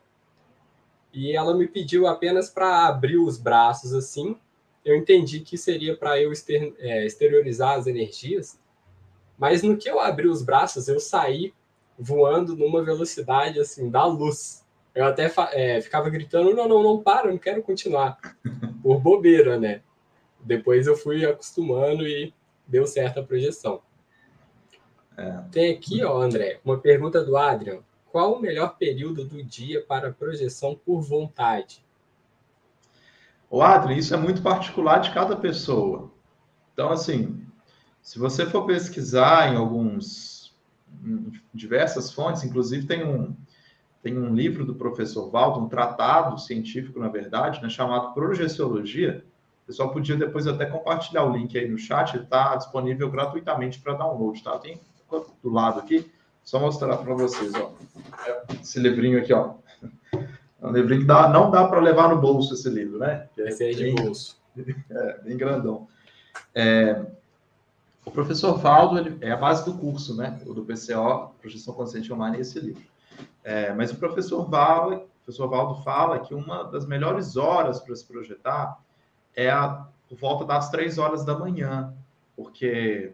e 1.11 1.35
ela 1.35 1.57
me 1.57 1.67
pediu 1.67 2.07
apenas 2.07 2.51
para 2.51 2.87
abrir 2.87 3.17
os 3.17 3.39
braços 3.39 3.95
assim. 3.95 4.37
Eu 4.85 4.95
entendi 4.95 5.41
que 5.41 5.57
seria 5.57 5.97
para 5.97 6.21
eu 6.21 6.31
exter 6.33 6.75
é, 6.81 7.07
exteriorizar 7.07 7.79
as 7.79 7.87
energias, 7.87 8.61
mas 9.39 9.63
no 9.63 9.79
que 9.79 9.89
eu 9.89 9.99
abri 9.99 10.29
os 10.29 10.43
braços, 10.43 10.89
eu 10.89 11.01
saí 11.01 11.55
voando 11.99 12.55
numa 12.55 12.85
velocidade 12.85 13.59
assim 13.59 13.89
da 13.89 14.05
luz. 14.05 14.63
Eu 14.95 15.07
até 15.07 15.33
é, 15.53 15.81
ficava 15.81 16.11
gritando: 16.11 16.55
não, 16.55 16.69
não, 16.69 16.83
não 16.83 17.03
para, 17.03 17.31
não 17.31 17.39
quero 17.39 17.63
continuar. 17.63 18.19
Por 18.83 19.01
bobeira, 19.01 19.59
né? 19.59 19.81
Depois 20.47 20.87
eu 20.87 20.97
fui 20.97 21.27
acostumando 21.27 22.07
e 22.07 22.33
deu 22.67 22.87
certo 22.87 23.21
a 23.21 23.23
projeção. 23.23 23.83
É. 25.17 25.43
Tem 25.51 25.75
aqui, 25.75 26.05
ó, 26.05 26.21
André, 26.21 26.61
uma 26.65 26.79
pergunta 26.79 27.25
do 27.25 27.37
Adrian. 27.37 27.81
Qual 28.13 28.35
o 28.35 28.41
melhor 28.41 28.77
período 28.79 29.25
do 29.25 29.43
dia 29.43 29.83
para 29.83 30.13
projeção 30.13 30.75
por 30.75 31.01
vontade? 31.01 31.85
O 33.51 33.61
Adrian, 33.61 33.97
isso 33.97 34.15
é 34.15 34.17
muito 34.17 34.43
particular 34.43 34.99
de 35.01 35.13
cada 35.13 35.37
pessoa. 35.37 36.11
Então, 36.73 36.91
assim, 36.91 37.45
se 38.01 38.19
você 38.19 38.47
for 38.47 38.67
pesquisar 38.67 39.53
em 39.53 39.57
alguns, 39.57 40.55
em 41.05 41.33
diversas 41.53 42.13
fontes, 42.13 42.45
inclusive 42.45 42.87
tem 42.87 43.05
um, 43.05 43.35
tem 44.03 44.17
um 44.17 44.35
livro 44.35 44.65
do 44.65 44.75
professor 44.75 45.29
Waldo, 45.31 45.61
um 45.61 45.69
tratado 45.69 46.39
científico, 46.39 47.01
na 47.01 47.09
verdade, 47.09 47.63
né, 47.63 47.69
chamado 47.69 48.15
Projeciologia, 48.15 49.25
o 49.67 49.73
pessoal 49.75 49.91
podia 49.91 50.15
depois 50.15 50.47
até 50.47 50.65
compartilhar 50.65 51.25
o 51.25 51.37
link 51.37 51.59
aí 51.59 51.69
no 51.69 51.77
chat, 51.77 52.17
está 52.17 52.55
disponível 52.55 53.11
gratuitamente 53.11 53.81
para 53.81 53.95
download, 53.95 54.41
tá? 54.41 54.57
Tem 54.61 54.81
do 55.43 55.51
lado 55.51 55.81
aqui, 55.81 56.09
só 56.45 56.61
mostrar 56.61 56.97
para 56.99 57.15
vocês, 57.15 57.53
ó. 57.57 57.73
Esse 58.63 58.79
livrinho 58.79 59.19
aqui, 59.19 59.33
ó. 59.33 59.55
É 60.13 60.67
um 60.67 60.71
livrinho 60.71 61.01
que 61.01 61.07
dá, 61.07 61.29
não 61.29 61.51
dá 61.51 61.67
para 61.67 61.81
levar 61.81 62.09
no 62.11 62.21
bolso 62.21 62.55
esse 62.55 62.69
livro, 62.69 63.01
né? 63.01 63.29
É 63.37 63.49
esse 63.49 63.65
aí 63.65 63.75
de 63.75 63.83
bem, 63.83 63.95
bolso. 63.97 64.41
É, 64.89 65.19
bem 65.25 65.37
grandão. 65.37 65.89
É, 66.55 67.05
o 68.05 68.11
professor 68.13 68.57
Valdo 68.59 68.97
ele, 68.99 69.19
é 69.21 69.33
a 69.33 69.37
base 69.37 69.65
do 69.65 69.77
curso, 69.77 70.17
né? 70.17 70.41
O 70.47 70.55
do 70.55 70.65
PCO, 70.65 71.35
Projeção 71.41 71.75
Consciente 71.75 72.13
Online, 72.13 72.37
é 72.37 72.41
esse 72.41 72.61
livro. 72.61 72.85
É, 73.43 73.75
mas 73.75 73.91
o 73.91 73.97
professor 73.97 74.49
Valdo, 74.49 74.95
o 74.95 75.25
professor 75.25 75.49
Valdo 75.49 75.83
fala 75.83 76.21
que 76.21 76.33
uma 76.33 76.63
das 76.63 76.87
melhores 76.87 77.37
horas 77.37 77.81
para 77.81 77.97
se 77.97 78.05
projetar 78.05 78.79
é 79.37 79.51
a, 79.51 79.87
volta 80.19 80.45
das 80.45 80.71
três 80.71 80.99
horas 80.99 81.25
da 81.25 81.39
manhã, 81.39 81.93
porque 82.35 83.13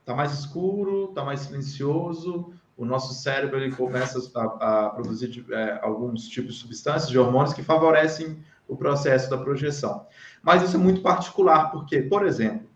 está 0.00 0.14
mais 0.14 0.32
escuro, 0.32 1.10
está 1.10 1.22
mais 1.22 1.40
silencioso, 1.40 2.52
o 2.76 2.84
nosso 2.84 3.12
cérebro 3.12 3.58
ele 3.58 3.74
começa 3.74 4.18
a, 4.34 4.86
a 4.86 4.90
produzir 4.90 5.44
é, 5.50 5.80
alguns 5.82 6.28
tipos 6.28 6.54
de 6.54 6.60
substâncias, 6.60 7.10
de 7.10 7.18
hormônios 7.18 7.52
que 7.52 7.62
favorecem 7.62 8.38
o 8.66 8.76
processo 8.76 9.28
da 9.28 9.36
projeção. 9.36 10.06
Mas 10.42 10.62
isso 10.62 10.76
é 10.76 10.78
muito 10.78 11.02
particular, 11.02 11.70
porque, 11.70 12.00
por 12.02 12.24
exemplo, 12.24 12.68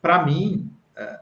para 0.00 0.24
mim, 0.24 0.70
é, 0.96 1.20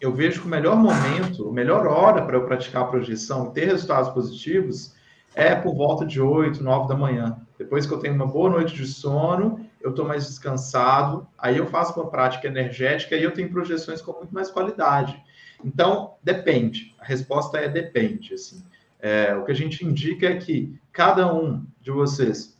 eu 0.00 0.12
vejo 0.12 0.42
que 0.42 0.46
o 0.46 0.50
melhor 0.50 0.76
momento, 0.76 1.48
a 1.48 1.52
melhor 1.52 1.86
hora 1.86 2.22
para 2.22 2.36
eu 2.36 2.44
praticar 2.44 2.82
a 2.82 2.86
projeção 2.86 3.48
e 3.48 3.52
ter 3.52 3.64
resultados 3.64 4.10
positivos 4.10 4.94
é 5.34 5.54
por 5.54 5.74
volta 5.74 6.04
de 6.04 6.20
8, 6.20 6.62
9 6.62 6.88
da 6.88 6.94
manhã. 6.94 7.38
Depois 7.58 7.86
que 7.86 7.92
eu 7.92 7.98
tenho 7.98 8.14
uma 8.14 8.26
boa 8.26 8.50
noite 8.50 8.74
de 8.74 8.86
sono 8.86 9.63
eu 9.84 9.90
estou 9.90 10.06
mais 10.06 10.26
descansado, 10.26 11.28
aí 11.36 11.58
eu 11.58 11.66
faço 11.66 12.00
uma 12.00 12.10
prática 12.10 12.48
energética 12.48 13.14
e 13.14 13.22
eu 13.22 13.32
tenho 13.32 13.50
projeções 13.50 14.00
com 14.00 14.12
muito 14.12 14.32
mais 14.32 14.50
qualidade. 14.50 15.22
Então, 15.62 16.14
depende. 16.22 16.94
A 16.98 17.04
resposta 17.04 17.58
é 17.58 17.68
depende. 17.68 18.32
Assim. 18.32 18.64
É, 18.98 19.34
o 19.34 19.44
que 19.44 19.52
a 19.52 19.54
gente 19.54 19.84
indica 19.84 20.26
é 20.26 20.36
que 20.36 20.80
cada 20.90 21.30
um 21.30 21.66
de 21.82 21.90
vocês 21.90 22.58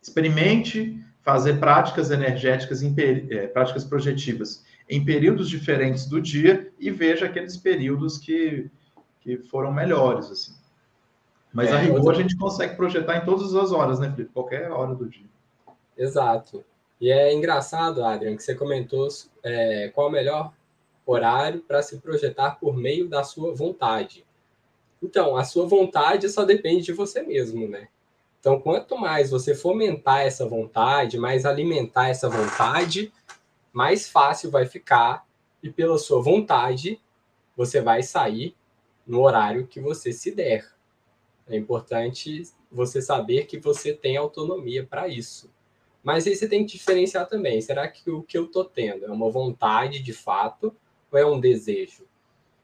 experimente 0.00 1.04
fazer 1.22 1.58
práticas 1.58 2.12
energéticas, 2.12 2.82
em, 2.84 2.94
é, 3.30 3.48
práticas 3.48 3.84
projetivas 3.84 4.64
em 4.88 5.04
períodos 5.04 5.48
diferentes 5.48 6.06
do 6.06 6.20
dia 6.20 6.72
e 6.78 6.88
veja 6.88 7.26
aqueles 7.26 7.56
períodos 7.56 8.16
que, 8.16 8.70
que 9.20 9.38
foram 9.38 9.72
melhores. 9.72 10.30
Assim. 10.30 10.54
Mas 11.52 11.68
é, 11.70 11.72
a 11.72 11.78
rigor 11.78 11.98
outra... 11.98 12.12
a 12.12 12.14
gente 12.14 12.36
consegue 12.36 12.76
projetar 12.76 13.16
em 13.16 13.24
todas 13.24 13.56
as 13.56 13.72
horas, 13.72 13.98
né, 13.98 14.08
Felipe? 14.12 14.32
Qualquer 14.32 14.70
hora 14.70 14.94
do 14.94 15.08
dia. 15.08 15.33
Exato. 15.96 16.64
E 17.00 17.10
é 17.10 17.32
engraçado, 17.32 18.04
Adrian, 18.04 18.36
que 18.36 18.42
você 18.42 18.54
comentou 18.54 19.08
é, 19.42 19.90
qual 19.94 20.08
o 20.08 20.12
melhor 20.12 20.52
horário 21.06 21.60
para 21.60 21.82
se 21.82 21.98
projetar 21.98 22.52
por 22.52 22.76
meio 22.76 23.08
da 23.08 23.22
sua 23.22 23.54
vontade. 23.54 24.24
Então, 25.02 25.36
a 25.36 25.44
sua 25.44 25.66
vontade 25.66 26.28
só 26.28 26.44
depende 26.44 26.84
de 26.84 26.92
você 26.92 27.22
mesmo, 27.22 27.68
né? 27.68 27.88
Então, 28.40 28.60
quanto 28.60 28.96
mais 28.96 29.30
você 29.30 29.54
fomentar 29.54 30.20
essa 30.20 30.46
vontade, 30.46 31.18
mais 31.18 31.44
alimentar 31.44 32.08
essa 32.08 32.28
vontade, 32.28 33.12
mais 33.72 34.08
fácil 34.08 34.50
vai 34.50 34.66
ficar 34.66 35.26
e 35.62 35.70
pela 35.70 35.98
sua 35.98 36.22
vontade 36.22 37.00
você 37.56 37.80
vai 37.80 38.02
sair 38.02 38.54
no 39.06 39.22
horário 39.22 39.66
que 39.66 39.80
você 39.80 40.12
se 40.12 40.30
der. 40.30 40.66
É 41.46 41.56
importante 41.56 42.42
você 42.70 43.02
saber 43.02 43.46
que 43.46 43.58
você 43.58 43.92
tem 43.92 44.16
autonomia 44.16 44.86
para 44.86 45.08
isso. 45.08 45.50
Mas 46.04 46.26
aí 46.26 46.36
você 46.36 46.46
tem 46.46 46.66
que 46.66 46.76
diferenciar 46.76 47.26
também. 47.26 47.58
Será 47.62 47.88
que 47.88 48.10
o 48.10 48.22
que 48.22 48.36
eu 48.36 48.44
estou 48.44 48.64
tendo 48.64 49.06
é 49.06 49.10
uma 49.10 49.30
vontade 49.30 50.02
de 50.02 50.12
fato 50.12 50.76
ou 51.10 51.18
é 51.18 51.24
um 51.24 51.40
desejo? 51.40 52.06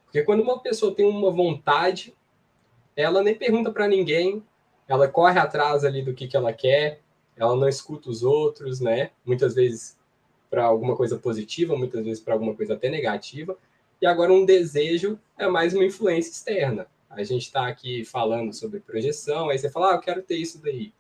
Porque 0.05 0.22
quando 0.22 0.43
uma 0.43 0.61
pessoa 0.61 0.95
tem 0.95 1.07
uma 1.07 1.30
vontade, 1.30 2.14
ela 2.95 3.22
nem 3.22 3.34
pergunta 3.34 3.72
para 3.72 3.88
ninguém, 3.88 4.45
ela 4.86 5.09
corre 5.09 5.38
atrás 5.38 5.84
ali 5.84 6.03
do 6.03 6.12
que, 6.12 6.28
que 6.28 6.36
ela 6.36 6.53
quer, 6.53 7.01
ela 7.34 7.57
não 7.57 7.66
escuta 7.68 8.11
os 8.11 8.22
outros, 8.22 8.78
né? 8.78 9.12
Muitas 9.24 9.55
vezes 9.55 9.99
para 10.51 10.64
alguma 10.64 10.95
coisa 10.95 11.16
positiva, 11.16 11.76
muitas 11.76 12.05
vezes 12.05 12.22
para 12.22 12.34
alguma 12.34 12.55
coisa 12.55 12.74
até 12.74 12.91
negativa. 12.91 13.57
E 14.03 14.07
agora 14.07 14.32
um 14.32 14.45
desejo 14.45 15.18
é 15.38 15.47
mais 15.47 15.72
uma 15.72 15.84
influência 15.84 16.30
externa. 16.30 16.86
A 17.09 17.22
gente 17.22 17.43
está 17.43 17.66
aqui 17.66 18.05
falando 18.05 18.53
sobre 18.53 18.80
projeção, 18.80 19.49
aí 19.49 19.59
você 19.59 19.70
fala, 19.70 19.93
ah, 19.93 19.95
eu 19.95 20.01
quero 20.01 20.22
ter 20.22 20.36
isso 20.36 20.61
daí. 20.61 20.93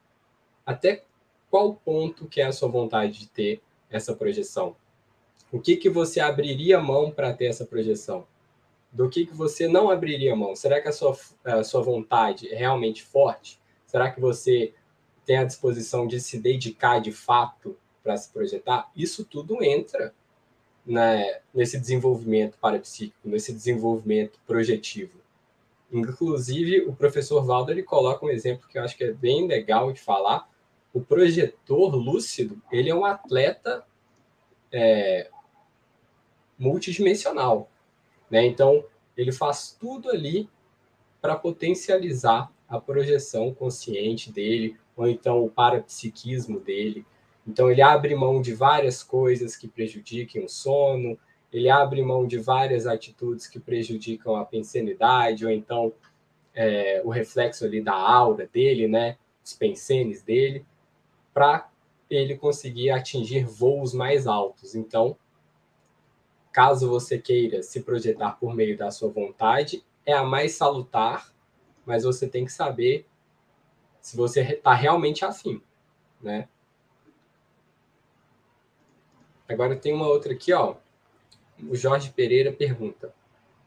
Até 0.64 1.04
qual 1.50 1.74
ponto 1.74 2.26
que 2.26 2.40
é 2.40 2.44
a 2.44 2.52
sua 2.52 2.68
vontade 2.68 3.18
de 3.18 3.28
ter 3.28 3.60
essa 3.90 4.14
projeção? 4.14 4.76
O 5.52 5.60
que 5.60 5.76
que 5.76 5.90
você 5.90 6.20
abriria 6.20 6.80
mão 6.80 7.10
para 7.10 7.32
ter 7.32 7.46
essa 7.46 7.66
projeção? 7.66 8.26
Do 8.92 9.08
que 9.08 9.26
que 9.26 9.34
você 9.34 9.66
não 9.66 9.90
abriria 9.90 10.34
mão? 10.34 10.54
Será 10.54 10.80
que 10.80 10.88
a 10.88 10.92
sua, 10.92 11.16
a 11.44 11.64
sua 11.64 11.82
vontade 11.82 12.48
é 12.52 12.56
realmente 12.56 13.02
forte? 13.02 13.60
Será 13.86 14.10
que 14.10 14.20
você 14.20 14.72
tem 15.24 15.38
a 15.38 15.44
disposição 15.44 16.06
de 16.06 16.20
se 16.20 16.38
dedicar 16.38 17.00
de 17.00 17.12
fato 17.12 17.76
para 18.02 18.16
se 18.16 18.30
projetar? 18.32 18.90
Isso 18.96 19.24
tudo 19.24 19.62
entra 19.62 20.14
né, 20.86 21.40
nesse 21.52 21.78
desenvolvimento 21.78 22.56
parapsíquico, 22.58 23.28
nesse 23.28 23.52
desenvolvimento 23.52 24.40
projetivo. 24.46 25.18
Inclusive, 25.92 26.82
o 26.82 26.94
professor 26.94 27.44
Valdo 27.44 27.72
ele 27.72 27.82
coloca 27.82 28.24
um 28.24 28.30
exemplo 28.30 28.68
que 28.68 28.78
eu 28.78 28.82
acho 28.82 28.96
que 28.96 29.04
é 29.04 29.12
bem 29.12 29.46
legal 29.46 29.92
de 29.92 30.00
falar, 30.00 30.48
o 30.92 31.00
projetor 31.00 31.94
lúcido, 31.94 32.60
ele 32.70 32.90
é 32.90 32.94
um 32.94 33.04
atleta 33.04 33.84
é, 34.72 35.30
multidimensional. 36.58 37.70
Né? 38.30 38.46
Então, 38.46 38.84
ele 39.16 39.32
faz 39.32 39.76
tudo 39.78 40.10
ali 40.10 40.48
para 41.20 41.36
potencializar 41.36 42.50
a 42.68 42.80
projeção 42.80 43.52
consciente 43.52 44.32
dele, 44.32 44.76
ou 44.96 45.08
então 45.08 45.44
o 45.44 45.50
parapsiquismo 45.50 46.60
dele. 46.60 47.04
Então, 47.46 47.70
ele 47.70 47.82
abre 47.82 48.14
mão 48.14 48.40
de 48.40 48.54
várias 48.54 49.02
coisas 49.02 49.56
que 49.56 49.68
prejudiquem 49.68 50.44
o 50.44 50.48
sono, 50.48 51.18
ele 51.52 51.68
abre 51.68 52.02
mão 52.02 52.26
de 52.26 52.38
várias 52.38 52.86
atitudes 52.86 53.46
que 53.46 53.58
prejudicam 53.58 54.36
a 54.36 54.44
pensenidade, 54.44 55.44
ou 55.44 55.50
então 55.50 55.92
é, 56.54 57.02
o 57.04 57.10
reflexo 57.10 57.64
ali 57.64 57.80
da 57.80 57.94
aura 57.94 58.48
dele, 58.52 58.86
né? 58.86 59.16
Os 59.44 59.52
pensenes 59.52 60.22
dele 60.22 60.64
para 61.40 61.70
ele 62.10 62.36
conseguir 62.36 62.90
atingir 62.90 63.46
voos 63.46 63.94
mais 63.94 64.26
altos. 64.26 64.74
Então, 64.74 65.16
caso 66.52 66.86
você 66.86 67.18
queira 67.18 67.62
se 67.62 67.80
projetar 67.80 68.32
por 68.32 68.54
meio 68.54 68.76
da 68.76 68.90
sua 68.90 69.08
vontade, 69.08 69.82
é 70.04 70.12
a 70.12 70.22
mais 70.22 70.52
salutar, 70.52 71.32
mas 71.86 72.04
você 72.04 72.28
tem 72.28 72.44
que 72.44 72.52
saber 72.52 73.06
se 74.02 74.18
você 74.18 74.42
está 74.42 74.74
realmente 74.74 75.24
afim, 75.24 75.62
né? 76.20 76.46
Agora 79.48 79.74
tem 79.74 79.94
uma 79.94 80.08
outra 80.08 80.34
aqui, 80.34 80.52
ó. 80.52 80.76
O 81.70 81.74
Jorge 81.74 82.10
Pereira 82.10 82.52
pergunta: 82.52 83.14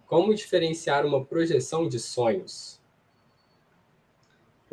Como 0.05 0.35
diferenciar 0.35 1.07
uma 1.07 1.25
projeção 1.25 1.89
de 1.89 1.99
sonhos? 1.99 2.79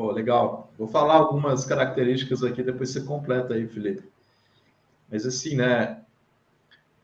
Pô, 0.00 0.10
legal. 0.12 0.72
Vou 0.78 0.88
falar 0.88 1.16
algumas 1.16 1.66
características 1.66 2.42
aqui, 2.42 2.62
depois 2.62 2.88
você 2.88 3.02
completa 3.02 3.52
aí, 3.52 3.68
Felipe. 3.68 4.10
Mas 5.12 5.26
assim, 5.26 5.56
né? 5.56 6.00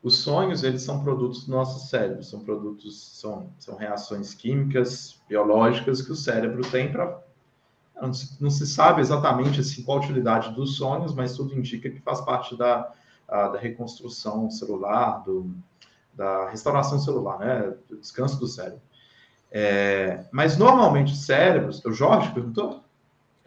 Os 0.01 0.15
sonhos, 0.15 0.63
eles 0.63 0.81
são 0.81 1.03
produtos 1.03 1.45
do 1.45 1.51
nosso 1.51 1.87
cérebro, 1.87 2.23
são 2.23 2.39
produtos, 2.39 3.19
são, 3.19 3.51
são 3.59 3.75
reações 3.75 4.33
químicas, 4.33 5.21
biológicas 5.29 6.01
que 6.01 6.11
o 6.11 6.15
cérebro 6.15 6.63
tem 6.71 6.91
para 6.91 7.21
não, 8.01 8.11
não, 8.41 8.49
se 8.49 8.65
sabe 8.65 8.99
exatamente 9.01 9.59
assim, 9.59 9.83
qual 9.83 9.99
a 9.99 10.01
utilidade 10.01 10.55
dos 10.55 10.75
sonhos, 10.75 11.13
mas 11.13 11.37
tudo 11.37 11.53
indica 11.53 11.91
que 11.91 11.99
faz 11.99 12.19
parte 12.21 12.57
da, 12.57 12.91
a, 13.27 13.49
da 13.49 13.59
reconstrução 13.59 14.49
celular, 14.49 15.23
do, 15.23 15.51
da 16.15 16.49
restauração 16.49 16.97
celular, 16.97 17.37
né? 17.37 17.75
Do 17.87 17.97
descanso 17.97 18.39
do 18.39 18.47
cérebro. 18.47 18.81
É, 19.51 20.25
mas 20.31 20.57
normalmente 20.57 21.13
os 21.13 21.25
cérebros, 21.25 21.85
o 21.85 21.91
Jorge 21.91 22.33
perguntou? 22.33 22.86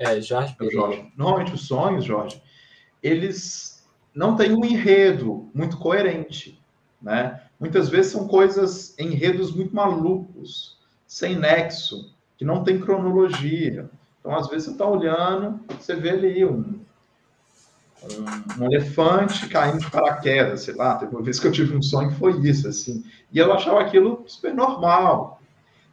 É, 0.01 0.19
Jorge. 0.19 0.57
É 0.59 0.71
Jorge. 0.71 1.13
Normalmente 1.15 1.53
os 1.53 1.67
sonhos, 1.67 2.07
Jorge, 2.07 2.43
eles 3.03 3.87
não 4.15 4.35
têm 4.35 4.53
um 4.53 4.65
enredo 4.65 5.51
muito 5.55 5.77
coerente, 5.77 6.59
né? 7.01 7.43
Muitas 7.61 7.91
vezes 7.91 8.11
são 8.11 8.27
coisas, 8.27 8.99
enredos 8.99 9.55
muito 9.55 9.77
malucos, 9.77 10.79
sem 11.07 11.37
nexo, 11.37 12.15
que 12.39 12.47
não 12.47 12.65
tem 12.65 12.81
cronologia. 12.81 13.91
Então, 14.19 14.35
às 14.35 14.49
vezes, 14.49 14.65
você 14.65 14.71
está 14.71 14.87
olhando, 14.87 15.61
você 15.79 15.95
vê 15.95 16.11
ali 16.11 16.45
um, 16.47 16.81
um, 18.03 18.63
um, 18.63 18.65
elefante 18.65 19.49
caindo 19.49 19.81
de 19.81 19.91
paraquedas, 19.91 20.63
sei 20.63 20.75
lá. 20.75 20.95
Teve 20.95 21.15
uma 21.15 21.23
vez 21.23 21.39
que 21.39 21.47
eu 21.47 21.53
tive 21.53 21.77
um 21.77 21.83
sonho 21.83 22.09
que 22.09 22.17
foi 22.17 22.41
isso, 22.41 22.67
assim. 22.67 23.05
E 23.31 23.39
eu 23.39 23.53
achava 23.53 23.83
aquilo 23.83 24.25
super 24.27 24.55
normal. 24.55 25.43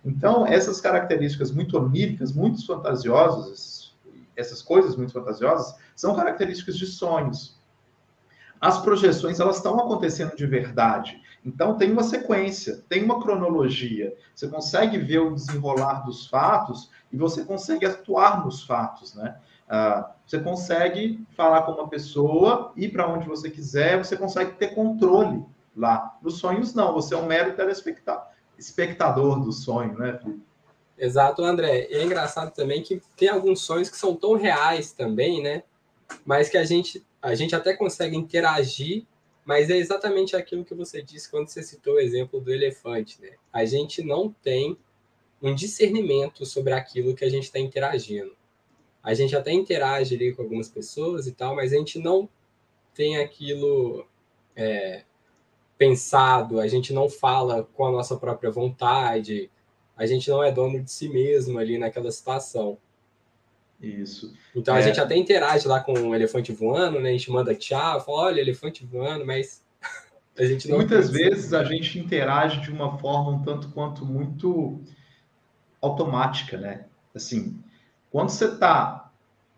Então, 0.06 0.48
essas 0.48 0.80
características 0.80 1.52
muito 1.52 1.78
oníricas, 1.78 2.32
muito 2.32 2.66
fantasiosas, 2.66 3.87
essas 4.38 4.62
coisas 4.62 4.96
muito 4.96 5.12
fantasiosas, 5.12 5.76
são 5.96 6.16
características 6.16 6.78
de 6.78 6.86
sonhos. 6.86 7.58
As 8.62 8.80
projeções, 8.80 9.40
elas 9.40 9.58
estão 9.58 9.80
acontecendo 9.80 10.36
de 10.36 10.46
verdade. 10.46 11.22
Então, 11.46 11.78
tem 11.78 11.92
uma 11.92 12.04
sequência, 12.04 12.84
tem 12.88 13.04
uma 13.04 13.22
cronologia. 13.22 14.16
Você 14.34 14.48
consegue 14.48 14.98
ver 14.98 15.20
o 15.20 15.34
desenrolar 15.34 16.06
dos 16.06 16.28
fatos 16.28 16.90
e 17.12 17.18
você 17.18 17.44
consegue 17.44 17.86
atuar 17.86 18.46
nos 18.46 18.64
fatos, 18.64 19.14
né? 19.14 19.38
Ah, 19.70 20.12
você 20.26 20.40
consegue 20.40 21.26
falar 21.36 21.64
com 21.64 21.74
uma 21.74 21.88
pessoa, 21.88 22.72
ir 22.76 22.90
para 22.90 23.08
onde 23.08 23.28
você 23.28 23.50
quiser, 23.50 23.98
você 23.98 24.16
consegue 24.16 24.54
ter 24.54 24.74
controle 24.74 25.46
lá. 25.76 26.18
Nos 26.22 26.40
sonhos, 26.40 26.74
não. 26.74 26.94
Você 26.94 27.14
é 27.14 27.18
um 27.18 27.26
mero 27.26 27.56
telespectador 27.56 28.26
espectador 28.58 29.40
do 29.40 29.52
sonho, 29.52 29.98
né, 29.98 30.18
Felipe? 30.18 30.47
Exato, 30.98 31.44
André. 31.44 31.88
E 31.90 31.96
é 31.96 32.04
engraçado 32.04 32.54
também 32.54 32.82
que 32.82 33.02
tem 33.16 33.30
alguns 33.30 33.62
sonhos 33.62 33.90
que 33.90 33.98
são 33.98 34.16
tão 34.16 34.34
reais 34.34 34.92
também, 34.92 35.42
né? 35.42 35.64
Mas 36.26 36.50
que 36.50 36.58
a 36.58 36.66
gente, 36.66 37.06
a 37.22 37.36
gente 37.36 37.56
até 37.56 37.76
consegue 37.76 38.16
interagir, 38.18 39.06
mas 39.46 39.70
é 39.70 39.78
exatamente 39.78 40.36
aquilo 40.36 40.66
que 40.66 40.74
você 40.74 41.02
disse 41.02 41.30
quando 41.30 41.48
você 41.48 41.62
citou 41.62 41.96
o 41.96 42.00
exemplo 42.00 42.42
do 42.42 42.52
elefante, 42.52 43.22
né? 43.22 43.32
A 43.54 43.64
gente 43.66 44.02
não 44.02 44.34
tem 44.42 44.78
um 45.42 45.54
discernimento 45.54 46.46
sobre 46.46 46.74
aquilo 46.74 47.16
que 47.16 47.24
a 47.24 47.30
gente 47.30 47.44
está 47.44 47.60
interagindo. 47.60 48.36
A 49.04 49.14
gente 49.14 49.36
até 49.36 49.52
interage 49.52 50.16
ali 50.16 50.34
com 50.34 50.42
algumas 50.42 50.68
pessoas 50.68 51.28
e 51.28 51.32
tal, 51.32 51.56
mas 51.56 51.72
a 51.72 51.78
gente 51.78 52.00
não 52.00 52.28
tem 52.94 53.18
aquilo 53.18 54.06
é, 54.56 55.04
pensado, 55.78 56.60
a 56.60 56.68
gente 56.68 56.92
não 56.92 57.08
fala 57.08 57.64
com 57.74 57.86
a 57.86 57.92
nossa 57.92 58.18
própria 58.18 58.50
vontade, 58.50 59.52
a 59.98 60.06
gente 60.06 60.30
não 60.30 60.44
é 60.44 60.52
dono 60.52 60.82
de 60.82 60.92
si 60.92 61.10
mesmo 61.10 61.58
ali 61.58 61.78
naquela 61.78 62.12
situação. 62.12 62.78
Isso. 63.82 64.34
Então 64.56 64.76
a 64.76 64.80
é. 64.80 64.82
gente 64.82 65.00
até 65.00 65.16
interage 65.16 65.68
lá 65.68 65.80
com 65.80 65.94
o 65.94 66.16
elefante 66.16 66.52
voando, 66.52 67.00
né? 67.00 67.10
A 67.10 67.12
gente 67.12 67.32
manda 67.32 67.54
tchau, 67.54 68.00
fala, 68.02 68.18
olha, 68.18 68.42
elefante 68.42 68.86
voando, 68.86 69.26
mas 69.26 69.64
a 70.38 70.46
gente 70.46 70.68
não. 70.70 70.78
Muitas 70.78 71.10
vezes 71.10 71.54
a 71.54 71.64
gente 71.64 72.00
interage 72.00 72.62
de 72.62 72.72
uma 72.72 72.98
forma 72.98 73.32
um 73.32 73.44
tanto 73.44 73.70
quanto 73.70 74.06
muito 74.06 74.80
automática, 75.82 76.58
né? 76.58 76.86
Assim, 77.14 77.60
quando 78.12 78.30
você 78.30 78.46
está 78.46 79.12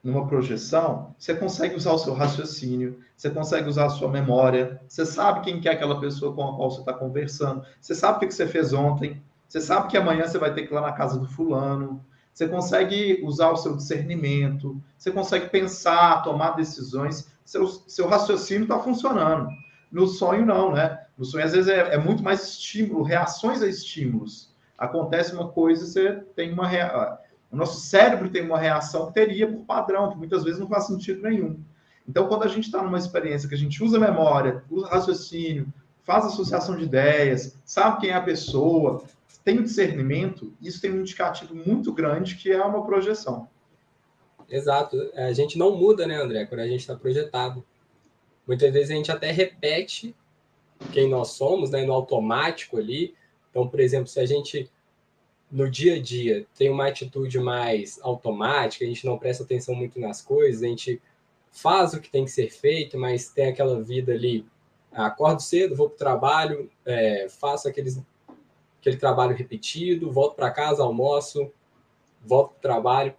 numa 0.03 0.27
projeção, 0.27 1.13
você 1.17 1.35
consegue 1.35 1.75
usar 1.75 1.91
o 1.91 1.97
seu 1.97 2.13
raciocínio, 2.13 2.99
você 3.15 3.29
consegue 3.29 3.67
usar 3.67 3.85
a 3.85 3.89
sua 3.89 4.09
memória, 4.09 4.81
você 4.87 5.05
sabe 5.05 5.41
quem 5.41 5.59
que 5.59 5.67
é 5.67 5.73
aquela 5.73 5.99
pessoa 5.99 6.33
com 6.33 6.43
a 6.43 6.55
qual 6.55 6.71
você 6.71 6.79
está 6.79 6.93
conversando, 6.93 7.65
você 7.79 7.93
sabe 7.93 8.17
o 8.17 8.27
que 8.27 8.33
você 8.33 8.47
fez 8.47 8.71
ontem, 8.71 9.21
você 9.49 9.59
sabe 9.59 9.87
que 9.87 9.97
amanhã 9.97 10.27
você 10.27 10.37
vai 10.37 10.53
ter 10.53 10.67
que 10.67 10.71
ir 10.71 10.75
lá 10.75 10.81
na 10.81 10.91
casa 10.91 11.19
do 11.19 11.27
fulano. 11.27 12.05
Você 12.31 12.47
consegue 12.47 13.19
usar 13.23 13.49
o 13.49 13.57
seu 13.57 13.75
discernimento. 13.75 14.79
Você 14.95 15.09
consegue 15.09 15.49
pensar, 15.49 16.21
tomar 16.21 16.51
decisões. 16.51 17.27
Seu, 17.43 17.67
seu 17.67 18.07
raciocínio 18.07 18.63
está 18.63 18.77
funcionando. 18.77 19.49
No 19.91 20.05
sonho, 20.05 20.45
não, 20.45 20.71
né? 20.71 21.03
No 21.17 21.25
sonho, 21.25 21.43
às 21.43 21.53
vezes, 21.53 21.67
é, 21.67 21.95
é, 21.95 21.97
muito 21.97 22.21
mais 22.21 22.43
estímulo, 22.43 23.01
reações 23.01 23.63
a 23.63 23.67
estímulos. 23.67 24.53
acontece 24.77 25.33
uma 25.33 25.49
coisa, 25.49 25.83
você 25.83 26.23
tem 26.35 26.53
uma 26.53 26.67
reação. 26.67 27.17
O 27.51 27.55
nosso 27.55 27.79
cérebro 27.79 28.29
tem 28.29 28.43
uma 28.43 28.59
reação 28.59 29.07
que 29.07 29.13
teria 29.13 29.51
por 29.51 29.65
padrão, 29.65 30.11
que 30.11 30.17
muitas 30.17 30.43
vezes 30.43 30.59
não 30.59 30.67
faz 30.67 30.85
sentido 30.85 31.23
nenhum. 31.23 31.59
Então, 32.07 32.27
quando 32.27 32.43
a 32.43 32.47
gente 32.47 32.65
está 32.65 32.83
numa 32.83 32.99
experiência 32.99 33.49
que 33.49 33.55
a 33.55 33.57
gente 33.57 33.83
usa 33.83 33.97
memória, 33.97 34.63
usa 34.69 34.87
raciocínio, 34.87 35.73
faz 36.03 36.25
associação 36.25 36.75
de 36.75 36.83
ideias, 36.83 37.57
sabe 37.65 38.01
quem 38.01 38.11
é 38.11 38.13
a 38.13 38.21
pessoa, 38.21 39.03
tem 39.49 39.57
o 39.57 39.63
discernimento, 39.63 40.53
isso 40.61 40.79
tem 40.79 40.91
um 40.91 41.01
indicativo 41.01 41.55
muito 41.55 41.91
grande 41.91 42.35
que 42.35 42.51
é 42.51 42.63
uma 42.63 42.85
projeção. 42.85 43.49
Exato. 44.47 44.95
A 45.15 45.33
gente 45.33 45.57
não 45.57 45.75
muda, 45.75 46.05
né, 46.05 46.21
André, 46.21 46.45
quando 46.45 46.61
a 46.61 46.67
gente 46.67 46.81
está 46.81 46.95
projetado. 46.95 47.65
Muitas 48.45 48.71
vezes 48.71 48.91
a 48.91 48.93
gente 48.93 49.11
até 49.11 49.31
repete 49.31 50.15
quem 50.91 51.09
nós 51.09 51.29
somos, 51.29 51.71
né, 51.71 51.83
no 51.83 51.93
automático 51.93 52.77
ali. 52.77 53.15
Então, 53.49 53.67
por 53.67 53.79
exemplo, 53.79 54.05
se 54.07 54.19
a 54.19 54.25
gente 54.25 54.69
no 55.51 55.67
dia 55.67 55.95
a 55.95 55.99
dia 55.99 56.45
tem 56.55 56.69
uma 56.69 56.87
atitude 56.87 57.39
mais 57.39 57.99
automática, 58.03 58.85
a 58.85 58.87
gente 58.87 59.03
não 59.03 59.17
presta 59.17 59.43
atenção 59.43 59.73
muito 59.73 59.99
nas 59.99 60.21
coisas, 60.21 60.61
a 60.61 60.67
gente 60.67 61.01
faz 61.51 61.95
o 61.95 61.99
que 61.99 62.11
tem 62.11 62.23
que 62.23 62.29
ser 62.29 62.51
feito, 62.51 62.99
mas 62.99 63.29
tem 63.29 63.47
aquela 63.47 63.81
vida 63.81 64.11
ali, 64.11 64.45
acordo 64.91 65.41
cedo, 65.41 65.75
vou 65.75 65.89
para 65.89 65.95
o 65.95 65.97
trabalho, 65.97 66.71
é, 66.85 67.27
faço 67.29 67.67
aqueles, 67.67 67.99
aquele 68.79 68.97
trabalho 68.97 69.35
repetido, 69.35 70.11
volto 70.11 70.35
para 70.35 70.51
casa, 70.51 70.83
almoço, 70.83 71.51
volto 72.25 72.51
para 72.51 72.57
o 72.57 72.61
trabalho. 72.61 73.13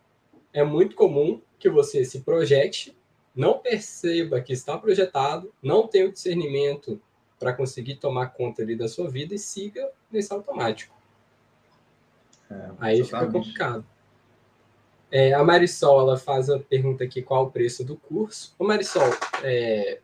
É 0.52 0.64
muito 0.64 0.96
comum 0.96 1.40
que 1.58 1.68
você 1.68 2.04
se 2.04 2.20
projete, 2.20 2.96
não 3.34 3.58
perceba 3.58 4.40
que 4.40 4.52
está 4.52 4.76
projetado, 4.76 5.52
não 5.62 5.86
tenha 5.86 6.08
o 6.08 6.12
discernimento 6.12 7.00
para 7.38 7.52
conseguir 7.52 7.96
tomar 7.96 8.28
conta 8.28 8.62
ali 8.62 8.74
da 8.74 8.88
sua 8.88 9.08
vida 9.08 9.34
e 9.34 9.38
siga 9.38 9.90
nesse 10.10 10.32
automático. 10.32 10.94
É, 12.50 12.70
Aí 12.78 13.04
fica 13.04 13.26
complicado. 13.30 13.84
É, 15.10 15.32
a 15.32 15.42
Marisol 15.42 16.00
ela 16.00 16.16
faz 16.16 16.48
a 16.50 16.58
pergunta 16.58 17.04
aqui: 17.04 17.22
qual 17.22 17.46
o 17.46 17.50
preço 17.50 17.84
do 17.84 17.96
curso? 17.96 18.54
Ô 18.58 18.64
Marisol, 18.64 19.10
é, 19.42 20.00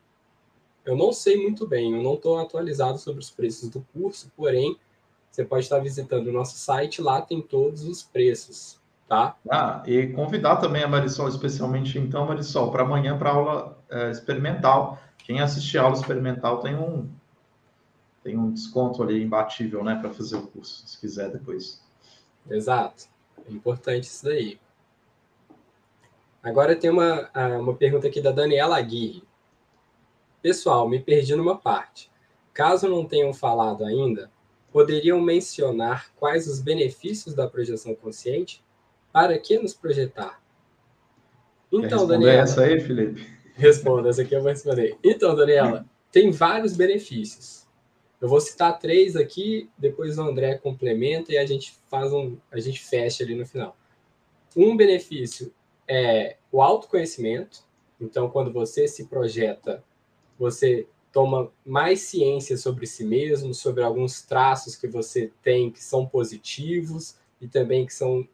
eu 0.84 0.96
não 0.96 1.12
sei 1.12 1.36
muito 1.36 1.66
bem, 1.66 1.92
eu 1.92 2.02
não 2.02 2.14
estou 2.14 2.38
atualizado 2.38 2.98
sobre 2.98 3.20
os 3.20 3.30
preços 3.30 3.68
do 3.68 3.86
curso, 3.92 4.32
porém, 4.36 4.78
você 5.36 5.44
pode 5.44 5.64
estar 5.64 5.78
visitando 5.80 6.28
o 6.28 6.32
nosso 6.32 6.56
site, 6.56 7.02
lá 7.02 7.20
tem 7.20 7.42
todos 7.42 7.84
os 7.84 8.02
preços, 8.02 8.80
tá? 9.06 9.36
Ah, 9.50 9.82
e 9.86 10.06
convidar 10.06 10.56
também 10.56 10.82
a 10.82 10.88
Marisol, 10.88 11.28
especialmente 11.28 11.98
então, 11.98 12.24
Marisol, 12.24 12.72
para 12.72 12.84
amanhã 12.84 13.18
para 13.18 13.32
aula 13.32 13.78
é, 13.90 14.10
experimental. 14.10 14.98
Quem 15.18 15.40
assistir 15.40 15.76
a 15.76 15.82
aula 15.82 15.94
experimental 15.94 16.60
tem 16.60 16.74
um, 16.74 17.06
tem 18.24 18.38
um 18.38 18.50
desconto 18.50 19.02
ali 19.02 19.22
imbatível, 19.22 19.84
né, 19.84 19.96
para 19.96 20.10
fazer 20.10 20.36
o 20.36 20.46
curso, 20.46 20.88
se 20.88 20.98
quiser 20.98 21.30
depois. 21.30 21.82
Exato. 22.48 23.04
É 23.46 23.52
importante 23.52 24.04
isso 24.04 24.24
daí. 24.24 24.58
Agora 26.42 26.74
tem 26.74 26.88
uma, 26.88 27.30
uma 27.60 27.74
pergunta 27.74 28.08
aqui 28.08 28.22
da 28.22 28.30
Daniela 28.30 28.78
Aguirre. 28.78 29.22
Pessoal, 30.40 30.88
me 30.88 30.98
perdi 30.98 31.36
numa 31.36 31.58
parte. 31.58 32.10
Caso 32.54 32.88
não 32.88 33.04
tenham 33.04 33.34
falado 33.34 33.84
ainda, 33.84 34.30
poderiam 34.76 35.18
mencionar 35.18 36.12
quais 36.16 36.46
os 36.46 36.60
benefícios 36.60 37.34
da 37.34 37.48
projeção 37.48 37.94
consciente? 37.94 38.62
Para 39.10 39.38
que 39.38 39.58
nos 39.58 39.72
projetar? 39.72 40.38
Então, 41.72 42.06
Daniela. 42.06 42.42
essa 42.42 42.60
aí, 42.60 42.78
Felipe? 42.78 43.26
Responda, 43.54 44.10
essa 44.10 44.20
aqui 44.20 44.34
eu 44.34 44.42
vou 44.42 44.50
responder. 44.50 44.98
Então, 45.02 45.34
Daniela, 45.34 45.86
tem 46.12 46.30
vários 46.30 46.76
benefícios. 46.76 47.66
Eu 48.20 48.28
vou 48.28 48.38
citar 48.38 48.78
três 48.78 49.16
aqui, 49.16 49.70
depois 49.78 50.18
o 50.18 50.22
André 50.22 50.56
complementa 50.58 51.32
e 51.32 51.38
a 51.38 51.46
gente 51.46 51.74
faz 51.88 52.12
um, 52.12 52.36
a 52.50 52.60
gente 52.60 52.84
fecha 52.84 53.24
ali 53.24 53.34
no 53.34 53.46
final. 53.46 53.74
Um 54.54 54.76
benefício 54.76 55.54
é 55.88 56.36
o 56.52 56.60
autoconhecimento. 56.60 57.64
Então, 57.98 58.28
quando 58.28 58.52
você 58.52 58.86
se 58.86 59.06
projeta, 59.06 59.82
você 60.38 60.86
toma 61.16 61.50
mais 61.64 62.00
ciência 62.00 62.58
sobre 62.58 62.86
si 62.86 63.02
mesmo, 63.02 63.54
sobre 63.54 63.82
alguns 63.82 64.20
traços 64.20 64.76
que 64.76 64.86
você 64.86 65.32
tem 65.42 65.70
que 65.70 65.82
são 65.82 66.04
positivos 66.04 67.16
e 67.40 67.48
também 67.48 67.86
que 67.86 67.94
são 67.94 68.28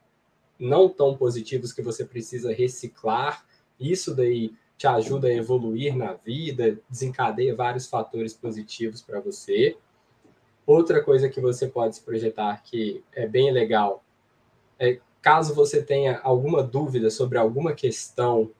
não 0.59 0.89
tão 0.89 1.17
positivos 1.17 1.73
que 1.73 1.81
você 1.81 2.05
precisa 2.05 2.53
reciclar. 2.53 3.47
Isso 3.79 4.13
daí 4.13 4.53
te 4.77 4.89
ajuda 4.89 5.29
a 5.29 5.33
evoluir 5.33 5.97
na 5.97 6.15
vida, 6.15 6.77
desencadeia 6.91 7.55
vários 7.55 7.87
fatores 7.87 8.35
positivos 8.35 9.01
para 9.01 9.21
você. 9.21 9.77
Outra 10.67 11.05
coisa 11.05 11.29
que 11.29 11.41
você 11.41 11.69
pode 11.69 11.95
se 11.95 12.03
projetar 12.03 12.65
que 12.65 13.05
é 13.13 13.29
bem 13.29 13.53
legal 13.53 14.03
é 14.77 14.99
caso 15.21 15.55
você 15.55 15.81
tenha 15.81 16.19
alguma 16.25 16.65
dúvida 16.65 17.11
sobre 17.11 17.39
alguma 17.39 17.75
questão 17.75 18.51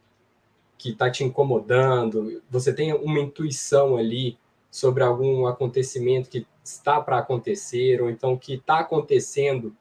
que 0.83 0.91
está 0.91 1.09
te 1.09 1.23
incomodando, 1.23 2.43
você 2.51 2.73
tenha 2.73 2.97
uma 2.97 3.21
intuição 3.21 3.97
ali 3.97 4.37
sobre 4.69 5.05
algum 5.05 5.47
acontecimento 5.47 6.29
que 6.29 6.45
está 6.65 7.01
para 7.01 7.19
acontecer, 7.19 8.03
ou 8.03 8.11
então 8.11 8.37
que 8.37 8.55
está 8.55 8.81
acontecendo, 8.81 9.77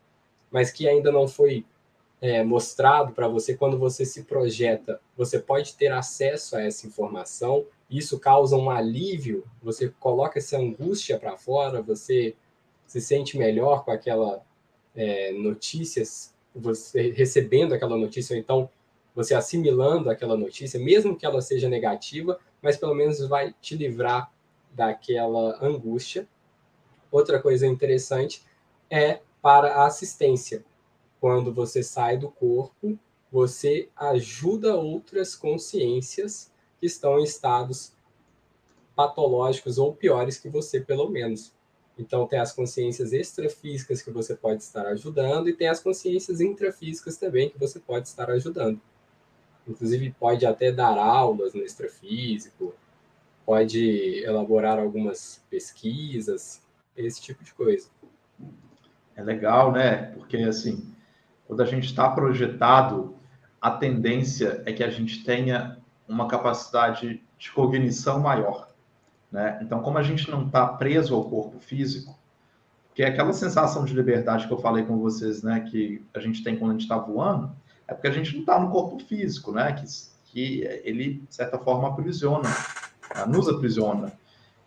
mas 0.52 0.70
que 0.70 0.88
ainda 0.88 1.12
não 1.12 1.28
foi 1.28 1.66
é, 2.22 2.44
mostrado 2.44 3.14
para 3.14 3.28
você, 3.28 3.58
quando 3.58 3.80
você 3.80 4.06
se 4.06 4.26
projeta, 4.26 5.02
você 5.18 5.40
pode 5.40 5.74
ter 5.74 5.92
acesso 5.92 6.56
a 6.56 6.62
essa 6.62 6.86
informação. 6.86 7.66
Isso 7.90 8.20
causa 8.20 8.56
um 8.56 8.70
alívio, 8.70 9.44
você 9.60 9.92
coloca 10.00 10.38
essa 10.38 10.60
angústia 10.60 11.18
para 11.18 11.36
fora, 11.36 11.82
você 11.82 12.36
se 12.86 13.02
sente 13.02 13.40
melhor 13.40 13.84
com 13.84 13.90
aquela 13.90 14.44
é, 14.96 15.32
notícias, 15.32 16.32
você 16.56 17.10
recebendo 17.10 17.74
aquela 17.74 17.98
notícia, 17.98 18.36
ou 18.36 18.40
então 18.40 18.70
você 19.16 19.34
assimilando 19.34 20.10
aquela 20.10 20.38
notícia, 20.38 20.80
mesmo 20.80 21.18
que 21.18 21.26
ela 21.26 21.42
seja 21.42 21.68
negativa, 21.68 22.40
mas 22.62 22.78
pelo 22.78 22.96
menos 22.96 23.20
vai 23.28 23.54
te 23.62 23.76
livrar 23.76 24.32
daquela 24.72 25.58
angústia. 25.64 26.28
Outra 27.12 27.42
coisa 27.42 27.68
interessante 27.68 28.44
é 28.90 29.20
para 29.42 29.76
a 29.76 29.86
assistência 29.86 30.64
quando 31.22 31.54
você 31.54 31.84
sai 31.84 32.18
do 32.18 32.30
corpo, 32.30 32.98
você 33.32 33.90
ajuda 33.96 34.76
outras 34.76 35.36
consciências 35.36 36.52
que 36.80 36.88
estão 36.88 37.20
em 37.20 37.24
estados 37.24 37.94
patológicos 38.96 39.78
ou 39.78 39.94
piores 39.94 40.40
que 40.40 40.50
você, 40.50 40.82
pelo 40.82 41.10
menos. 41.10 41.54
Então, 41.98 42.26
tem 42.26 42.40
as 42.40 42.52
consciências 42.52 43.14
extrafísicas 43.14 44.02
que 44.02 44.10
você 44.10 44.36
pode 44.36 44.64
estar 44.64 44.88
ajudando 44.88 45.48
e 45.48 45.54
tem 45.54 45.68
as 45.68 45.80
consciências 45.80 46.42
intrafísicas 46.42 47.18
também 47.18 47.50
que 47.50 47.60
você 47.60 47.80
pode 47.80 48.08
estar 48.08 48.30
ajudando. 48.32 48.82
Inclusive, 49.68 50.16
pode 50.20 50.46
até 50.46 50.72
dar 50.72 50.98
aulas 50.98 51.54
no 51.54 51.62
extrafísico, 51.62 52.74
pode 53.46 54.24
elaborar 54.24 54.80
algumas 54.80 55.44
pesquisas, 55.50 56.62
esse 56.96 57.22
tipo 57.22 57.44
de 57.44 57.54
coisa. 57.54 57.90
É 59.16 59.24
legal, 59.24 59.72
né? 59.72 60.12
Porque, 60.14 60.38
assim, 60.38 60.94
quando 61.48 61.62
a 61.62 61.66
gente 61.66 61.86
está 61.86 62.10
projetado, 62.10 63.16
a 63.60 63.72
tendência 63.72 64.64
é 64.66 64.74
que 64.74 64.84
a 64.84 64.90
gente 64.90 65.24
tenha 65.24 65.78
uma 66.08 66.28
capacidade 66.28 67.22
de 67.38 67.52
cognição 67.52 68.20
maior. 68.20 68.70
Né? 69.32 69.60
Então, 69.62 69.82
como 69.82 69.98
a 69.98 70.04
gente 70.04 70.30
não 70.30 70.46
está 70.46 70.68
preso 70.68 71.16
ao 71.16 71.30
corpo 71.30 71.60
físico, 71.60 72.20
que 72.94 73.04
é 73.04 73.08
aquela 73.08 73.32
sensação 73.32 73.86
de 73.86 73.94
liberdade 73.94 74.48
que 74.48 74.54
eu 74.54 74.58
falei 74.58 74.84
com 74.84 75.00
vocês, 75.00 75.42
né, 75.42 75.62
que 75.62 76.06
a 76.14 76.20
gente 76.20 76.44
tem 76.44 76.58
quando 76.58 76.72
a 76.72 76.74
gente 76.74 76.84
está 76.84 76.98
voando, 76.98 77.52
é 77.92 77.94
porque 77.94 78.08
a 78.08 78.12
gente 78.12 78.34
não 78.34 78.40
está 78.40 78.58
no 78.58 78.72
corpo 78.72 78.98
físico, 79.00 79.52
né, 79.52 79.74
que, 79.74 79.86
que 80.32 80.62
ele, 80.84 81.26
de 81.28 81.36
certa 81.36 81.60
forma, 81.60 81.90
aprisiona, 81.90 82.48
né? 82.48 83.26
nos 83.28 83.50
aprisiona. 83.50 84.14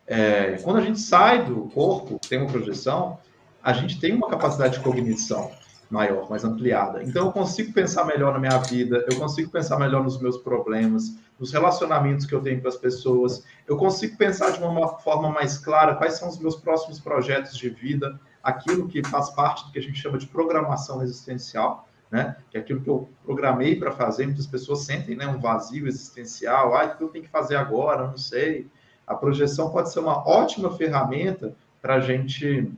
É, 0.06 0.58
quando 0.62 0.76
a 0.76 0.82
gente 0.82 1.00
sai 1.00 1.46
do 1.46 1.62
corpo, 1.70 2.20
tem 2.28 2.38
uma 2.38 2.50
projeção, 2.50 3.18
a 3.62 3.72
gente 3.72 3.98
tem 3.98 4.14
uma 4.14 4.28
capacidade 4.28 4.74
de 4.74 4.84
cognição 4.84 5.50
maior, 5.88 6.28
mais 6.28 6.44
ampliada. 6.44 7.02
Então, 7.02 7.26
eu 7.26 7.32
consigo 7.32 7.72
pensar 7.72 8.04
melhor 8.04 8.34
na 8.34 8.38
minha 8.38 8.58
vida, 8.58 9.06
eu 9.10 9.18
consigo 9.18 9.50
pensar 9.50 9.78
melhor 9.78 10.04
nos 10.04 10.20
meus 10.20 10.36
problemas, 10.36 11.16
nos 11.38 11.50
relacionamentos 11.50 12.26
que 12.26 12.34
eu 12.34 12.42
tenho 12.42 12.60
com 12.60 12.68
as 12.68 12.76
pessoas, 12.76 13.42
eu 13.66 13.78
consigo 13.78 14.18
pensar 14.18 14.50
de 14.50 14.62
uma 14.62 14.98
forma 14.98 15.30
mais 15.30 15.56
clara 15.56 15.94
quais 15.94 16.14
são 16.14 16.28
os 16.28 16.38
meus 16.38 16.56
próximos 16.56 17.00
projetos 17.00 17.56
de 17.56 17.70
vida, 17.70 18.20
aquilo 18.42 18.86
que 18.86 19.02
faz 19.02 19.30
parte 19.30 19.64
do 19.64 19.72
que 19.72 19.78
a 19.78 19.82
gente 19.82 19.98
chama 19.98 20.18
de 20.18 20.26
programação 20.26 21.02
existencial, 21.02 21.88
né? 22.14 22.36
Que 22.48 22.56
é 22.56 22.60
aquilo 22.60 22.80
que 22.80 22.88
eu 22.88 23.08
programei 23.24 23.74
para 23.74 23.90
fazer. 23.90 24.24
Muitas 24.24 24.46
pessoas 24.46 24.82
sentem, 24.82 25.16
né, 25.16 25.26
um 25.26 25.40
vazio 25.40 25.88
existencial. 25.88 26.72
Ah, 26.76 26.84
o 26.84 26.96
que 26.96 27.02
eu 27.02 27.08
tenho 27.08 27.24
que 27.24 27.30
fazer 27.30 27.56
agora? 27.56 28.06
Não 28.06 28.16
sei. 28.16 28.68
A 29.04 29.16
projeção 29.16 29.70
pode 29.70 29.92
ser 29.92 29.98
uma 29.98 30.24
ótima 30.24 30.70
ferramenta 30.76 31.56
para 31.82 31.96
a 31.96 32.00
gente 32.00 32.70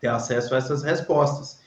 ter 0.00 0.08
acesso 0.08 0.54
a 0.54 0.56
essas 0.56 0.82
respostas. 0.82 1.60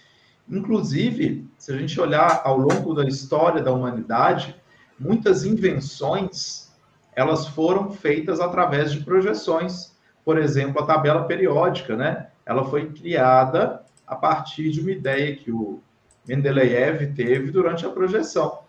Inclusive, 0.49 1.47
se 1.55 1.71
a 1.71 1.77
gente 1.77 2.01
olhar 2.01 2.41
ao 2.43 2.57
longo 2.57 2.95
da 2.95 3.05
história 3.05 3.61
da 3.61 3.71
humanidade, 3.71 4.55
muitas 4.99 5.45
invenções 5.45 6.67
elas 7.15 7.47
foram 7.47 7.91
feitas 7.91 8.39
através 8.39 8.91
de 8.91 9.01
projeções. 9.01 9.95
Por 10.25 10.39
exemplo, 10.39 10.81
a 10.81 10.85
tabela 10.85 11.25
periódica, 11.25 11.95
né? 11.95 12.29
Ela 12.43 12.63
foi 12.65 12.89
criada 12.91 13.83
a 14.07 14.15
partir 14.15 14.71
de 14.71 14.81
uma 14.81 14.91
ideia 14.91 15.35
que 15.35 15.51
o 15.51 15.79
Mendeleev 16.27 17.13
teve 17.15 17.51
durante 17.51 17.85
a 17.85 17.89
projeção. 17.89 18.59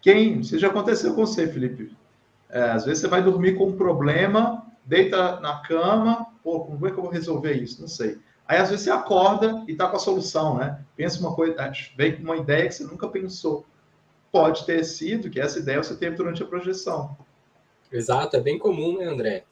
Quem, 0.00 0.40
isso 0.40 0.58
já 0.58 0.68
aconteceu 0.68 1.14
com 1.14 1.26
você, 1.26 1.46
Felipe? 1.46 1.94
É, 2.48 2.62
às 2.70 2.84
vezes 2.84 3.00
você 3.00 3.08
vai 3.08 3.22
dormir 3.22 3.56
com 3.56 3.66
um 3.66 3.76
problema, 3.76 4.66
deita 4.84 5.38
na 5.40 5.60
cama, 5.60 6.26
pô, 6.42 6.60
como 6.60 6.86
é 6.86 6.90
que 6.90 6.98
eu 6.98 7.02
vou 7.02 7.12
resolver 7.12 7.52
isso? 7.52 7.80
Não 7.80 7.88
sei. 7.88 8.18
Aí 8.48 8.58
às 8.58 8.70
vezes 8.70 8.84
você 8.84 8.90
acorda 8.90 9.62
e 9.68 9.72
está 9.72 9.86
com 9.86 9.96
a 9.96 10.00
solução, 10.00 10.58
né? 10.58 10.80
Pensa 10.96 11.20
uma 11.20 11.34
coisa, 11.34 11.54
vem 11.96 12.16
com 12.16 12.22
uma 12.22 12.36
ideia 12.36 12.66
que 12.66 12.74
você 12.74 12.84
nunca 12.84 13.06
pensou. 13.06 13.64
Pode 14.32 14.64
ter 14.64 14.82
sido 14.84 15.30
que 15.30 15.40
essa 15.40 15.58
ideia 15.58 15.82
você 15.82 15.94
teve 15.94 16.16
durante 16.16 16.42
a 16.42 16.46
projeção. 16.46 17.16
Exato, 17.92 18.36
é 18.36 18.40
bem 18.40 18.58
comum, 18.58 18.98
né, 18.98 19.04
André? 19.04 19.44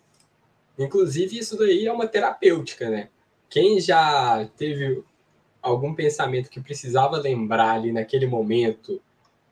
Inclusive, 0.79 1.39
isso 1.39 1.57
daí 1.57 1.87
é 1.87 1.93
uma 1.93 2.07
terapêutica, 2.07 2.89
né? 2.89 3.09
Quem 3.51 3.81
já 3.81 4.49
teve 4.57 5.03
algum 5.69 5.95
pensamento 5.95 6.51
que 6.51 6.61
precisava 6.61 7.17
lembrar 7.17 7.73
ali 7.73 7.93
naquele 7.93 8.27
momento 8.27 9.01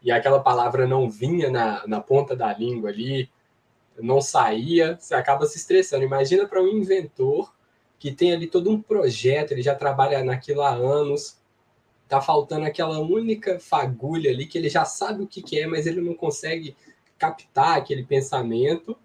e 0.03 0.11
aquela 0.11 0.41
palavra 0.41 0.87
não 0.87 1.11
vinha 1.11 1.51
na, 1.51 1.87
na 1.87 2.01
ponta 2.01 2.37
da 2.37 2.53
língua 2.53 2.91
ali, 2.91 3.31
não 3.99 4.21
saía, 4.21 4.97
você 4.97 5.15
acaba 5.15 5.47
se 5.47 5.59
estressando. 5.59 6.05
Imagina 6.05 6.47
para 6.47 6.63
um 6.63 6.69
inventor 6.69 7.53
que 7.99 8.13
tem 8.13 8.33
ali 8.33 8.47
todo 8.47 8.71
um 8.71 8.81
projeto, 8.81 9.53
ele 9.53 9.63
já 9.63 9.75
trabalha 9.75 10.23
naquilo 10.23 10.63
há 10.63 10.71
anos, 10.71 11.39
tá 12.09 12.21
faltando 12.21 12.67
aquela 12.67 12.99
única 13.01 13.59
fagulha 13.59 14.31
ali 14.31 14.47
que 14.47 14.59
ele 14.59 14.69
já 14.69 14.85
sabe 14.85 15.23
o 15.23 15.27
que, 15.27 15.43
que 15.43 15.59
é, 15.59 15.67
mas 15.67 15.87
ele 15.87 16.01
não 16.01 16.15
consegue 16.15 16.77
captar 17.19 17.79
aquele 17.79 18.05
pensamento, 18.05 18.97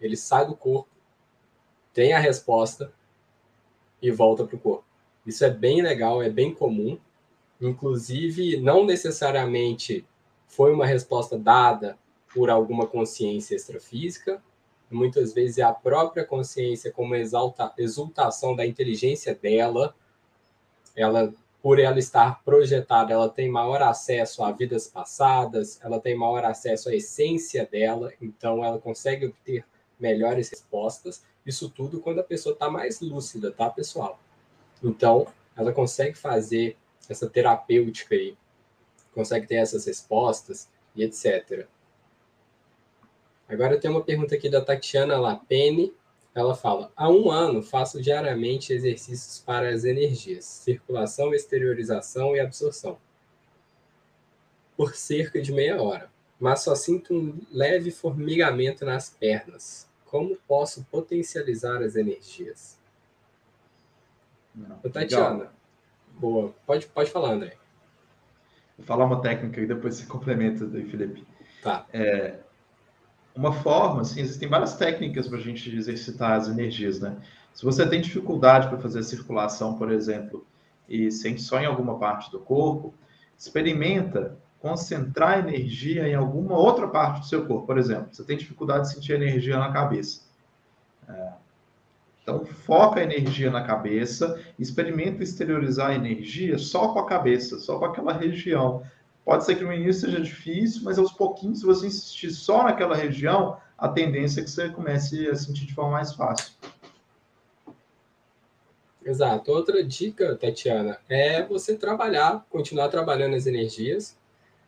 ele 0.00 0.16
sai 0.16 0.46
do 0.46 0.56
corpo, 0.56 0.88
tem 1.92 2.12
a 2.12 2.18
resposta 2.18 2.92
e 4.00 4.10
volta 4.10 4.44
para 4.44 4.56
o 4.56 4.58
corpo. 4.58 4.89
Isso 5.26 5.44
é 5.44 5.50
bem 5.50 5.82
legal, 5.82 6.22
é 6.22 6.30
bem 6.30 6.54
comum. 6.54 6.98
Inclusive, 7.60 8.56
não 8.56 8.84
necessariamente 8.84 10.04
foi 10.46 10.72
uma 10.72 10.86
resposta 10.86 11.38
dada 11.38 11.98
por 12.32 12.48
alguma 12.48 12.86
consciência 12.86 13.54
extrafísica, 13.54 14.42
muitas 14.90 15.32
vezes 15.32 15.58
é 15.58 15.62
a 15.62 15.72
própria 15.72 16.24
consciência 16.24 16.92
como 16.92 17.14
exalta, 17.14 17.72
exultação 17.78 18.54
da 18.56 18.66
inteligência 18.66 19.34
dela, 19.34 19.94
ela 20.96 21.32
por 21.62 21.78
ela 21.78 21.98
estar 21.98 22.42
projetada, 22.42 23.12
ela 23.12 23.28
tem 23.28 23.50
maior 23.50 23.82
acesso 23.82 24.42
a 24.42 24.50
vidas 24.50 24.88
passadas, 24.88 25.78
ela 25.82 26.00
tem 26.00 26.16
maior 26.16 26.42
acesso 26.44 26.88
à 26.88 26.94
essência 26.94 27.68
dela, 27.70 28.12
então 28.20 28.64
ela 28.64 28.78
consegue 28.78 29.26
obter 29.26 29.64
melhores 29.98 30.48
respostas. 30.48 31.22
Isso 31.44 31.68
tudo 31.68 32.00
quando 32.00 32.20
a 32.20 32.24
pessoa 32.24 32.54
está 32.54 32.70
mais 32.70 33.00
lúcida, 33.00 33.52
tá, 33.52 33.68
pessoal? 33.68 34.18
Então, 34.82 35.26
ela 35.56 35.72
consegue 35.72 36.16
fazer 36.16 36.76
essa 37.08 37.28
terapêutica 37.28 38.14
aí, 38.14 38.36
consegue 39.12 39.46
ter 39.46 39.56
essas 39.56 39.84
respostas 39.84 40.68
e 40.94 41.02
etc. 41.02 41.66
Agora 43.48 43.78
tem 43.78 43.90
uma 43.90 44.02
pergunta 44.02 44.34
aqui 44.34 44.48
da 44.48 44.64
Tatiana 44.64 45.18
Lapene. 45.18 45.92
Ela 46.34 46.54
fala: 46.54 46.92
há 46.96 47.10
um 47.10 47.30
ano 47.30 47.62
faço 47.62 48.00
diariamente 48.00 48.72
exercícios 48.72 49.40
para 49.44 49.68
as 49.68 49.84
energias, 49.84 50.44
circulação, 50.44 51.34
exteriorização 51.34 52.36
e 52.36 52.40
absorção, 52.40 52.96
por 54.76 54.94
cerca 54.94 55.42
de 55.42 55.52
meia 55.52 55.82
hora, 55.82 56.10
mas 56.38 56.62
só 56.62 56.74
sinto 56.76 57.12
um 57.12 57.40
leve 57.50 57.90
formigamento 57.90 58.84
nas 58.84 59.10
pernas. 59.10 59.88
Como 60.06 60.36
posso 60.48 60.84
potencializar 60.90 61.82
as 61.82 61.96
energias? 61.96 62.79
Não, 64.54 64.76
Tatiana, 64.90 65.30
legal. 65.30 65.52
boa. 66.18 66.54
Pode, 66.66 66.86
pode 66.86 67.10
falar, 67.10 67.32
André. 67.32 67.56
Vou 68.76 68.86
falar 68.86 69.04
uma 69.04 69.20
técnica 69.20 69.60
e 69.60 69.66
depois 69.66 69.96
você 69.96 70.06
complementa 70.06 70.66
daí, 70.66 70.84
Felipe. 70.84 71.26
Tá. 71.62 71.86
É, 71.92 72.38
uma 73.34 73.52
forma, 73.52 74.00
assim, 74.00 74.20
existem 74.20 74.48
várias 74.48 74.76
técnicas 74.76 75.28
para 75.28 75.38
a 75.38 75.42
gente 75.42 75.74
exercitar 75.74 76.32
as 76.32 76.48
energias, 76.48 77.00
né? 77.00 77.16
Se 77.52 77.64
você 77.64 77.88
tem 77.88 78.00
dificuldade 78.00 78.68
para 78.68 78.78
fazer 78.78 79.00
a 79.00 79.02
circulação, 79.02 79.76
por 79.76 79.90
exemplo, 79.90 80.46
e 80.88 81.10
sente 81.10 81.42
só 81.42 81.58
em 81.60 81.66
alguma 81.66 81.98
parte 81.98 82.30
do 82.30 82.38
corpo, 82.38 82.94
experimenta 83.38 84.38
concentrar 84.58 85.38
energia 85.38 86.06
em 86.06 86.14
alguma 86.14 86.56
outra 86.56 86.86
parte 86.88 87.20
do 87.20 87.26
seu 87.26 87.46
corpo. 87.46 87.66
Por 87.66 87.78
exemplo, 87.78 88.08
você 88.12 88.24
tem 88.24 88.36
dificuldade 88.36 88.88
de 88.88 88.94
sentir 88.94 89.12
energia 89.12 89.58
na 89.58 89.72
cabeça. 89.72 90.22
É. 91.08 91.32
Então, 92.22 92.44
foca 92.44 93.00
a 93.00 93.02
energia 93.02 93.50
na 93.50 93.62
cabeça, 93.62 94.38
experimenta 94.58 95.22
exteriorizar 95.22 95.90
a 95.90 95.94
energia 95.94 96.58
só 96.58 96.92
com 96.92 96.98
a 96.98 97.06
cabeça, 97.06 97.58
só 97.58 97.78
com 97.78 97.86
aquela 97.86 98.12
região. 98.12 98.82
Pode 99.24 99.44
ser 99.44 99.56
que 99.56 99.64
no 99.64 99.72
início 99.72 100.02
seja 100.02 100.20
difícil, 100.20 100.82
mas 100.84 100.98
aos 100.98 101.12
pouquinhos, 101.12 101.60
se 101.60 101.66
você 101.66 101.86
insistir 101.86 102.30
só 102.30 102.64
naquela 102.64 102.96
região, 102.96 103.56
a 103.76 103.88
tendência 103.88 104.40
é 104.40 104.44
que 104.44 104.50
você 104.50 104.68
comece 104.68 105.28
a 105.28 105.34
sentir 105.34 105.66
de 105.66 105.74
forma 105.74 105.92
mais 105.92 106.12
fácil. 106.14 106.52
Exato. 109.04 109.50
Outra 109.50 109.82
dica, 109.82 110.36
Tatiana, 110.36 110.98
é 111.08 111.42
você 111.44 111.76
trabalhar, 111.76 112.46
continuar 112.50 112.88
trabalhando 112.88 113.34
as 113.34 113.46
energias, 113.46 114.16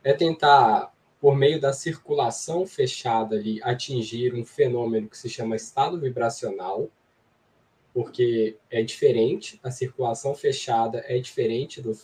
é 0.03 0.12
tentar, 0.12 0.92
por 1.20 1.36
meio 1.36 1.61
da 1.61 1.72
circulação 1.72 2.66
fechada 2.66 3.36
ali, 3.36 3.62
atingir 3.62 4.34
um 4.34 4.44
fenômeno 4.44 5.09
que 5.09 5.18
se 5.18 5.28
chama 5.28 5.55
estado 5.55 6.00
vibracional, 6.00 6.88
porque 7.93 8.57
é 8.70 8.82
diferente, 8.82 9.61
a 9.62 9.70
circulação 9.70 10.34
fechada 10.34 11.05
é 11.07 11.18
diferente 11.18 11.80
do 11.80 11.95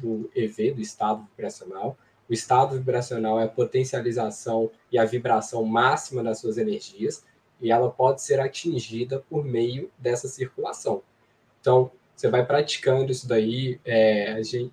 do 0.00 0.30
EV, 0.34 0.72
do 0.72 0.80
estado 0.80 1.26
vibracional. 1.30 1.96
O 2.28 2.32
estado 2.32 2.76
vibracional 2.76 3.40
é 3.40 3.44
a 3.44 3.48
potencialização 3.48 4.70
e 4.90 4.98
a 4.98 5.04
vibração 5.04 5.64
máxima 5.64 6.22
das 6.22 6.38
suas 6.38 6.58
energias, 6.58 7.24
e 7.60 7.70
ela 7.70 7.90
pode 7.90 8.22
ser 8.22 8.40
atingida 8.40 9.22
por 9.28 9.44
meio 9.44 9.90
dessa 9.98 10.28
circulação. 10.28 11.02
Então, 11.60 11.90
você 12.16 12.28
vai 12.28 12.44
praticando 12.44 13.10
isso 13.12 13.28
daí, 13.28 13.80
é, 13.84 14.32
a, 14.32 14.42
gente, 14.42 14.72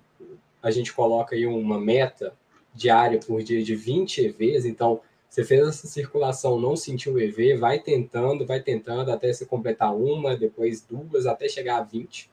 a 0.62 0.70
gente 0.70 0.92
coloca 0.92 1.34
aí 1.34 1.46
uma 1.46 1.78
meta 1.78 2.32
diária 2.74 3.18
por 3.18 3.42
dia 3.42 3.62
de 3.62 3.74
20 3.74 4.26
EVs, 4.26 4.64
então 4.64 5.00
você 5.28 5.44
fez 5.44 5.66
essa 5.66 5.86
circulação, 5.86 6.58
não 6.58 6.74
sentiu 6.74 7.14
o 7.14 7.20
EV, 7.20 7.56
vai 7.58 7.78
tentando, 7.78 8.46
vai 8.46 8.60
tentando 8.60 9.12
até 9.12 9.32
você 9.32 9.44
completar 9.44 9.94
uma, 9.94 10.36
depois 10.36 10.80
duas, 10.80 11.26
até 11.26 11.48
chegar 11.48 11.78
a 11.78 11.82
20. 11.82 12.30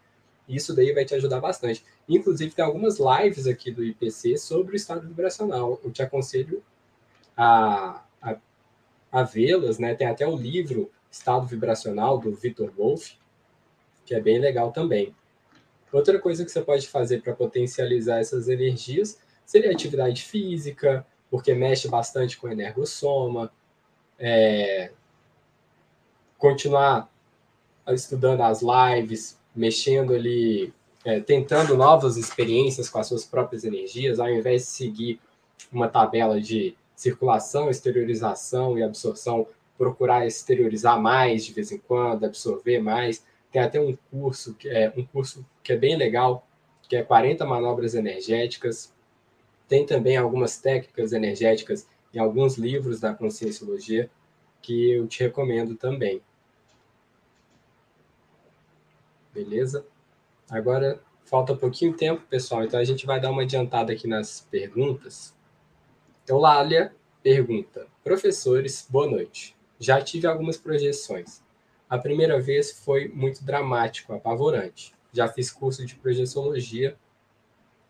Isso 0.48 0.76
daí 0.76 0.94
vai 0.94 1.04
te 1.04 1.14
ajudar 1.16 1.42
bastante. 1.42 1.84
Inclusive, 2.08 2.54
tem 2.54 2.64
algumas 2.64 2.98
lives 3.00 3.48
aqui 3.48 3.72
do 3.72 3.84
IPC 3.84 4.38
sobre 4.38 4.74
o 4.74 4.76
estado 4.76 5.08
vibracional. 5.08 5.80
Eu 5.84 5.92
te 5.92 6.02
aconselho 6.02 6.64
a, 7.36 8.04
a, 8.22 8.38
a 9.12 9.24
vê-las, 9.24 9.80
né? 9.80 9.94
Tem 9.96 10.08
até 10.08 10.26
o 10.26 10.36
livro 10.36 10.90
Estado 11.12 11.48
Vibracional, 11.48 12.20
do 12.20 12.34
Victor 12.34 12.72
Wolff, 12.76 13.18
que 14.06 14.14
é 14.14 14.22
bem 14.22 14.40
legal 14.40 14.72
também. 14.72 15.16
Outra 15.92 16.20
coisa 16.20 16.44
que 16.44 16.52
você 16.52 16.62
pode 16.62 16.88
fazer 16.88 17.22
para 17.22 17.34
potencializar 17.34 18.20
essas 18.20 18.50
energias 18.50 19.18
seria 19.46 19.72
atividade 19.72 20.24
física, 20.24 21.06
porque 21.30 21.54
mexe 21.54 21.88
bastante 21.88 22.38
com 22.38 22.50
energossoma, 22.50 23.52
é, 24.18 24.92
continuar 26.38 27.10
estudando 27.88 28.42
as 28.42 28.62
lives, 28.62 29.38
mexendo 29.56 30.14
ali, 30.14 30.74
é, 31.04 31.20
tentando 31.20 31.78
novas 31.78 32.18
experiências 32.18 32.90
com 32.90 33.00
as 33.00 33.08
suas 33.08 33.26
próprias 33.26 33.64
energias, 33.64 34.20
ao 34.20 34.30
invés 34.30 34.64
de 34.64 34.68
seguir 34.70 35.20
uma 35.72 35.88
tabela 35.88 36.40
de 36.42 36.76
circulação, 36.96 37.70
exteriorização 37.70 38.78
e 38.78 38.84
absorção, 38.84 39.48
procurar 39.78 40.26
exteriorizar 40.26 41.00
mais 41.00 41.46
de 41.46 41.54
vez 41.54 41.72
em 41.72 41.78
quando, 41.78 42.26
absorver 42.26 42.80
mais. 42.80 43.26
Tem 43.52 43.62
até 43.62 43.80
um 43.80 43.96
curso 44.10 44.54
que 44.56 44.70
é 44.70 44.92
um 44.96 45.06
curso 45.06 45.46
que 45.62 45.74
é 45.74 45.78
bem 45.78 45.96
legal, 45.96 46.48
que 46.88 46.96
é 46.96 47.04
40 47.04 47.46
manobras 47.46 47.94
energéticas. 47.94 48.94
Tem 49.68 49.86
também 49.86 50.18
algumas 50.18 50.58
técnicas 50.60 51.12
energéticas 51.12 51.88
em 52.14 52.20
alguns 52.20 52.58
livros 52.58 53.00
da 53.00 53.14
Conscienciologia 53.14 54.10
que 54.62 54.92
eu 54.92 55.08
te 55.08 55.24
recomendo 55.24 55.76
também. 55.76 56.22
Beleza? 59.34 59.86
Agora 60.50 61.02
falta 61.26 61.56
pouquinho 61.56 61.96
tempo, 61.96 62.22
pessoal, 62.30 62.64
então 62.64 62.80
a 62.80 62.84
gente 62.84 63.06
vai 63.06 63.20
dar 63.20 63.32
uma 63.32 63.42
adiantada 63.42 63.92
aqui 63.92 64.08
nas 64.08 64.42
perguntas. 64.50 65.36
Eulália 66.28 66.96
pergunta: 67.22 67.88
Professores, 68.04 68.88
boa 68.90 69.08
noite. 69.08 69.56
Já 69.80 70.02
tive 70.02 70.26
algumas 70.26 70.58
projeções. 70.58 71.44
A 71.90 71.98
primeira 71.98 72.40
vez 72.40 72.72
foi 72.72 73.08
muito 73.10 73.44
dramático, 73.44 74.14
apavorante. 74.14 74.94
Já 75.12 75.28
fiz 75.28 75.52
curso 75.52 75.86
de 75.86 75.96
projeciologia, 75.96 76.98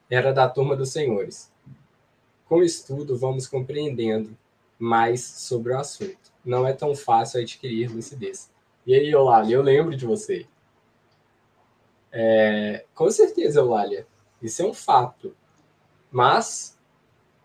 era 0.10 0.34
da 0.34 0.50
turma 0.50 0.76
dos 0.76 0.92
senhores. 0.92 1.54
Com 2.46 2.58
o 2.58 2.64
estudo, 2.64 3.18
vamos 3.18 3.48
compreendendo 3.48 4.38
mais 4.78 5.24
sobre 5.24 5.74
o 5.74 5.80
assunto. 5.80 6.32
Não 6.44 6.66
é 6.66 6.74
tão 6.74 6.96
fácil 6.96 7.42
adquirir 7.42 7.92
lucidez. 7.92 8.52
E 8.86 8.94
aí, 8.94 9.10
Eulália, 9.10 9.56
eu 9.56 9.62
lembro 9.62 9.96
de 9.96 10.06
você. 10.06 10.46
É, 12.12 12.86
com 12.94 13.10
certeza, 13.10 13.60
Eulália. 13.60 14.08
Isso 14.42 14.62
é 14.62 14.66
um 14.66 14.74
fato. 14.74 15.36
Mas 16.12 16.78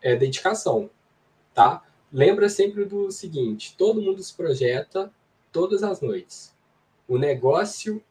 é 0.03 0.15
dedicação, 0.15 0.91
tá? 1.55 1.83
Lembra 2.13 2.49
sempre 2.49 2.85
do 2.85 3.11
seguinte: 3.11 3.75
todo 3.77 4.03
mundo 4.03 4.23
se 4.23 4.35
projeta 4.35 5.13
todas 5.51 5.83
as 5.83 6.01
noites. 6.01 6.55
O 7.09 7.19
negócio 7.19 8.03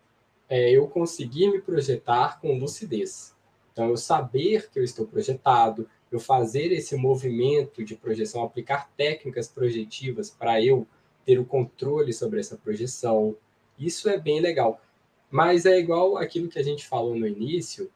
é 0.49 0.71
eu 0.71 0.87
conseguir 0.87 1.49
me 1.51 1.61
projetar 1.61 2.39
com 2.41 2.57
lucidez. 2.57 3.35
Então, 3.71 3.89
eu 3.89 3.97
saber 3.97 4.69
que 4.69 4.79
eu 4.79 4.83
estou 4.83 5.05
projetado, 5.05 5.87
eu 6.11 6.19
fazer 6.19 6.71
esse 6.71 6.95
movimento 6.95 7.83
de 7.83 7.95
projeção, 7.95 8.43
aplicar 8.43 8.89
técnicas 8.97 9.47
projetivas 9.47 10.29
para 10.29 10.61
eu 10.63 10.87
ter 11.25 11.39
o 11.39 11.45
controle 11.45 12.11
sobre 12.11 12.39
essa 12.39 12.57
projeção. 12.57 13.35
Isso 13.77 14.09
é 14.09 14.17
bem 14.17 14.39
legal. 14.39 14.81
Mas 15.29 15.65
é 15.65 15.77
igual 15.77 16.17
aquilo 16.17 16.49
que 16.49 16.57
a 16.57 16.63
gente 16.63 16.87
falou 16.87 17.15
no 17.15 17.27
início, 17.27 17.91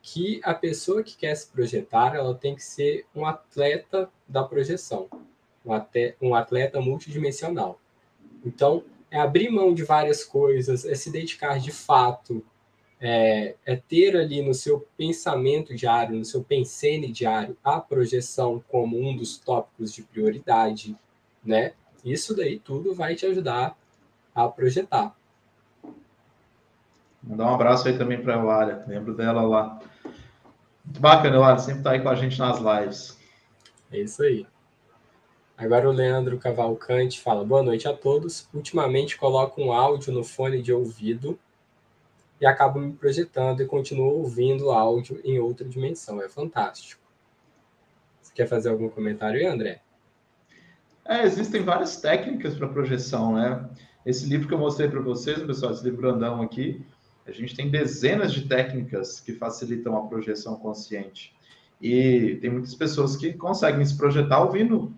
que 0.00 0.40
a 0.44 0.54
pessoa 0.54 1.02
que 1.02 1.16
quer 1.16 1.34
se 1.34 1.48
projetar, 1.48 2.14
ela 2.14 2.34
tem 2.34 2.54
que 2.54 2.62
ser 2.62 3.04
um 3.14 3.26
atleta 3.26 4.08
da 4.28 4.44
projeção, 4.44 5.08
um 6.22 6.34
atleta 6.34 6.80
multidimensional. 6.80 7.80
Então, 8.44 8.84
é 9.10 9.18
abrir 9.18 9.50
mão 9.50 9.74
de 9.74 9.82
várias 9.82 10.22
coisas, 10.22 10.84
é 10.84 10.94
se 10.94 11.10
dedicar 11.10 11.58
de 11.58 11.72
fato, 11.72 12.44
é, 13.00 13.54
é, 13.64 13.76
ter 13.76 14.16
ali 14.16 14.42
no 14.42 14.52
seu 14.52 14.86
pensamento 14.96 15.74
diário, 15.74 16.16
no 16.16 16.24
seu 16.24 16.42
pensene 16.42 17.12
diário, 17.12 17.56
a 17.62 17.80
projeção 17.80 18.62
como 18.68 18.98
um 18.98 19.16
dos 19.16 19.38
tópicos 19.38 19.92
de 19.92 20.02
prioridade, 20.02 20.96
né? 21.44 21.72
Isso 22.04 22.34
daí 22.34 22.58
tudo 22.58 22.94
vai 22.94 23.14
te 23.14 23.26
ajudar 23.26 23.76
a 24.34 24.48
projetar. 24.48 25.14
Mandar 27.22 27.50
um 27.50 27.54
abraço 27.54 27.88
aí 27.88 27.98
também 27.98 28.20
para 28.20 28.34
a 28.34 28.38
Eulália, 28.38 28.84
lembro 28.86 29.14
dela 29.14 29.42
lá. 29.42 29.80
Muito 30.84 31.00
bacana, 31.00 31.36
Eulália, 31.36 31.58
sempre 31.58 31.80
está 31.80 31.92
aí 31.92 32.00
com 32.00 32.08
a 32.08 32.14
gente 32.14 32.38
nas 32.38 32.58
lives. 32.58 33.18
É 33.92 33.98
isso 33.98 34.22
aí. 34.22 34.46
Agora 35.56 35.88
o 35.88 35.92
Leandro 35.92 36.38
Cavalcante 36.38 37.20
fala: 37.20 37.44
Boa 37.44 37.62
noite 37.62 37.88
a 37.88 37.92
todos. 37.92 38.48
Ultimamente 38.54 39.18
coloco 39.18 39.60
um 39.60 39.72
áudio 39.72 40.12
no 40.12 40.22
fone 40.22 40.62
de 40.62 40.72
ouvido 40.72 41.38
e 42.40 42.46
acabo 42.46 42.78
me 42.78 42.92
projetando 42.92 43.60
e 43.60 43.66
continuo 43.66 44.18
ouvindo 44.18 44.70
áudio 44.70 45.20
em 45.24 45.38
outra 45.38 45.68
dimensão. 45.68 46.22
É 46.22 46.28
fantástico. 46.28 47.02
Você 48.20 48.32
quer 48.34 48.46
fazer 48.46 48.68
algum 48.68 48.88
comentário 48.88 49.40
aí, 49.40 49.46
André? 49.46 49.80
É, 51.04 51.24
existem 51.24 51.62
várias 51.62 51.96
técnicas 52.00 52.54
para 52.54 52.68
projeção, 52.68 53.34
né? 53.34 53.68
Esse 54.04 54.26
livro 54.26 54.46
que 54.46 54.54
eu 54.54 54.58
mostrei 54.58 54.88
para 54.88 55.00
vocês, 55.00 55.42
pessoal, 55.42 55.72
esse 55.72 55.84
livro 55.84 56.00
grandão 56.00 56.42
aqui, 56.42 56.84
a 57.26 57.32
gente 57.32 57.54
tem 57.54 57.70
dezenas 57.70 58.32
de 58.32 58.46
técnicas 58.46 59.20
que 59.20 59.32
facilitam 59.32 59.96
a 59.96 60.06
projeção 60.06 60.56
consciente. 60.56 61.34
E 61.80 62.38
tem 62.40 62.50
muitas 62.50 62.74
pessoas 62.74 63.16
que 63.16 63.32
conseguem 63.34 63.84
se 63.84 63.96
projetar 63.96 64.42
ouvindo 64.42 64.94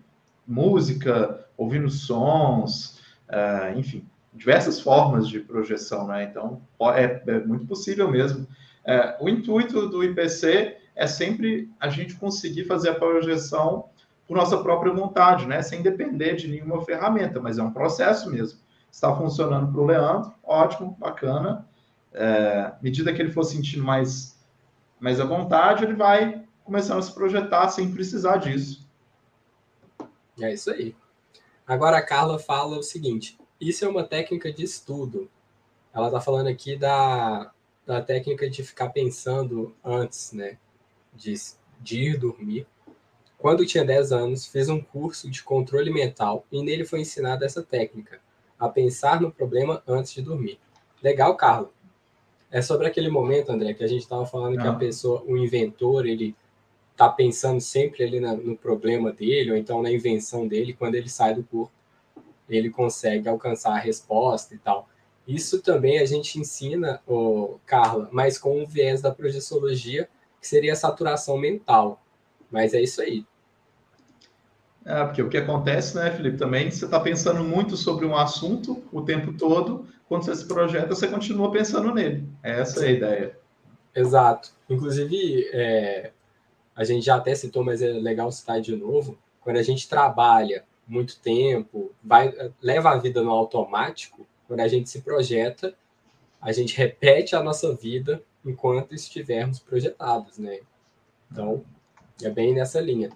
música, 0.47 1.45
ouvindo 1.57 1.89
sons, 1.89 2.99
uh, 3.29 3.77
enfim, 3.77 4.05
diversas 4.33 4.79
formas 4.79 5.27
de 5.27 5.39
projeção, 5.39 6.07
né? 6.07 6.23
Então, 6.23 6.61
é, 6.95 7.21
é 7.27 7.39
muito 7.39 7.65
possível 7.65 8.09
mesmo. 8.09 8.47
É, 8.83 9.17
o 9.19 9.29
intuito 9.29 9.89
do 9.89 10.03
IPC 10.03 10.77
é 10.95 11.07
sempre 11.07 11.69
a 11.79 11.89
gente 11.89 12.15
conseguir 12.15 12.65
fazer 12.65 12.89
a 12.89 12.95
projeção 12.95 13.89
por 14.27 14.37
nossa 14.37 14.57
própria 14.57 14.93
vontade, 14.93 15.45
né? 15.45 15.61
Sem 15.61 15.81
depender 15.81 16.35
de 16.35 16.47
nenhuma 16.47 16.83
ferramenta, 16.85 17.39
mas 17.39 17.57
é 17.57 17.63
um 17.63 17.71
processo 17.71 18.31
mesmo. 18.31 18.59
Está 18.89 19.15
funcionando 19.15 19.71
para 19.71 19.81
o 19.81 19.85
Leandro, 19.85 20.33
ótimo, 20.43 20.95
bacana. 20.99 21.67
É, 22.13 22.71
à 22.71 22.77
medida 22.81 23.13
que 23.13 23.21
ele 23.21 23.31
for 23.31 23.43
sentindo 23.43 23.83
mais, 23.83 24.37
mais 24.99 25.19
à 25.19 25.25
vontade, 25.25 25.83
ele 25.83 25.93
vai 25.93 26.43
começando 26.63 26.99
a 26.99 27.01
se 27.01 27.13
projetar 27.13 27.69
sem 27.69 27.91
precisar 27.91 28.37
disso. 28.37 28.87
É 30.39 30.53
isso 30.53 30.71
aí. 30.71 30.95
Agora 31.67 31.97
a 31.97 32.05
Carla 32.05 32.39
fala 32.39 32.77
o 32.77 32.83
seguinte: 32.83 33.37
isso 33.61 33.85
é 33.85 33.87
uma 33.87 34.03
técnica 34.03 34.51
de 34.51 34.63
estudo. 34.63 35.29
Ela 35.93 36.07
está 36.07 36.19
falando 36.19 36.47
aqui 36.47 36.75
da, 36.75 37.51
da 37.85 38.01
técnica 38.01 38.49
de 38.49 38.63
ficar 38.63 38.89
pensando 38.89 39.75
antes, 39.85 40.33
né? 40.33 40.57
De, 41.13 41.35
de 41.79 41.99
ir 41.99 42.17
dormir. 42.17 42.65
Quando 43.37 43.65
tinha 43.65 43.85
10 43.85 44.11
anos, 44.11 44.47
fez 44.47 44.67
um 44.67 44.81
curso 44.81 45.29
de 45.29 45.43
controle 45.43 45.93
mental 45.93 46.45
e 46.51 46.63
nele 46.63 46.85
foi 46.85 47.01
ensinada 47.01 47.45
essa 47.45 47.61
técnica, 47.61 48.19
a 48.57 48.67
pensar 48.67 49.21
no 49.21 49.31
problema 49.31 49.83
antes 49.87 50.13
de 50.13 50.21
dormir. 50.23 50.59
Legal, 51.01 51.35
Carla. 51.35 51.69
É 52.49 52.61
sobre 52.61 52.87
aquele 52.87 53.09
momento, 53.09 53.51
André, 53.51 53.73
que 53.73 53.83
a 53.83 53.87
gente 53.87 54.01
estava 54.01 54.25
falando 54.25 54.59
que 54.59 54.67
a 54.67 54.73
pessoa, 54.73 55.23
o 55.25 55.37
inventor, 55.37 56.05
ele 56.05 56.35
está 56.91 57.09
pensando 57.09 57.61
sempre 57.61 58.03
ali 58.03 58.19
na, 58.19 58.35
no 58.35 58.57
problema 58.57 59.11
dele, 59.11 59.51
ou 59.51 59.57
então 59.57 59.81
na 59.81 59.91
invenção 59.91 60.47
dele, 60.47 60.73
quando 60.73 60.95
ele 60.95 61.09
sai 61.09 61.33
do 61.33 61.43
corpo 61.43 61.80
ele 62.55 62.69
consegue 62.69 63.27
alcançar 63.27 63.73
a 63.73 63.79
resposta 63.79 64.53
e 64.53 64.57
tal. 64.57 64.89
Isso 65.27 65.61
também 65.61 65.99
a 65.99 66.05
gente 66.05 66.39
ensina, 66.39 67.01
oh, 67.07 67.55
Carla, 67.65 68.09
mas 68.11 68.37
com 68.37 68.61
um 68.61 68.65
viés 68.65 69.01
da 69.01 69.11
projeciologia, 69.11 70.09
que 70.39 70.47
seria 70.47 70.73
a 70.73 70.75
saturação 70.75 71.37
mental. 71.37 72.03
Mas 72.49 72.73
é 72.73 72.81
isso 72.81 73.01
aí. 73.01 73.25
É, 74.83 75.05
porque 75.05 75.21
o 75.21 75.29
que 75.29 75.37
acontece, 75.37 75.95
né, 75.95 76.11
Felipe, 76.11 76.37
também 76.37 76.71
você 76.71 76.85
está 76.85 76.99
pensando 76.99 77.43
muito 77.43 77.77
sobre 77.77 78.05
um 78.05 78.15
assunto 78.15 78.83
o 78.91 79.01
tempo 79.03 79.31
todo, 79.33 79.85
quando 80.09 80.25
você 80.25 80.35
se 80.35 80.45
projeta, 80.45 80.87
você 80.87 81.07
continua 81.07 81.51
pensando 81.51 81.93
nele. 81.93 82.27
Essa 82.41 82.85
é 82.85 82.89
a 82.89 82.91
ideia. 82.91 83.39
Exato. 83.95 84.49
Inclusive, 84.69 85.49
é, 85.53 86.11
a 86.75 86.83
gente 86.83 87.05
já 87.05 87.15
até 87.15 87.35
citou, 87.35 87.63
mas 87.63 87.81
é 87.81 87.91
legal 87.91 88.31
citar 88.31 88.59
de 88.59 88.75
novo, 88.75 89.17
quando 89.39 89.57
a 89.57 89.63
gente 89.63 89.87
trabalha 89.87 90.63
muito 90.87 91.19
tempo, 91.19 91.91
vai 92.03 92.33
leva 92.61 92.91
a 92.91 92.97
vida 92.97 93.21
no 93.23 93.31
automático, 93.31 94.27
quando 94.47 94.59
a 94.59 94.67
gente 94.67 94.89
se 94.89 95.01
projeta, 95.01 95.73
a 96.41 96.51
gente 96.51 96.75
repete 96.75 97.35
a 97.35 97.43
nossa 97.43 97.73
vida 97.73 98.23
enquanto 98.45 98.93
estivermos 98.93 99.59
projetados, 99.59 100.37
né? 100.37 100.59
Então, 101.31 101.63
é 102.21 102.29
bem 102.29 102.53
nessa 102.53 102.81
linha. 102.81 103.11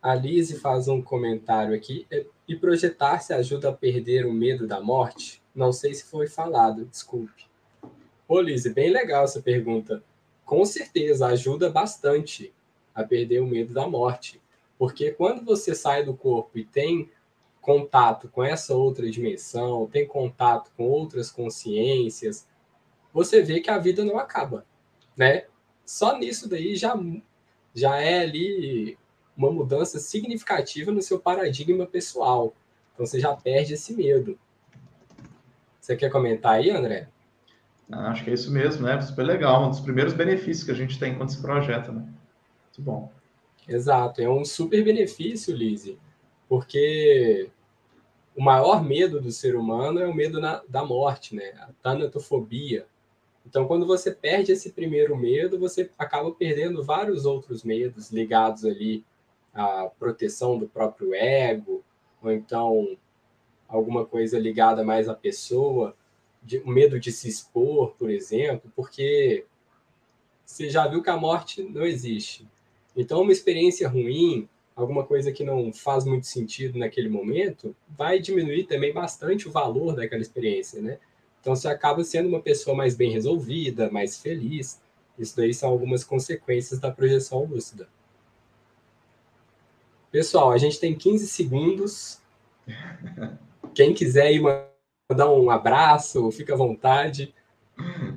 A 0.00 0.14
Lise 0.14 0.60
faz 0.60 0.86
um 0.86 1.02
comentário 1.02 1.74
aqui. 1.74 2.06
E 2.46 2.56
projetar-se 2.56 3.32
ajuda 3.32 3.70
a 3.70 3.72
perder 3.72 4.24
o 4.24 4.32
medo 4.32 4.66
da 4.66 4.80
morte? 4.80 5.42
Não 5.54 5.72
sei 5.72 5.92
se 5.92 6.04
foi 6.04 6.28
falado, 6.28 6.84
desculpe. 6.86 7.46
Ô, 8.26 8.40
Lise, 8.40 8.72
bem 8.72 8.90
legal 8.90 9.24
essa 9.24 9.42
pergunta. 9.42 10.02
Com 10.44 10.64
certeza, 10.64 11.26
ajuda 11.26 11.68
bastante 11.68 12.52
a 12.94 13.02
perder 13.02 13.40
o 13.40 13.46
medo 13.46 13.74
da 13.74 13.88
morte. 13.88 14.40
Porque 14.78 15.10
quando 15.10 15.44
você 15.44 15.74
sai 15.74 16.04
do 16.04 16.14
corpo 16.14 16.56
e 16.58 16.64
tem 16.64 17.10
contato 17.60 18.28
com 18.28 18.42
essa 18.42 18.74
outra 18.74 19.10
dimensão, 19.10 19.86
tem 19.86 20.06
contato 20.06 20.70
com 20.76 20.84
outras 20.84 21.30
consciências, 21.30 22.46
você 23.12 23.42
vê 23.42 23.60
que 23.60 23.70
a 23.70 23.78
vida 23.78 24.04
não 24.04 24.18
acaba, 24.18 24.64
né? 25.16 25.46
Só 25.84 26.16
nisso 26.16 26.48
daí 26.48 26.76
já, 26.76 26.94
já 27.74 27.96
é 27.96 28.20
ali 28.20 28.96
uma 29.36 29.50
mudança 29.50 29.98
significativa 29.98 30.92
no 30.92 31.02
seu 31.02 31.18
paradigma 31.18 31.86
pessoal. 31.86 32.54
Então 32.94 33.04
você 33.06 33.20
já 33.20 33.34
perde 33.34 33.74
esse 33.74 33.94
medo. 33.94 34.38
Você 35.80 35.96
quer 35.96 36.10
comentar 36.10 36.54
aí, 36.54 36.70
André? 36.70 37.08
Acho 37.90 38.24
que 38.24 38.30
é 38.30 38.34
isso 38.34 38.52
mesmo, 38.52 38.86
né? 38.86 39.00
Super 39.00 39.24
legal. 39.24 39.64
Um 39.64 39.70
dos 39.70 39.80
primeiros 39.80 40.12
benefícios 40.12 40.64
que 40.64 40.70
a 40.70 40.74
gente 40.74 40.98
tem 40.98 41.16
quando 41.16 41.30
se 41.30 41.40
projeta, 41.40 41.90
né? 41.90 42.00
Muito 42.00 42.82
bom. 42.82 43.10
Exato, 43.68 44.22
é 44.22 44.28
um 44.28 44.44
super 44.44 44.82
benefício, 44.82 45.54
Lise, 45.54 45.98
porque 46.48 47.50
o 48.34 48.42
maior 48.42 48.82
medo 48.82 49.20
do 49.20 49.30
ser 49.30 49.56
humano 49.56 50.00
é 50.00 50.06
o 50.06 50.14
medo 50.14 50.40
na, 50.40 50.62
da 50.68 50.84
morte, 50.84 51.34
né? 51.34 51.50
A 51.60 51.70
tanatofobia. 51.82 52.86
Então, 53.44 53.66
quando 53.66 53.86
você 53.86 54.10
perde 54.10 54.52
esse 54.52 54.72
primeiro 54.72 55.16
medo, 55.16 55.58
você 55.58 55.90
acaba 55.98 56.30
perdendo 56.30 56.84
vários 56.84 57.26
outros 57.26 57.62
medos 57.62 58.10
ligados 58.10 58.64
ali 58.64 59.04
à 59.52 59.90
proteção 59.98 60.58
do 60.58 60.68
próprio 60.68 61.14
ego, 61.14 61.82
ou 62.22 62.32
então 62.32 62.96
alguma 63.66 64.06
coisa 64.06 64.38
ligada 64.38 64.82
mais 64.82 65.08
à 65.08 65.14
pessoa, 65.14 65.94
de, 66.42 66.58
o 66.60 66.68
medo 66.68 66.98
de 66.98 67.12
se 67.12 67.28
expor, 67.28 67.94
por 67.98 68.08
exemplo, 68.08 68.70
porque 68.74 69.44
você 70.44 70.70
já 70.70 70.86
viu 70.86 71.02
que 71.02 71.10
a 71.10 71.16
morte 71.16 71.62
não 71.62 71.84
existe. 71.84 72.48
Então, 72.98 73.22
uma 73.22 73.30
experiência 73.30 73.88
ruim, 73.88 74.48
alguma 74.74 75.04
coisa 75.04 75.30
que 75.30 75.44
não 75.44 75.72
faz 75.72 76.04
muito 76.04 76.26
sentido 76.26 76.76
naquele 76.76 77.08
momento, 77.08 77.74
vai 77.96 78.18
diminuir 78.18 78.64
também 78.64 78.92
bastante 78.92 79.46
o 79.46 79.52
valor 79.52 79.94
daquela 79.94 80.20
experiência, 80.20 80.82
né? 80.82 80.98
Então, 81.40 81.54
você 81.54 81.68
acaba 81.68 82.02
sendo 82.02 82.28
uma 82.28 82.42
pessoa 82.42 82.76
mais 82.76 82.96
bem 82.96 83.12
resolvida, 83.12 83.88
mais 83.88 84.18
feliz. 84.18 84.80
Isso 85.16 85.36
daí 85.36 85.54
são 85.54 85.70
algumas 85.70 86.02
consequências 86.02 86.80
da 86.80 86.90
projeção 86.90 87.44
lúcida. 87.44 87.88
Pessoal, 90.10 90.50
a 90.50 90.58
gente 90.58 90.80
tem 90.80 90.92
15 90.92 91.28
segundos. 91.28 92.20
Quem 93.74 93.94
quiser 93.94 94.32
ir 94.32 94.42
mandar 95.08 95.30
um 95.30 95.50
abraço, 95.50 96.32
fica 96.32 96.54
à 96.54 96.56
vontade. 96.56 97.32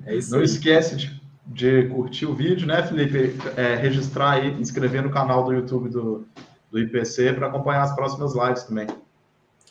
É 0.08 0.18
Não 0.32 0.42
esquece 0.42 0.96
de, 0.96 1.21
de, 1.46 1.88
curtir 1.90 2.26
o 2.26 2.34
vídeo, 2.34 2.68
né, 2.68 2.84
Felipe? 2.84 3.38
É, 3.58 3.76
registrar 3.76 4.32
aí, 4.32 4.50
inscrever 4.60 5.04
no 5.04 5.12
canal 5.12 5.44
do 5.44 5.54
YouTube 5.54 5.90
do, 5.90 6.26
do 6.70 6.80
IPC 6.80 7.34
para 7.34 7.48
acompanhar 7.48 7.84
as 7.84 7.96
próximas 7.96 8.34
lives 8.36 8.64
também. 8.64 8.88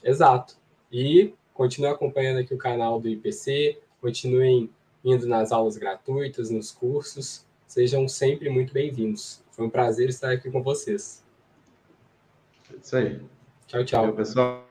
Exato. 0.03 0.57
E 0.93 1.33
continue 1.55 1.91
acompanhando 1.91 2.41
aqui 2.41 2.55
o 2.55 2.59
canal 2.59 3.01
do 3.01 3.09
IPC, 3.09 3.79
continuem 4.01 4.71
indo 5.05 5.27
nas 5.27 5.53
aulas 5.53 5.77
gratuitas, 5.77 6.51
nos 6.51 6.71
cursos. 6.71 7.47
Sejam 7.67 8.09
sempre 8.09 8.49
muito 8.51 8.73
bem-vindos. 8.73 9.43
Foi 9.53 9.65
um 9.65 9.71
prazer 9.71 10.09
estar 10.09 10.33
aqui 10.33 10.51
com 10.51 10.63
vocês. 10.63 11.25
É 12.73 12.77
isso 12.77 12.97
aí. 12.97 13.21
Tchau, 13.67 13.85
tchau. 13.85 14.01
Valeu, 14.01 14.17
pessoal. 14.17 14.70